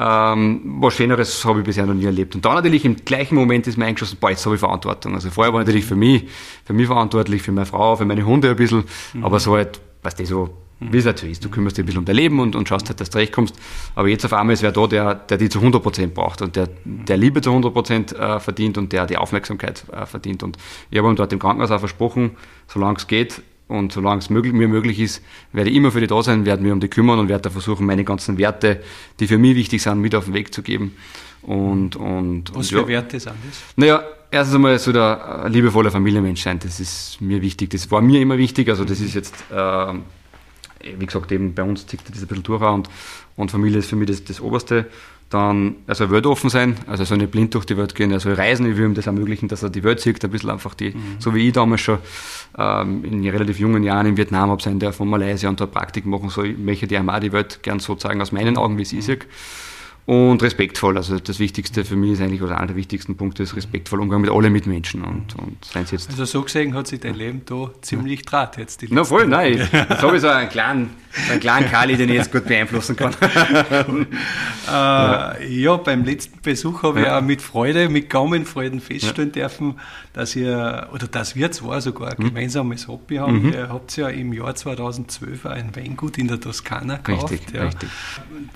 ähm, 0.00 0.76
was 0.80 0.94
Schöneres 0.94 1.44
habe 1.44 1.60
ich 1.60 1.64
bisher 1.64 1.86
noch 1.86 1.94
nie 1.94 2.04
erlebt. 2.04 2.34
Und 2.34 2.44
dann 2.44 2.54
natürlich 2.54 2.84
im 2.84 2.96
gleichen 2.96 3.34
Moment 3.34 3.66
ist 3.66 3.76
mir 3.76 3.86
eingeschossen, 3.86 4.18
boah, 4.20 4.30
jetzt 4.30 4.44
habe 4.46 4.54
ich 4.54 4.60
Verantwortung. 4.60 5.14
Also 5.14 5.30
vorher 5.30 5.52
war 5.52 5.60
natürlich 5.60 5.84
für 5.84 5.96
mich, 5.96 6.28
für 6.64 6.72
mich 6.72 6.86
verantwortlich, 6.86 7.42
für 7.42 7.52
meine 7.52 7.66
Frau, 7.66 7.96
für 7.96 8.04
meine 8.04 8.24
Hunde 8.24 8.50
ein 8.50 8.56
bisschen, 8.56 8.84
mhm. 9.14 9.24
aber 9.24 9.40
so 9.40 9.54
halt, 9.56 9.80
weißt 10.02 10.20
du, 10.20 10.26
so 10.26 10.50
wie 10.80 10.98
es 10.98 11.06
halt 11.06 11.18
so 11.18 11.26
ist. 11.26 11.44
Du 11.44 11.48
kümmerst 11.48 11.76
dich 11.76 11.82
ein 11.82 11.86
bisschen 11.86 12.00
um 12.00 12.04
dein 12.04 12.16
Leben 12.16 12.38
und, 12.40 12.54
und 12.54 12.68
schaust 12.68 12.88
halt, 12.88 13.00
dass 13.00 13.10
du 13.10 13.18
rechtkommst. 13.18 13.54
Aber 13.94 14.08
jetzt 14.08 14.24
auf 14.24 14.32
einmal 14.32 14.54
ist 14.54 14.62
wer 14.62 14.72
da, 14.72 14.86
der, 14.86 15.14
der 15.14 15.38
die 15.38 15.48
zu 15.48 15.60
100% 15.60 16.08
braucht 16.08 16.42
und 16.42 16.56
der, 16.56 16.68
der 16.84 17.16
Liebe 17.16 17.40
zu 17.40 17.50
100% 17.50 18.14
äh, 18.14 18.40
verdient 18.40 18.78
und 18.78 18.92
der 18.92 19.06
die 19.06 19.16
Aufmerksamkeit 19.16 19.84
äh, 19.92 20.06
verdient. 20.06 20.42
Und 20.42 20.56
ich 20.90 20.98
habe 20.98 21.08
ihm 21.08 21.16
dort 21.16 21.32
im 21.32 21.38
Krankenhaus 21.38 21.70
auch 21.70 21.80
versprochen, 21.80 22.32
solange 22.68 22.98
es 22.98 23.06
geht 23.06 23.42
und 23.66 23.92
solange 23.92 24.20
es 24.20 24.30
möglich, 24.30 24.52
mir 24.52 24.68
möglich 24.68 25.00
ist, 25.00 25.22
werde 25.52 25.70
ich 25.70 25.76
immer 25.76 25.90
für 25.90 26.00
die 26.00 26.06
da 26.06 26.22
sein, 26.22 26.46
werde 26.46 26.62
mich 26.62 26.72
um 26.72 26.80
die 26.80 26.88
kümmern 26.88 27.18
und 27.18 27.28
werde 27.28 27.42
da 27.42 27.50
versuchen, 27.50 27.84
meine 27.84 28.04
ganzen 28.04 28.38
Werte, 28.38 28.80
die 29.20 29.26
für 29.26 29.38
mich 29.38 29.56
wichtig 29.56 29.82
sind, 29.82 30.00
mit 30.00 30.14
auf 30.14 30.26
den 30.26 30.34
Weg 30.34 30.54
zu 30.54 30.62
geben. 30.62 30.96
Und, 31.42 31.96
und, 31.96 32.50
Was 32.50 32.56
und, 32.56 32.64
für 32.66 32.80
ja. 32.80 32.88
Werte 32.88 33.20
sind 33.20 33.34
das? 33.48 33.62
Naja, 33.76 34.02
erstens 34.30 34.54
einmal 34.54 34.78
so 34.78 34.92
der 34.92 35.42
äh, 35.44 35.48
liebevolle 35.48 35.90
Familienmensch 35.90 36.42
sein, 36.42 36.58
das 36.58 36.80
ist 36.80 37.20
mir 37.20 37.42
wichtig. 37.42 37.70
Das 37.70 37.90
war 37.90 38.00
mir 38.00 38.20
immer 38.20 38.38
wichtig, 38.38 38.68
also 38.68 38.84
das 38.84 39.00
ist 39.00 39.14
jetzt... 39.14 39.34
Äh, 39.50 39.94
wie 40.98 41.06
gesagt, 41.06 41.32
eben 41.32 41.54
bei 41.54 41.62
uns 41.62 41.86
zieht 41.86 42.00
das 42.08 42.20
ein 42.20 42.26
bisschen 42.26 42.42
durch 42.42 42.62
und, 42.62 42.88
und 43.36 43.50
Familie 43.50 43.78
ist 43.78 43.90
für 43.90 43.96
mich 43.96 44.08
das, 44.08 44.24
das 44.24 44.40
Oberste. 44.40 44.86
Dann, 45.30 45.76
er 45.86 45.94
soll 45.94 46.10
weltoffen 46.10 46.48
sein, 46.48 46.78
also 46.86 47.02
er 47.02 47.06
soll 47.06 47.18
nicht 47.18 47.30
blind 47.30 47.54
durch 47.54 47.66
die 47.66 47.76
Welt 47.76 47.94
gehen, 47.94 48.10
er 48.10 48.20
soll 48.20 48.32
reisen, 48.32 48.64
ich 48.64 48.78
will 48.78 48.86
ihm 48.86 48.94
das 48.94 49.06
ermöglichen, 49.06 49.46
dass 49.46 49.62
er 49.62 49.68
die 49.68 49.84
Welt 49.84 50.00
sieht, 50.00 50.24
ein 50.24 50.30
bisschen 50.30 50.48
einfach 50.48 50.72
die, 50.72 50.92
mhm. 50.92 51.16
so 51.18 51.34
wie 51.34 51.48
ich 51.48 51.52
damals 51.52 51.82
schon 51.82 51.98
ähm, 52.56 53.04
in 53.04 53.28
relativ 53.28 53.58
jungen 53.58 53.82
Jahren 53.82 54.06
in 54.06 54.16
Vietnam 54.16 54.48
habe 54.48 54.62
sein 54.62 54.78
der 54.78 54.94
von 54.94 55.06
Malaysia 55.06 55.50
und 55.50 55.60
dort 55.60 55.72
Praktik 55.72 56.06
machen 56.06 56.30
soll, 56.30 56.46
ich 56.46 56.58
möchte 56.58 56.86
die 56.86 56.98
auch 56.98 57.20
die 57.20 57.32
Welt 57.32 57.62
gern 57.62 57.78
so 57.78 57.94
zeigen 57.94 58.22
aus 58.22 58.32
meinen 58.32 58.56
Augen, 58.56 58.78
wie 58.78 58.86
sie 58.86 58.96
mhm. 58.96 59.02
sehe 59.02 59.18
und 60.08 60.42
respektvoll. 60.42 60.96
Also 60.96 61.18
das 61.18 61.38
Wichtigste 61.38 61.84
für 61.84 61.94
mich 61.94 62.12
ist 62.12 62.22
eigentlich, 62.22 62.40
oder 62.40 62.56
einer 62.56 62.68
der 62.68 62.76
wichtigsten 62.76 63.18
Punkte 63.18 63.42
ist 63.42 63.54
respektvoll 63.54 64.00
Umgang 64.00 64.22
mit 64.22 64.30
allen 64.30 64.50
Mitmenschen. 64.50 65.04
Und, 65.04 65.36
und 65.36 65.58
jetzt 65.74 66.08
also 66.08 66.24
so 66.24 66.40
gesehen 66.40 66.72
hat 66.72 66.86
sich 66.86 67.00
dein 67.00 67.14
Leben 67.14 67.42
da 67.44 67.70
ziemlich 67.82 68.20
ja. 68.20 68.24
draht 68.24 68.56
jetzt. 68.56 68.82
Na 68.88 69.04
voll, 69.04 69.26
nein. 69.26 69.58
Jetzt 69.70 70.02
habe 70.02 70.16
ich 70.16 70.22
so 70.22 70.28
einen 70.28 70.48
kleinen, 70.48 70.94
einen 71.30 71.40
kleinen 71.40 71.70
Kali, 71.70 71.96
den 71.96 72.08
ich 72.08 72.14
jetzt 72.16 72.32
gut 72.32 72.46
beeinflussen 72.46 72.96
kann. 72.96 73.14
äh, 73.20 74.70
ja. 74.70 75.36
ja. 75.46 75.76
beim 75.76 76.04
letzten 76.04 76.40
Besuch 76.40 76.82
habe 76.84 77.00
ja. 77.00 77.06
ich 77.06 77.12
auch 77.12 77.20
mit 77.26 77.42
Freude, 77.42 77.90
mit 77.90 78.08
Gaumenfreuden 78.08 78.80
feststellen 78.80 79.32
dürfen, 79.32 79.78
dass 80.14 80.34
ihr, 80.36 80.88
oder 80.92 81.06
dass 81.06 81.36
wir 81.36 81.50
zwar 81.52 81.80
sogar 81.80 82.12
ein 82.12 82.16
mhm. 82.18 82.28
gemeinsames 82.28 82.88
Hobby 82.88 83.16
haben. 83.16 83.42
Mhm. 83.42 83.52
Ihr 83.52 83.68
habt 83.68 83.96
ja 83.96 84.08
im 84.08 84.32
Jahr 84.32 84.54
2012 84.54 85.46
ein 85.46 85.76
Weingut 85.76 86.16
in 86.16 86.28
der 86.28 86.40
Toskana 86.40 86.96
gekauft. 86.96 87.30
Richtig, 87.30 87.60
richtig. 87.60 87.88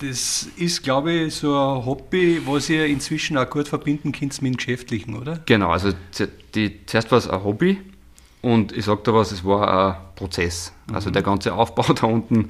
Das 0.01 0.47
ist, 0.57 0.83
glaube 0.83 1.11
ich, 1.11 1.42
so 1.43 1.59
ein 1.59 1.85
Hobby, 1.85 2.41
was 2.45 2.69
ihr 2.69 2.85
inzwischen 2.85 3.37
auch 3.37 3.49
gut 3.49 3.67
verbinden 3.67 4.13
könnt 4.13 4.41
mit 4.41 4.53
dem 4.53 4.57
Geschäftlichen, 4.57 5.15
oder? 5.15 5.41
Genau, 5.45 5.71
also 5.71 5.91
die, 6.55 6.85
zuerst 6.85 7.11
war 7.11 7.17
es 7.17 7.27
ein 7.27 7.43
Hobby 7.43 7.81
und 8.41 8.71
ich 8.71 8.85
sage 8.85 9.01
da 9.03 9.13
was, 9.13 9.33
es 9.33 9.43
war 9.43 9.89
ein 9.89 10.15
Prozess. 10.15 10.71
Also 10.93 11.09
mhm. 11.09 11.13
der 11.13 11.21
ganze 11.21 11.53
Aufbau 11.53 11.83
da 12.01 12.07
unten 12.07 12.49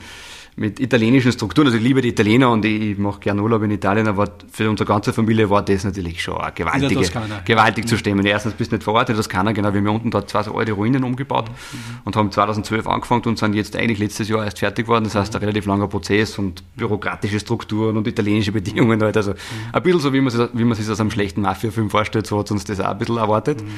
mit 0.55 0.79
italienischen 0.79 1.31
Strukturen. 1.31 1.67
Also 1.67 1.77
ich 1.77 1.83
liebe 1.83 2.01
die 2.01 2.09
Italiener 2.09 2.51
und 2.51 2.63
ich 2.65 2.97
mache 2.97 3.19
gerne 3.19 3.41
Urlaub 3.41 3.63
in 3.63 3.71
Italien, 3.71 4.07
aber 4.07 4.27
für 4.51 4.69
unsere 4.69 4.87
ganze 4.87 5.13
Familie 5.13 5.49
war 5.49 5.63
das 5.63 5.83
natürlich 5.83 6.21
schon 6.21 6.35
auch 6.35 6.53
gewaltige, 6.53 7.01
gewaltig 7.45 7.87
zu 7.87 7.97
stemmen. 7.97 8.25
Erstens 8.25 8.53
bist 8.53 8.71
du 8.71 8.75
nicht 8.75 8.83
vor 8.83 8.93
Ort 8.93 9.09
in 9.09 9.15
Toskana, 9.15 9.51
genau, 9.51 9.73
wir 9.73 9.79
haben 9.79 9.87
unten 9.87 10.11
dort 10.11 10.29
zwei 10.29 10.43
so 10.43 10.55
alte 10.55 10.73
Ruinen 10.73 11.03
umgebaut 11.03 11.49
mhm. 11.49 11.99
und 12.03 12.15
haben 12.15 12.31
2012 12.31 12.87
angefangen 12.87 13.23
und 13.25 13.39
sind 13.39 13.55
jetzt 13.55 13.75
eigentlich 13.75 13.99
letztes 13.99 14.29
Jahr 14.29 14.45
erst 14.45 14.59
fertig 14.59 14.85
geworden. 14.85 15.05
Das 15.05 15.15
heißt, 15.15 15.35
ein 15.35 15.39
relativ 15.39 15.65
langer 15.65 15.87
Prozess 15.87 16.37
und 16.37 16.63
bürokratische 16.75 17.39
Strukturen 17.39 17.97
und 17.97 18.07
italienische 18.07 18.51
Bedingungen 18.51 19.01
halt. 19.01 19.17
Also 19.17 19.31
mhm. 19.31 19.37
ein 19.71 19.83
bisschen 19.83 19.99
so, 19.99 20.13
wie 20.13 20.21
man, 20.21 20.29
sich, 20.29 20.49
wie 20.53 20.63
man 20.63 20.75
sich 20.75 20.85
das 20.85 20.93
aus 20.93 20.99
einem 20.99 21.11
schlechten 21.11 21.41
Mafia-Film 21.41 21.89
vorstellt, 21.89 22.27
so 22.27 22.39
hat 22.39 22.51
uns 22.51 22.63
das 22.63 22.79
auch 22.79 22.89
ein 22.89 22.97
bisschen 22.97 23.17
erwartet. 23.17 23.61
Mhm. 23.63 23.69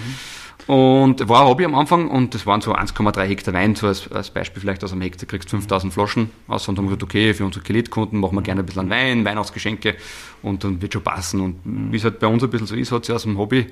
Und 0.68 1.30
war 1.30 1.42
ein 1.42 1.48
Hobby 1.48 1.66
am 1.66 1.76
Anfang 1.76 2.10
und 2.10 2.34
das 2.34 2.48
waren 2.48 2.60
so 2.62 2.74
1,3 2.74 3.24
Hektar 3.24 3.54
Wein, 3.54 3.76
so 3.76 3.88
als, 3.88 4.12
als 4.12 4.32
Beispiel 4.32 4.62
vielleicht 4.62 4.84
aus 4.84 4.92
einem 4.92 5.02
Hektar 5.02 5.28
kriegst 5.28 5.52
du 5.52 5.58
5000 5.58 5.94
Flaschen 5.94 6.32
aus 6.48 6.65
und 6.68 6.78
haben 6.78 6.86
gesagt, 6.86 7.04
okay, 7.04 7.34
für 7.34 7.46
unsere 7.46 7.64
Kreditkunden 7.64 8.20
machen 8.20 8.36
wir 8.36 8.42
gerne 8.42 8.62
ein 8.62 8.66
bisschen 8.66 8.90
Wein, 8.90 9.26
Weihnachtsgeschenke 9.26 9.96
und 10.42 10.64
dann 10.64 10.82
wird 10.82 10.94
schon 10.94 11.04
passen. 11.04 11.42
Und 11.42 11.60
wie 11.64 11.98
es 11.98 12.04
halt 12.04 12.20
bei 12.20 12.28
uns 12.28 12.44
ein 12.44 12.50
bisschen 12.50 12.68
so 12.68 12.76
ist, 12.76 12.92
hat 12.92 13.06
sie 13.06 13.14
aus 13.14 13.24
dem 13.24 13.38
Hobby 13.38 13.68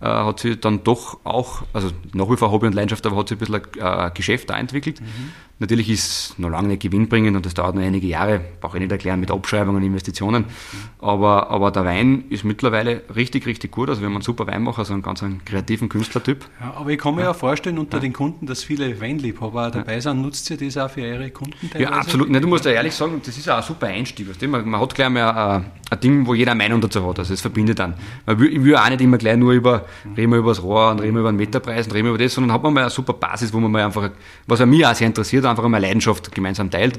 äh, 0.00 0.06
hat 0.06 0.40
sie 0.40 0.56
dann 0.56 0.82
doch 0.84 1.18
auch, 1.24 1.62
also 1.72 1.90
nach 2.12 2.28
wie 2.30 2.36
vor 2.36 2.50
Hobby 2.50 2.66
und 2.66 2.74
Leidenschaft, 2.74 3.06
aber 3.06 3.16
hat 3.16 3.28
sie 3.28 3.36
ein 3.36 3.38
bisschen 3.38 3.62
äh, 3.78 4.10
Geschäft 4.12 4.50
da 4.50 4.58
entwickelt. 4.58 5.00
Mhm. 5.00 5.32
Natürlich 5.60 5.88
ist 5.88 6.04
es 6.04 6.38
noch 6.38 6.50
lange 6.50 6.68
nicht 6.68 6.82
gewinnbringend 6.82 7.36
und 7.36 7.46
das 7.46 7.54
dauert 7.54 7.76
noch 7.76 7.82
einige 7.82 8.08
Jahre, 8.08 8.40
brauche 8.60 8.76
ich 8.76 8.82
nicht 8.82 8.90
erklären, 8.90 9.20
mit 9.20 9.30
Abschreibungen 9.30 9.76
und 9.80 9.86
Investitionen. 9.86 10.46
Aber, 11.00 11.48
aber 11.48 11.70
der 11.70 11.84
Wein 11.84 12.24
ist 12.28 12.44
mittlerweile 12.44 13.02
richtig, 13.14 13.46
richtig 13.46 13.70
gut. 13.70 13.88
Also 13.88 14.00
wir 14.00 14.06
haben 14.06 14.14
einen 14.14 14.22
super 14.22 14.48
Weinmacher, 14.48 14.80
also 14.80 14.94
einen 14.94 15.02
ganz 15.02 15.22
einen 15.22 15.44
kreativen 15.44 15.88
Künstlertyp. 15.88 16.44
Ja, 16.60 16.74
aber 16.76 16.90
ich 16.90 16.98
kann 16.98 17.14
mir 17.14 17.20
ja, 17.20 17.28
ja 17.28 17.34
vorstellen 17.34 17.78
unter 17.78 17.98
ja. 17.98 18.00
den 18.00 18.12
Kunden, 18.12 18.46
dass 18.46 18.64
viele 18.64 19.00
Weinliebhaber 19.00 19.70
dabei 19.70 20.00
sind. 20.00 20.22
Nutzt 20.22 20.50
ihr 20.50 20.56
das 20.56 20.76
auch 20.76 20.90
für 20.90 21.02
eure 21.02 21.30
Kunden 21.30 21.70
teilweise? 21.70 21.82
Ja, 21.82 21.90
absolut. 21.90 22.30
Nee, 22.30 22.40
du 22.40 22.48
musst 22.48 22.64
ja 22.64 22.72
ehrlich 22.72 22.94
sagen, 22.94 23.20
das 23.24 23.38
ist 23.38 23.48
auch 23.48 23.58
ein 23.58 23.62
super 23.62 23.86
Einstieg. 23.86 24.26
Man, 24.48 24.68
man 24.68 24.80
hat 24.80 24.92
gleich 24.92 25.08
mal 25.08 25.30
ein, 25.30 25.64
ein 25.88 26.00
Ding, 26.00 26.26
wo 26.26 26.34
jeder 26.34 26.50
eine 26.50 26.58
Meinung 26.64 26.80
dazu 26.80 27.08
hat. 27.08 27.20
Also 27.20 27.32
es 27.32 27.40
verbindet 27.40 27.78
dann. 27.78 27.94
ich 28.26 28.38
will 28.38 28.74
auch 28.74 28.88
nicht 28.88 29.00
immer 29.00 29.18
gleich 29.18 29.36
nur 29.36 29.52
über, 29.52 29.84
reden 30.16 30.32
wir 30.32 30.38
über 30.38 30.50
das 30.50 30.62
Rohr 30.62 30.90
und 30.90 31.00
reden 31.00 31.14
wir 31.14 31.20
über 31.20 31.32
den 31.32 31.36
Meterpreis 31.36 31.86
und 31.86 31.92
reden 31.92 32.06
wir 32.06 32.14
über 32.14 32.22
das, 32.22 32.34
sondern 32.34 32.52
hat 32.52 32.62
man 32.62 32.74
mal 32.74 32.80
eine 32.80 32.90
super 32.90 33.12
Basis, 33.12 33.52
wo 33.52 33.60
man 33.60 33.70
mal 33.70 33.84
einfach, 33.84 34.10
was 34.46 34.64
mich 34.66 34.84
auch 34.84 34.94
sehr 34.94 35.06
interessiert, 35.06 35.43
einfach 35.44 35.66
mal 35.68 35.80
Leidenschaft 35.80 36.32
gemeinsam 36.32 36.70
teilt. 36.70 36.98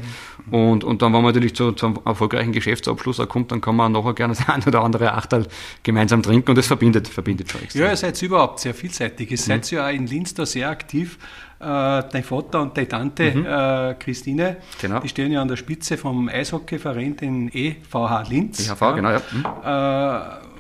Und, 0.51 0.83
und 0.83 1.01
dann, 1.01 1.13
wenn 1.13 1.21
man 1.21 1.33
natürlich 1.33 1.55
zu, 1.55 1.71
zum 1.71 1.99
erfolgreichen 2.05 2.51
Geschäftsabschluss 2.51 3.17
kommt, 3.27 3.51
dann 3.51 3.61
kann 3.61 3.75
man 3.75 3.91
nachher 3.91 4.13
gerne 4.13 4.33
das 4.35 4.47
ein 4.49 4.63
oder 4.63 4.83
andere 4.83 5.13
Achtel 5.13 5.47
gemeinsam 5.83 6.21
trinken 6.21 6.49
und 6.49 6.57
das 6.57 6.67
verbindet, 6.67 7.07
verbindet 7.07 7.51
schon 7.51 7.61
extrem. 7.63 7.83
Ja, 7.83 7.89
ihr 7.89 7.95
seid 7.95 8.21
überhaupt 8.21 8.59
sehr 8.59 8.73
vielseitig. 8.73 9.31
Ihr 9.31 9.37
mhm. 9.37 9.41
seid 9.41 9.71
ja 9.71 9.87
auch 9.87 9.93
in 9.93 10.07
Linz 10.07 10.33
da 10.33 10.45
sehr 10.45 10.69
aktiv. 10.69 11.17
Äh, 11.57 11.63
dein 12.11 12.23
Vater 12.23 12.61
und 12.61 12.75
deine 12.75 12.87
Tante 12.87 13.31
mhm. 13.31 13.45
äh, 13.45 13.93
Christine, 13.95 14.57
genau. 14.81 14.99
die 14.99 15.07
stehen 15.07 15.31
ja 15.31 15.41
an 15.41 15.47
der 15.47 15.55
Spitze 15.55 15.97
vom 15.97 16.27
Eishockeyverein, 16.27 17.15
den 17.15 17.49
EVH 17.51 18.23
Linz. 18.29 18.69
EHV, 18.69 18.81
ja. 18.81 18.91
genau, 18.91 19.09
ja. 19.11 19.21
Mhm. 19.31 19.45
Äh, 19.63 20.54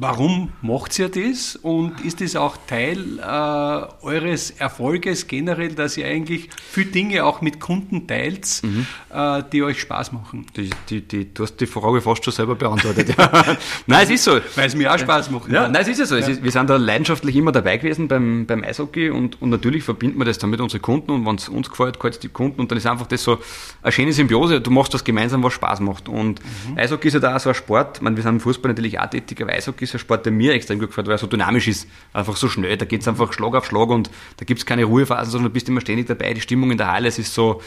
Warum 0.00 0.52
macht 0.62 0.96
ihr 1.00 1.08
das 1.08 1.56
und 1.56 2.04
ist 2.04 2.20
das 2.20 2.36
auch 2.36 2.56
Teil 2.68 3.18
äh, 3.18 4.04
eures 4.04 4.52
Erfolges 4.52 5.26
generell, 5.26 5.74
dass 5.74 5.96
ihr 5.96 6.06
eigentlich 6.06 6.50
viele 6.70 6.92
Dinge 6.92 7.24
auch 7.24 7.40
mit 7.40 7.58
Kunden 7.58 8.06
teilt, 8.06 8.62
mhm. 8.62 8.86
äh, 9.12 9.42
die 9.52 9.64
euch 9.64 9.80
Spaß 9.80 10.12
machen? 10.12 10.46
Die, 10.56 10.70
die, 10.88 11.00
die, 11.00 11.34
du 11.34 11.42
hast 11.42 11.56
die 11.56 11.66
Frage 11.66 12.00
fast 12.00 12.24
schon 12.24 12.32
selber 12.32 12.54
beantwortet. 12.54 13.12
nein, 13.88 14.04
es 14.04 14.10
ist 14.10 14.22
so. 14.22 14.38
Weil 14.54 14.68
es 14.68 14.76
mir 14.76 14.94
auch 14.94 14.98
Spaß 14.98 15.32
macht. 15.32 15.50
Ja, 15.50 15.66
nein, 15.66 15.82
es 15.82 15.88
ist 15.88 15.98
ja 15.98 16.06
so. 16.06 16.16
Ja. 16.16 16.28
Ist, 16.28 16.44
wir 16.44 16.52
sind 16.52 16.70
da 16.70 16.76
leidenschaftlich 16.76 17.34
immer 17.34 17.50
dabei 17.50 17.76
gewesen 17.78 18.06
beim, 18.06 18.46
beim 18.46 18.62
Eishockey 18.62 19.10
und, 19.10 19.42
und 19.42 19.50
natürlich 19.50 19.82
verbindet 19.82 20.16
man 20.16 20.28
das 20.28 20.38
dann 20.38 20.50
mit 20.50 20.60
unseren 20.60 20.80
Kunden 20.80 21.10
und 21.10 21.26
wenn 21.26 21.34
es 21.34 21.48
uns 21.48 21.70
gefällt, 21.70 21.94
gefällt 21.94 22.14
es 22.14 22.20
die 22.20 22.28
Kunden 22.28 22.60
und 22.60 22.70
dann 22.70 22.78
ist 22.78 22.86
einfach 22.86 23.08
das 23.08 23.24
so 23.24 23.40
eine 23.82 23.90
schöne 23.90 24.12
Symbiose. 24.12 24.60
Du 24.60 24.70
machst 24.70 24.94
das 24.94 25.02
gemeinsam, 25.02 25.42
was 25.42 25.54
Spaß 25.54 25.80
macht. 25.80 26.08
Und 26.08 26.40
mhm. 26.68 26.78
Eishockey 26.78 27.08
ist 27.08 27.14
ja 27.14 27.20
da 27.20 27.34
auch 27.34 27.40
so 27.40 27.48
ein 27.48 27.56
Sport. 27.56 27.96
Ich 27.96 28.02
meine, 28.02 28.14
wir 28.14 28.22
sind 28.22 28.34
im 28.34 28.40
Fußball 28.40 28.70
natürlich 28.70 29.00
auch 29.00 29.10
tätig, 29.10 29.42
aber 29.42 29.54
Eishockey 29.54 29.87
ist 29.88 29.94
ein 29.94 29.98
Sport, 29.98 30.24
der 30.24 30.32
mir 30.32 30.52
extrem 30.52 30.78
gut 30.78 30.88
gefällt, 30.88 31.06
weil 31.06 31.14
er 31.14 31.18
so 31.18 31.26
dynamisch 31.26 31.68
ist, 31.68 31.88
einfach 32.12 32.36
so 32.36 32.48
schnell. 32.48 32.76
Da 32.76 32.84
geht 32.84 33.02
es 33.02 33.08
einfach 33.08 33.32
Schlag 33.32 33.54
auf 33.54 33.66
Schlag 33.66 33.88
und 33.88 34.10
da 34.36 34.44
gibt 34.44 34.60
es 34.60 34.66
keine 34.66 34.84
Ruhephasen, 34.84 35.30
sondern 35.30 35.50
du 35.50 35.54
bist 35.54 35.68
immer 35.68 35.80
ständig 35.80 36.06
dabei. 36.06 36.34
Die 36.34 36.40
Stimmung 36.40 36.70
in 36.70 36.78
der 36.78 36.92
Halle, 36.92 37.08
es 37.08 37.18
ist 37.18 37.34
so, 37.34 37.60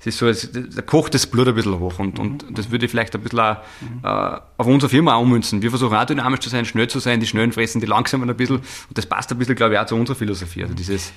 es 0.00 0.06
ist 0.06 0.18
so, 0.18 0.28
es, 0.28 0.50
da 0.52 0.82
kocht 0.82 1.14
das 1.14 1.26
Blut 1.26 1.48
ein 1.48 1.54
bisschen 1.54 1.78
hoch 1.78 1.98
und, 1.98 2.18
und 2.18 2.44
das 2.50 2.70
würde 2.70 2.86
ich 2.86 2.90
vielleicht 2.90 3.14
ein 3.14 3.22
bisschen 3.22 3.40
auch, 3.40 3.56
äh, 4.02 4.40
auf 4.56 4.66
unsere 4.66 4.90
Firma 4.90 5.16
ummünzen. 5.16 5.62
Wir 5.62 5.70
versuchen 5.70 5.96
auch 5.96 6.04
dynamisch 6.04 6.40
zu 6.40 6.48
sein, 6.48 6.64
schnell 6.64 6.88
zu 6.88 6.98
sein, 6.98 7.20
die 7.20 7.26
Schnellen 7.26 7.52
fressen 7.52 7.80
die 7.80 7.86
langsamen 7.86 8.28
ein 8.28 8.36
bisschen 8.36 8.56
und 8.56 8.98
das 8.98 9.06
passt 9.06 9.32
ein 9.32 9.38
bisschen, 9.38 9.56
glaube 9.56 9.74
ich, 9.74 9.80
auch 9.80 9.86
zu 9.86 9.96
unserer 9.96 10.16
Philosophie. 10.16 10.62
Also 10.62 10.74
dieses 10.74 11.12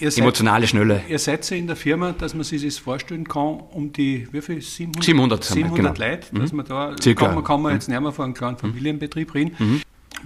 Ihr 0.00 0.16
emotionale 0.16 0.62
seid, 0.62 0.70
Schnelle. 0.70 1.02
Ihr 1.08 1.18
seid 1.18 1.44
so 1.44 1.54
in 1.54 1.66
der 1.66 1.76
Firma, 1.76 2.12
dass 2.12 2.34
man 2.34 2.44
sich 2.44 2.62
das 2.62 2.78
vorstellen 2.78 3.26
kann, 3.26 3.60
um 3.72 3.92
die, 3.92 4.28
wie 4.30 4.40
viel? 4.40 4.60
700, 4.60 5.04
700, 5.04 5.44
700 5.44 5.76
genau. 5.76 6.10
Leute, 6.10 6.26
dass 6.34 6.52
mhm. 6.52 6.56
man 6.56 6.66
da, 6.66 6.96
Circa. 7.00 7.26
kann 7.26 7.34
man, 7.34 7.44
kann 7.44 7.62
man 7.62 7.74
jetzt 7.74 7.88
nicht 7.88 8.00
mehr 8.00 8.12
von 8.12 8.26
einem 8.26 8.34
kleinen 8.34 8.56
Familienbetrieb 8.56 9.34
reden. 9.34 9.56
Mhm. 9.58 9.82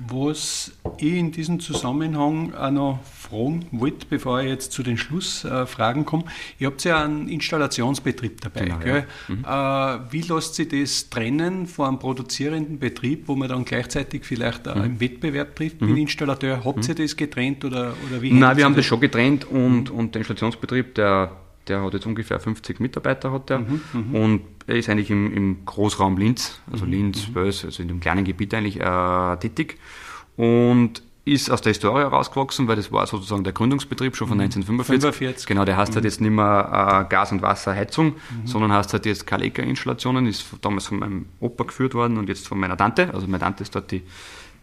Was 0.09 0.73
ich 0.99 1.15
in 1.15 1.33
diesem 1.33 1.61
Zusammenhang 1.61 2.55
auch 2.55 2.71
noch 2.71 3.01
fragen 3.05 3.67
wollte, 3.73 4.07
bevor 4.09 4.41
ich 4.41 4.49
jetzt 4.49 4.73
zu 4.73 4.83
den 4.83 4.97
Schlussfragen 4.97 6.05
komme, 6.05 6.25
ihr 6.59 6.69
habt 6.69 6.85
ja 6.85 7.05
einen 7.05 7.29
Installationsbetrieb 7.29 8.41
dabei. 8.41 8.65
Genau, 8.65 8.79
ja. 8.85 9.05
mhm. 9.29 9.45
Äh, 9.45 10.13
wie 10.13 10.21
lässt 10.23 10.55
sich 10.55 10.69
das 10.69 11.11
trennen 11.11 11.67
von 11.67 11.89
einem 11.89 11.99
produzierenden 11.99 12.79
Betrieb, 12.79 13.29
wo 13.29 13.37
man 13.37 13.49
dann 13.49 13.65
gleichzeitig 13.65 14.25
vielleicht 14.25 14.67
auch 14.69 14.77
mhm. 14.77 14.85
im 14.85 15.01
Wettbewerb 15.01 15.57
trifft 15.57 15.81
mhm. 15.81 15.89
mit 15.89 15.99
Installateur? 15.99 16.65
Habt 16.65 16.89
ihr 16.89 16.95
mhm. 16.95 16.99
das 16.99 17.17
getrennt 17.17 17.65
oder, 17.65 17.95
oder 18.09 18.23
wie? 18.23 18.33
Nein, 18.33 18.57
wir 18.57 18.65
haben 18.65 18.75
das 18.75 18.85
schon 18.85 19.01
getrennt 19.01 19.45
und, 19.45 19.91
und 19.91 20.15
der 20.15 20.21
Installationsbetrieb, 20.21 20.95
der 20.95 21.42
der 21.69 21.83
hat 21.83 21.95
jetzt 21.95 22.07
ungefähr 22.07 22.41
50 22.41 22.81
Mitarbeiter 22.81 23.33
hat 23.33 23.51
der 23.51 23.61
mhm, 23.61 23.81
mhm, 23.93 24.15
und 24.15 24.41
er 24.67 24.77
ist 24.77 24.89
eigentlich 24.89 25.11
im, 25.11 25.33
im 25.33 25.65
Großraum 25.65 26.17
Linz, 26.17 26.61
also 26.71 26.85
mhm, 26.85 26.93
Linz, 26.93 27.29
mhm. 27.29 27.33
Bös, 27.33 27.65
also 27.65 27.83
in 27.83 27.89
dem 27.89 28.01
kleinen 28.01 28.25
Gebiet 28.25 28.55
eigentlich 28.55 28.81
äh, 28.81 29.37
tätig 29.37 29.79
und 30.37 31.03
ist 31.25 31.51
aus 31.51 31.61
der 31.61 31.71
Historie 31.71 32.01
herausgewachsen, 32.01 32.67
weil 32.67 32.75
das 32.75 32.91
war 32.91 33.07
sozusagen 33.07 33.45
der 33.45 33.53
Gründungsbetrieb 33.53 34.17
schon 34.17 34.27
von 34.27 34.41
1945. 34.41 35.15
45. 35.15 35.47
Genau, 35.47 35.65
der 35.65 35.77
heißt 35.77 35.93
mhm. 35.93 35.97
halt 35.97 36.05
jetzt 36.05 36.21
nicht 36.21 36.33
mehr 36.33 37.05
äh, 37.07 37.09
Gas- 37.09 37.31
und 37.31 37.43
Wasserheizung, 37.43 38.07
mhm. 38.07 38.47
sondern 38.47 38.73
heißt 38.73 38.93
halt 38.93 39.07
jetzt 39.07 39.27
Kaleka-Installationen, 39.27 40.27
ist 40.27 40.45
damals 40.63 40.87
von 40.87 40.99
meinem 40.99 41.27
Opa 41.39 41.65
geführt 41.65 41.95
worden 41.95 42.19
und 42.19 42.29
jetzt 42.29 42.49
von 42.49 42.59
meiner 42.59 42.77
Tante. 42.77 43.15
Also 43.15 43.27
meine 43.29 43.39
Tante 43.39 43.63
ist 43.63 43.75
dort 43.75 43.93
die 43.93 44.03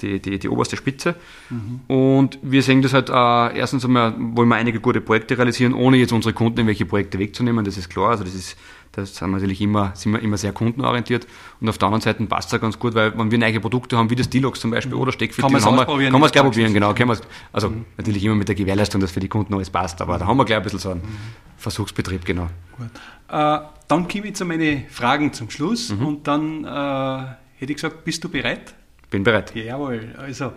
die, 0.01 0.19
die, 0.19 0.39
die 0.39 0.49
oberste 0.49 0.77
Spitze. 0.77 1.15
Mhm. 1.49 1.81
Und 1.87 2.39
wir 2.41 2.63
sehen 2.63 2.81
das 2.81 2.93
halt, 2.93 3.09
äh, 3.09 3.57
erstens 3.57 3.85
einmal 3.85 4.13
wollen 4.17 4.49
wir 4.49 4.55
einige 4.55 4.79
gute 4.79 5.01
Projekte 5.01 5.37
realisieren, 5.37 5.73
ohne 5.73 5.97
jetzt 5.97 6.13
unsere 6.13 6.33
Kunden 6.33 6.61
in 6.61 6.67
welche 6.67 6.85
Projekte 6.85 7.19
wegzunehmen, 7.19 7.65
das 7.65 7.77
ist 7.77 7.89
klar. 7.89 8.09
Also 8.09 8.23
das 8.23 8.33
ist, 8.33 8.57
das 8.91 9.15
sind 9.15 9.29
wir 9.29 9.35
natürlich 9.35 9.61
immer, 9.61 9.91
sind 9.95 10.13
wir 10.13 10.21
immer 10.21 10.37
sehr 10.37 10.51
kundenorientiert. 10.51 11.27
Und 11.61 11.69
auf 11.69 11.77
der 11.77 11.87
anderen 11.87 12.01
Seite 12.01 12.23
passt 12.25 12.49
es 12.49 12.57
auch 12.57 12.61
ganz 12.61 12.79
gut, 12.79 12.95
weil 12.95 13.17
wenn 13.17 13.31
wir 13.31 13.37
neue 13.37 13.59
Produkte 13.59 13.97
haben, 13.97 14.09
wie 14.09 14.15
das 14.15 14.29
Dilox 14.29 14.59
zum 14.59 14.71
Beispiel 14.71 14.95
mhm. 14.95 15.01
oder 15.01 15.11
Steckfilter, 15.11 15.49
kann 15.49 15.51
man 15.51 15.59
es 15.59 15.85
kann 15.85 16.11
man 16.11 16.23
es 16.23 16.31
gleich 16.31 16.43
probieren, 16.43 16.73
genau. 16.73 16.93
Kann 16.93 17.09
also 17.51 17.69
mhm. 17.69 17.85
natürlich 17.97 18.23
immer 18.23 18.35
mit 18.35 18.47
der 18.47 18.55
Gewährleistung, 18.55 19.01
dass 19.01 19.11
für 19.11 19.19
die 19.19 19.29
Kunden 19.29 19.53
alles 19.53 19.69
passt, 19.69 20.01
aber 20.01 20.17
da 20.17 20.25
haben 20.25 20.37
wir 20.37 20.45
gleich 20.45 20.57
ein 20.57 20.63
bisschen 20.63 20.79
so 20.79 20.91
einen 20.91 21.01
mhm. 21.01 21.17
Versuchsbetrieb, 21.57 22.25
genau. 22.25 22.47
Gut. 22.77 22.87
Äh, 23.29 23.59
dann 23.87 24.07
komme 24.07 24.27
ich 24.27 24.35
zu 24.35 24.45
meinen 24.45 24.85
Fragen 24.89 25.33
zum 25.33 25.49
Schluss 25.49 25.89
mhm. 25.89 26.05
und 26.05 26.27
dann 26.27 26.63
äh, 26.63 27.35
hätte 27.57 27.71
ich 27.71 27.75
gesagt, 27.75 28.03
bist 28.05 28.23
du 28.23 28.29
bereit? 28.29 28.73
Bin 29.09 29.23
bereit. 29.23 29.55
Jawohl. 29.55 30.15
Also 30.17 30.53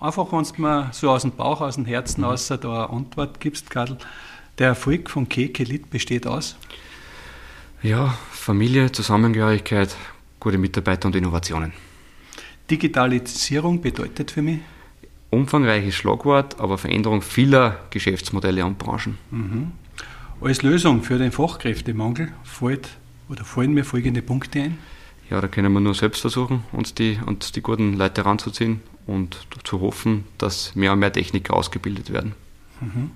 einfach, 0.00 0.32
wenn 0.32 0.44
du 0.44 0.62
mir 0.62 0.90
so 0.92 1.10
aus 1.10 1.22
dem 1.22 1.32
Bauch, 1.32 1.60
aus 1.60 1.74
dem 1.76 1.84
Herzen 1.84 2.22
mhm. 2.22 2.28
außer 2.28 2.58
da 2.58 2.86
eine 2.86 2.90
Antwort 2.90 3.40
gibst, 3.40 3.70
Karl. 3.70 3.96
Der 4.58 4.68
Erfolg 4.68 5.10
von 5.10 5.28
Kekelit 5.28 5.90
besteht 5.90 6.26
aus? 6.26 6.56
Ja, 7.82 8.16
Familie, 8.30 8.90
Zusammengehörigkeit, 8.90 9.94
gute 10.40 10.56
Mitarbeiter 10.56 11.08
und 11.08 11.16
Innovationen. 11.16 11.72
Digitalisierung 12.70 13.82
bedeutet 13.82 14.30
für 14.30 14.42
mich? 14.42 14.60
Umfangreiches 15.30 15.94
Schlagwort, 15.94 16.58
aber 16.58 16.78
Veränderung 16.78 17.20
vieler 17.20 17.80
Geschäftsmodelle 17.90 18.64
und 18.64 18.78
Branchen. 18.78 19.18
Mhm. 19.30 19.72
Als 20.40 20.62
Lösung 20.62 21.02
für 21.02 21.18
den 21.18 21.32
Fachkräftemangel 21.32 22.32
fällt 22.44 22.88
oder 23.28 23.44
fallen 23.44 23.72
mir 23.72 23.84
folgende 23.84 24.22
Punkte 24.22 24.62
ein? 24.62 24.78
Ja, 25.30 25.40
da 25.40 25.48
können 25.48 25.72
wir 25.72 25.80
nur 25.80 25.94
selbst 25.94 26.20
versuchen, 26.20 26.64
uns 26.72 26.94
die, 26.94 27.18
uns 27.24 27.52
die 27.52 27.62
guten 27.62 27.94
Leute 27.94 28.24
ranzuziehen 28.24 28.80
und 29.06 29.46
zu 29.64 29.80
hoffen, 29.80 30.24
dass 30.38 30.74
mehr 30.74 30.92
und 30.92 31.00
mehr 31.00 31.12
Techniker 31.12 31.54
ausgebildet 31.54 32.12
werden. 32.12 32.34
Mhm. 32.80 33.10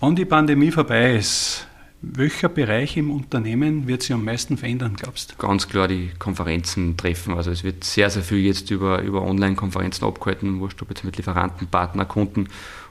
Wenn 0.00 0.16
die 0.16 0.24
Pandemie 0.24 0.70
vorbei 0.70 1.14
ist, 1.14 1.66
welcher 2.02 2.48
Bereich 2.48 2.96
im 2.96 3.10
Unternehmen 3.10 3.86
wird 3.86 4.02
sich 4.02 4.12
am 4.12 4.24
meisten 4.24 4.58
verändern, 4.58 4.94
glaubst 4.96 5.32
du? 5.32 5.36
Ganz 5.36 5.68
klar 5.68 5.88
die 5.88 6.10
Konferenzen 6.18 6.96
treffen. 6.96 7.34
Also 7.34 7.50
es 7.50 7.64
wird 7.64 7.84
sehr, 7.84 8.10
sehr 8.10 8.22
viel 8.22 8.38
jetzt 8.38 8.70
über, 8.70 9.00
über 9.00 9.22
Online-Konferenzen 9.22 10.04
abgehalten, 10.04 10.60
wurscht 10.60 10.82
ob 10.82 10.90
jetzt 10.90 11.04
mit 11.04 11.16
Lieferanten, 11.16 11.66
Partner, 11.68 12.04
Kunden. 12.04 12.48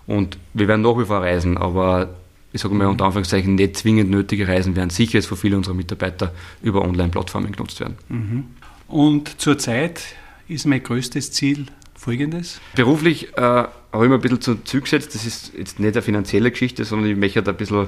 Und 0.08 0.38
wir 0.54 0.68
werden 0.68 0.82
nach 0.82 0.98
wie 0.98 1.06
vor 1.06 1.22
reisen, 1.22 1.58
aber 1.58 2.10
ich 2.54 2.62
sage 2.62 2.76
mal 2.76 2.88
unter 2.88 3.06
Anführungszeichen, 3.06 3.56
nicht 3.56 3.78
zwingend 3.78 4.10
nötige 4.10 4.48
Reisen 4.48 4.76
werden 4.76 4.92
sicher 4.92 5.16
jetzt 5.16 5.26
für 5.26 5.36
viele 5.36 5.58
unserer 5.58 5.74
Mitarbeiter 5.74 6.32
über 6.62 6.84
Online-Plattformen 6.84 7.52
genutzt 7.52 7.80
werden. 7.80 7.98
Mhm. 8.10 8.46
Und 8.88 9.42
zurzeit 9.42 10.02
ist 10.48 10.66
mein 10.66 10.84
größtes 10.84 11.32
Ziel 11.32 11.66
folgendes? 11.96 12.62
Beruflich 12.76 13.36
äh, 13.36 13.42
habe 13.42 13.72
ich 13.94 14.10
mir 14.10 14.16
ein 14.16 14.22
bisschen 14.22 14.42
zu 14.42 14.64
Zug 14.64 14.84
gesetzt. 14.84 15.16
Das 15.16 15.26
ist 15.26 15.54
jetzt 15.58 15.80
nicht 15.80 15.96
eine 15.96 16.02
finanzielle 16.02 16.52
Geschichte, 16.52 16.86
sondern 16.86 17.10
ich 17.10 17.18
möchte 17.18 17.44
ein 17.44 17.58
bisschen 17.58 17.88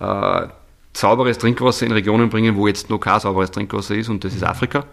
äh, 0.00 0.48
sauberes 0.92 1.38
Trinkwasser 1.38 1.86
in 1.86 1.92
Regionen 1.92 2.30
bringen, 2.30 2.56
wo 2.56 2.66
jetzt 2.66 2.90
noch 2.90 2.98
kein 2.98 3.20
sauberes 3.20 3.50
Trinkwasser 3.52 3.94
ist, 3.94 4.08
und 4.08 4.24
das 4.24 4.34
ist 4.34 4.42
Afrika. 4.42 4.86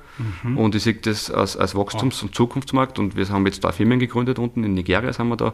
Mhm. 0.43 0.58
Und 0.58 0.75
ich 0.75 0.84
sehe 0.84 0.93
das 0.93 1.32
als, 1.32 1.58
als 1.58 1.75
Wachstums- 1.75 2.21
und 2.21 2.36
Zukunftsmarkt. 2.36 2.99
Und 2.99 3.15
wir 3.15 3.27
haben 3.30 3.45
jetzt 3.47 3.63
da 3.63 3.71
Firmen 3.71 3.99
gegründet 3.99 4.38
unten, 4.38 4.63
in 4.63 4.73
Nigeria 4.75 5.12
sind 5.12 5.27
wir 5.30 5.38
da. 5.38 5.53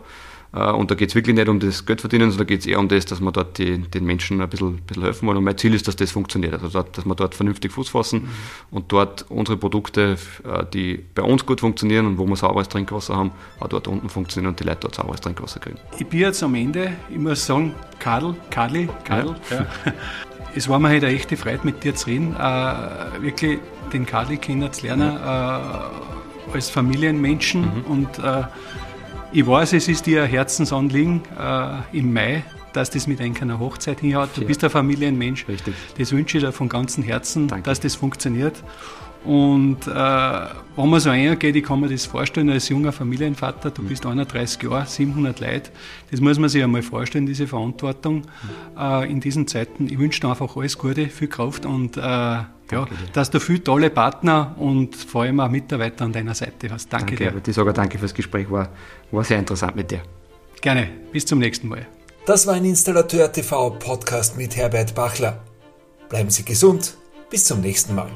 Äh, 0.54 0.72
und 0.72 0.92
da 0.92 0.96
geht 0.96 1.10
es 1.10 1.16
wirklich 1.16 1.36
nicht 1.36 1.50
um 1.50 1.60
das 1.60 1.86
Geldverdienen, 1.86 2.30
sondern 2.32 2.48
da 2.48 2.54
geht 2.54 2.62
es 2.62 2.68
eher 2.68 2.80
um 2.80 2.88
das, 2.88 3.06
dass 3.06 3.20
wir 3.20 3.32
dort 3.32 3.58
die, 3.58 3.80
den 3.80 4.06
Menschen 4.06 4.42
ein 4.42 4.50
bisschen, 4.50 4.76
ein 4.76 4.82
bisschen 4.86 5.04
helfen 5.04 5.28
wollen. 5.28 5.38
Und 5.38 5.44
mein 5.44 5.58
Ziel 5.58 5.74
ist, 5.74 5.88
dass 5.88 5.96
das 5.96 6.12
funktioniert. 6.12 6.54
Also, 6.54 6.70
dort, 6.70 6.98
dass 6.98 7.06
wir 7.06 7.16
dort 7.16 7.36
vernünftig 7.36 7.72
Fuß 7.72 7.90
fassen 7.90 8.24
mhm. 8.24 8.30
und 8.72 8.92
dort 8.92 9.26
unsere 9.30 9.58
Produkte, 9.58 10.18
äh, 10.46 10.64
die 10.74 11.04
bei 11.16 11.24
uns 11.24 11.46
gut 11.46 11.62
funktionieren 11.62 12.06
und 12.06 12.18
wo 12.18 12.26
wir 12.26 12.36
sauberes 12.36 12.70
Trinkwasser 12.70 13.16
haben, 13.16 13.32
auch 13.60 13.68
dort 13.68 13.88
unten 13.88 14.10
funktionieren 14.10 14.52
und 14.52 14.60
die 14.60 14.64
Leute 14.64 14.82
dort 14.82 14.96
sauberes 14.96 15.22
Trinkwasser 15.22 15.60
kriegen. 15.60 15.78
Ich 15.98 16.08
bin 16.08 16.20
jetzt 16.20 16.44
am 16.44 16.56
Ende, 16.56 16.94
ich 17.10 17.18
muss 17.18 17.46
sagen, 17.46 17.74
Kadel, 18.00 18.36
Kadli, 18.50 18.90
Kadel, 19.04 19.36
ja. 19.50 19.58
ja. 19.58 19.66
es 20.56 20.70
war 20.70 20.80
mir 20.80 20.90
halt 20.90 21.04
eine 21.04 21.16
echte 21.16 21.38
Freude, 21.38 21.62
mit 21.64 21.84
dir 21.84 21.96
zu 21.96 22.08
reden, 22.08 22.36
äh, 22.36 23.22
wirklich 23.22 23.60
den 23.92 24.06
Kadli 24.06 24.38
kennenzulernen 24.38 25.18
äh, 25.18 26.54
als 26.54 26.70
Familienmenschen 26.70 27.62
mhm. 27.62 27.92
und 27.92 28.20
äh, 28.20 28.44
ich 29.34 29.48
weiß, 29.48 29.74
es 29.74 29.88
ist 29.88 30.06
dir 30.06 30.24
ein 30.24 30.30
Herzensanliegen 30.30 31.22
äh, 31.40 31.98
im 31.98 32.14
Mai, 32.14 32.44
dass 32.72 32.92
das 32.92 33.08
mit 33.08 33.20
einer 33.20 33.60
Hochzeit 33.60 34.00
hinhaut. 34.00 34.30
Du 34.36 34.42
ja. 34.42 34.48
bist 34.48 34.64
ein 34.64 34.70
Familienmensch. 34.70 35.48
Richtig. 35.48 35.74
Das 35.98 36.12
wünsche 36.12 36.38
ich 36.38 36.44
dir 36.44 36.52
von 36.52 36.70
ganzem 36.70 37.04
Herzen, 37.04 37.48
Danke. 37.48 37.64
dass 37.70 37.80
das 37.80 37.96
funktioniert. 37.96 38.64
Und 39.26 39.88
äh, 39.88 39.92
wenn 39.92 40.90
man 40.90 41.00
so 41.00 41.10
eingeht, 41.10 41.56
ich 41.56 41.64
kann 41.64 41.80
mir 41.80 41.88
das 41.88 42.06
vorstellen, 42.06 42.50
als 42.50 42.68
junger 42.68 42.92
Familienvater, 42.92 43.72
du 43.72 43.84
bist 43.84 44.06
31 44.06 44.62
Jahre, 44.64 44.86
700 44.86 45.40
Leute, 45.40 45.72
das 46.12 46.20
muss 46.20 46.38
man 46.40 46.50
sich 46.50 46.62
einmal 46.62 46.82
vorstellen, 46.82 47.26
diese 47.26 47.48
Verantwortung 47.48 48.24
äh, 48.78 49.10
in 49.10 49.22
diesen 49.22 49.48
Zeiten. 49.48 49.88
Ich 49.88 49.98
wünsche 49.98 50.20
dir 50.20 50.30
einfach 50.30 50.56
alles 50.58 50.78
Gute, 50.78 51.08
viel 51.08 51.30
Kraft 51.30 51.66
und 51.66 51.96
äh, 51.96 52.02
ja, 52.02 52.88
dass 53.14 53.30
du 53.30 53.40
viele 53.40 53.64
tolle 53.64 53.90
Partner 53.90 54.56
und 54.58 54.96
vor 54.96 55.24
allem 55.24 55.40
auch 55.40 55.50
Mitarbeiter 55.50 56.06
an 56.06 56.12
deiner 56.12 56.34
Seite 56.34 56.70
hast. 56.72 56.92
Danke, 56.92 57.16
danke 57.16 57.42
dir. 57.42 57.50
Ich 57.50 57.56
sage 57.56 57.72
danke 57.72 57.98
fürs 57.98 58.14
Gespräch, 58.14 58.50
war, 58.50 58.70
war 59.12 59.24
sehr 59.24 59.40
interessant 59.40 59.76
mit 59.76 59.92
dir. 59.92 60.02
Gerne, 60.62 60.90
bis 61.12 61.26
zum 61.26 61.40
nächsten 61.40 61.68
Mal. 61.68 61.86
Das 62.26 62.48
war 62.48 62.56
ein 62.56 62.66
Installateur 62.66 63.32
TV 63.32 63.72
Podcast 63.72 64.38
mit 64.38 64.56
Herbert 64.56 64.96
Bachler. 64.96 65.44
Bleiben 66.10 66.30
Sie 66.30 66.44
gesund, 66.44 66.98
bis 67.30 67.46
zum 67.46 67.62
nächsten 67.62 67.96
Mal. 67.96 68.10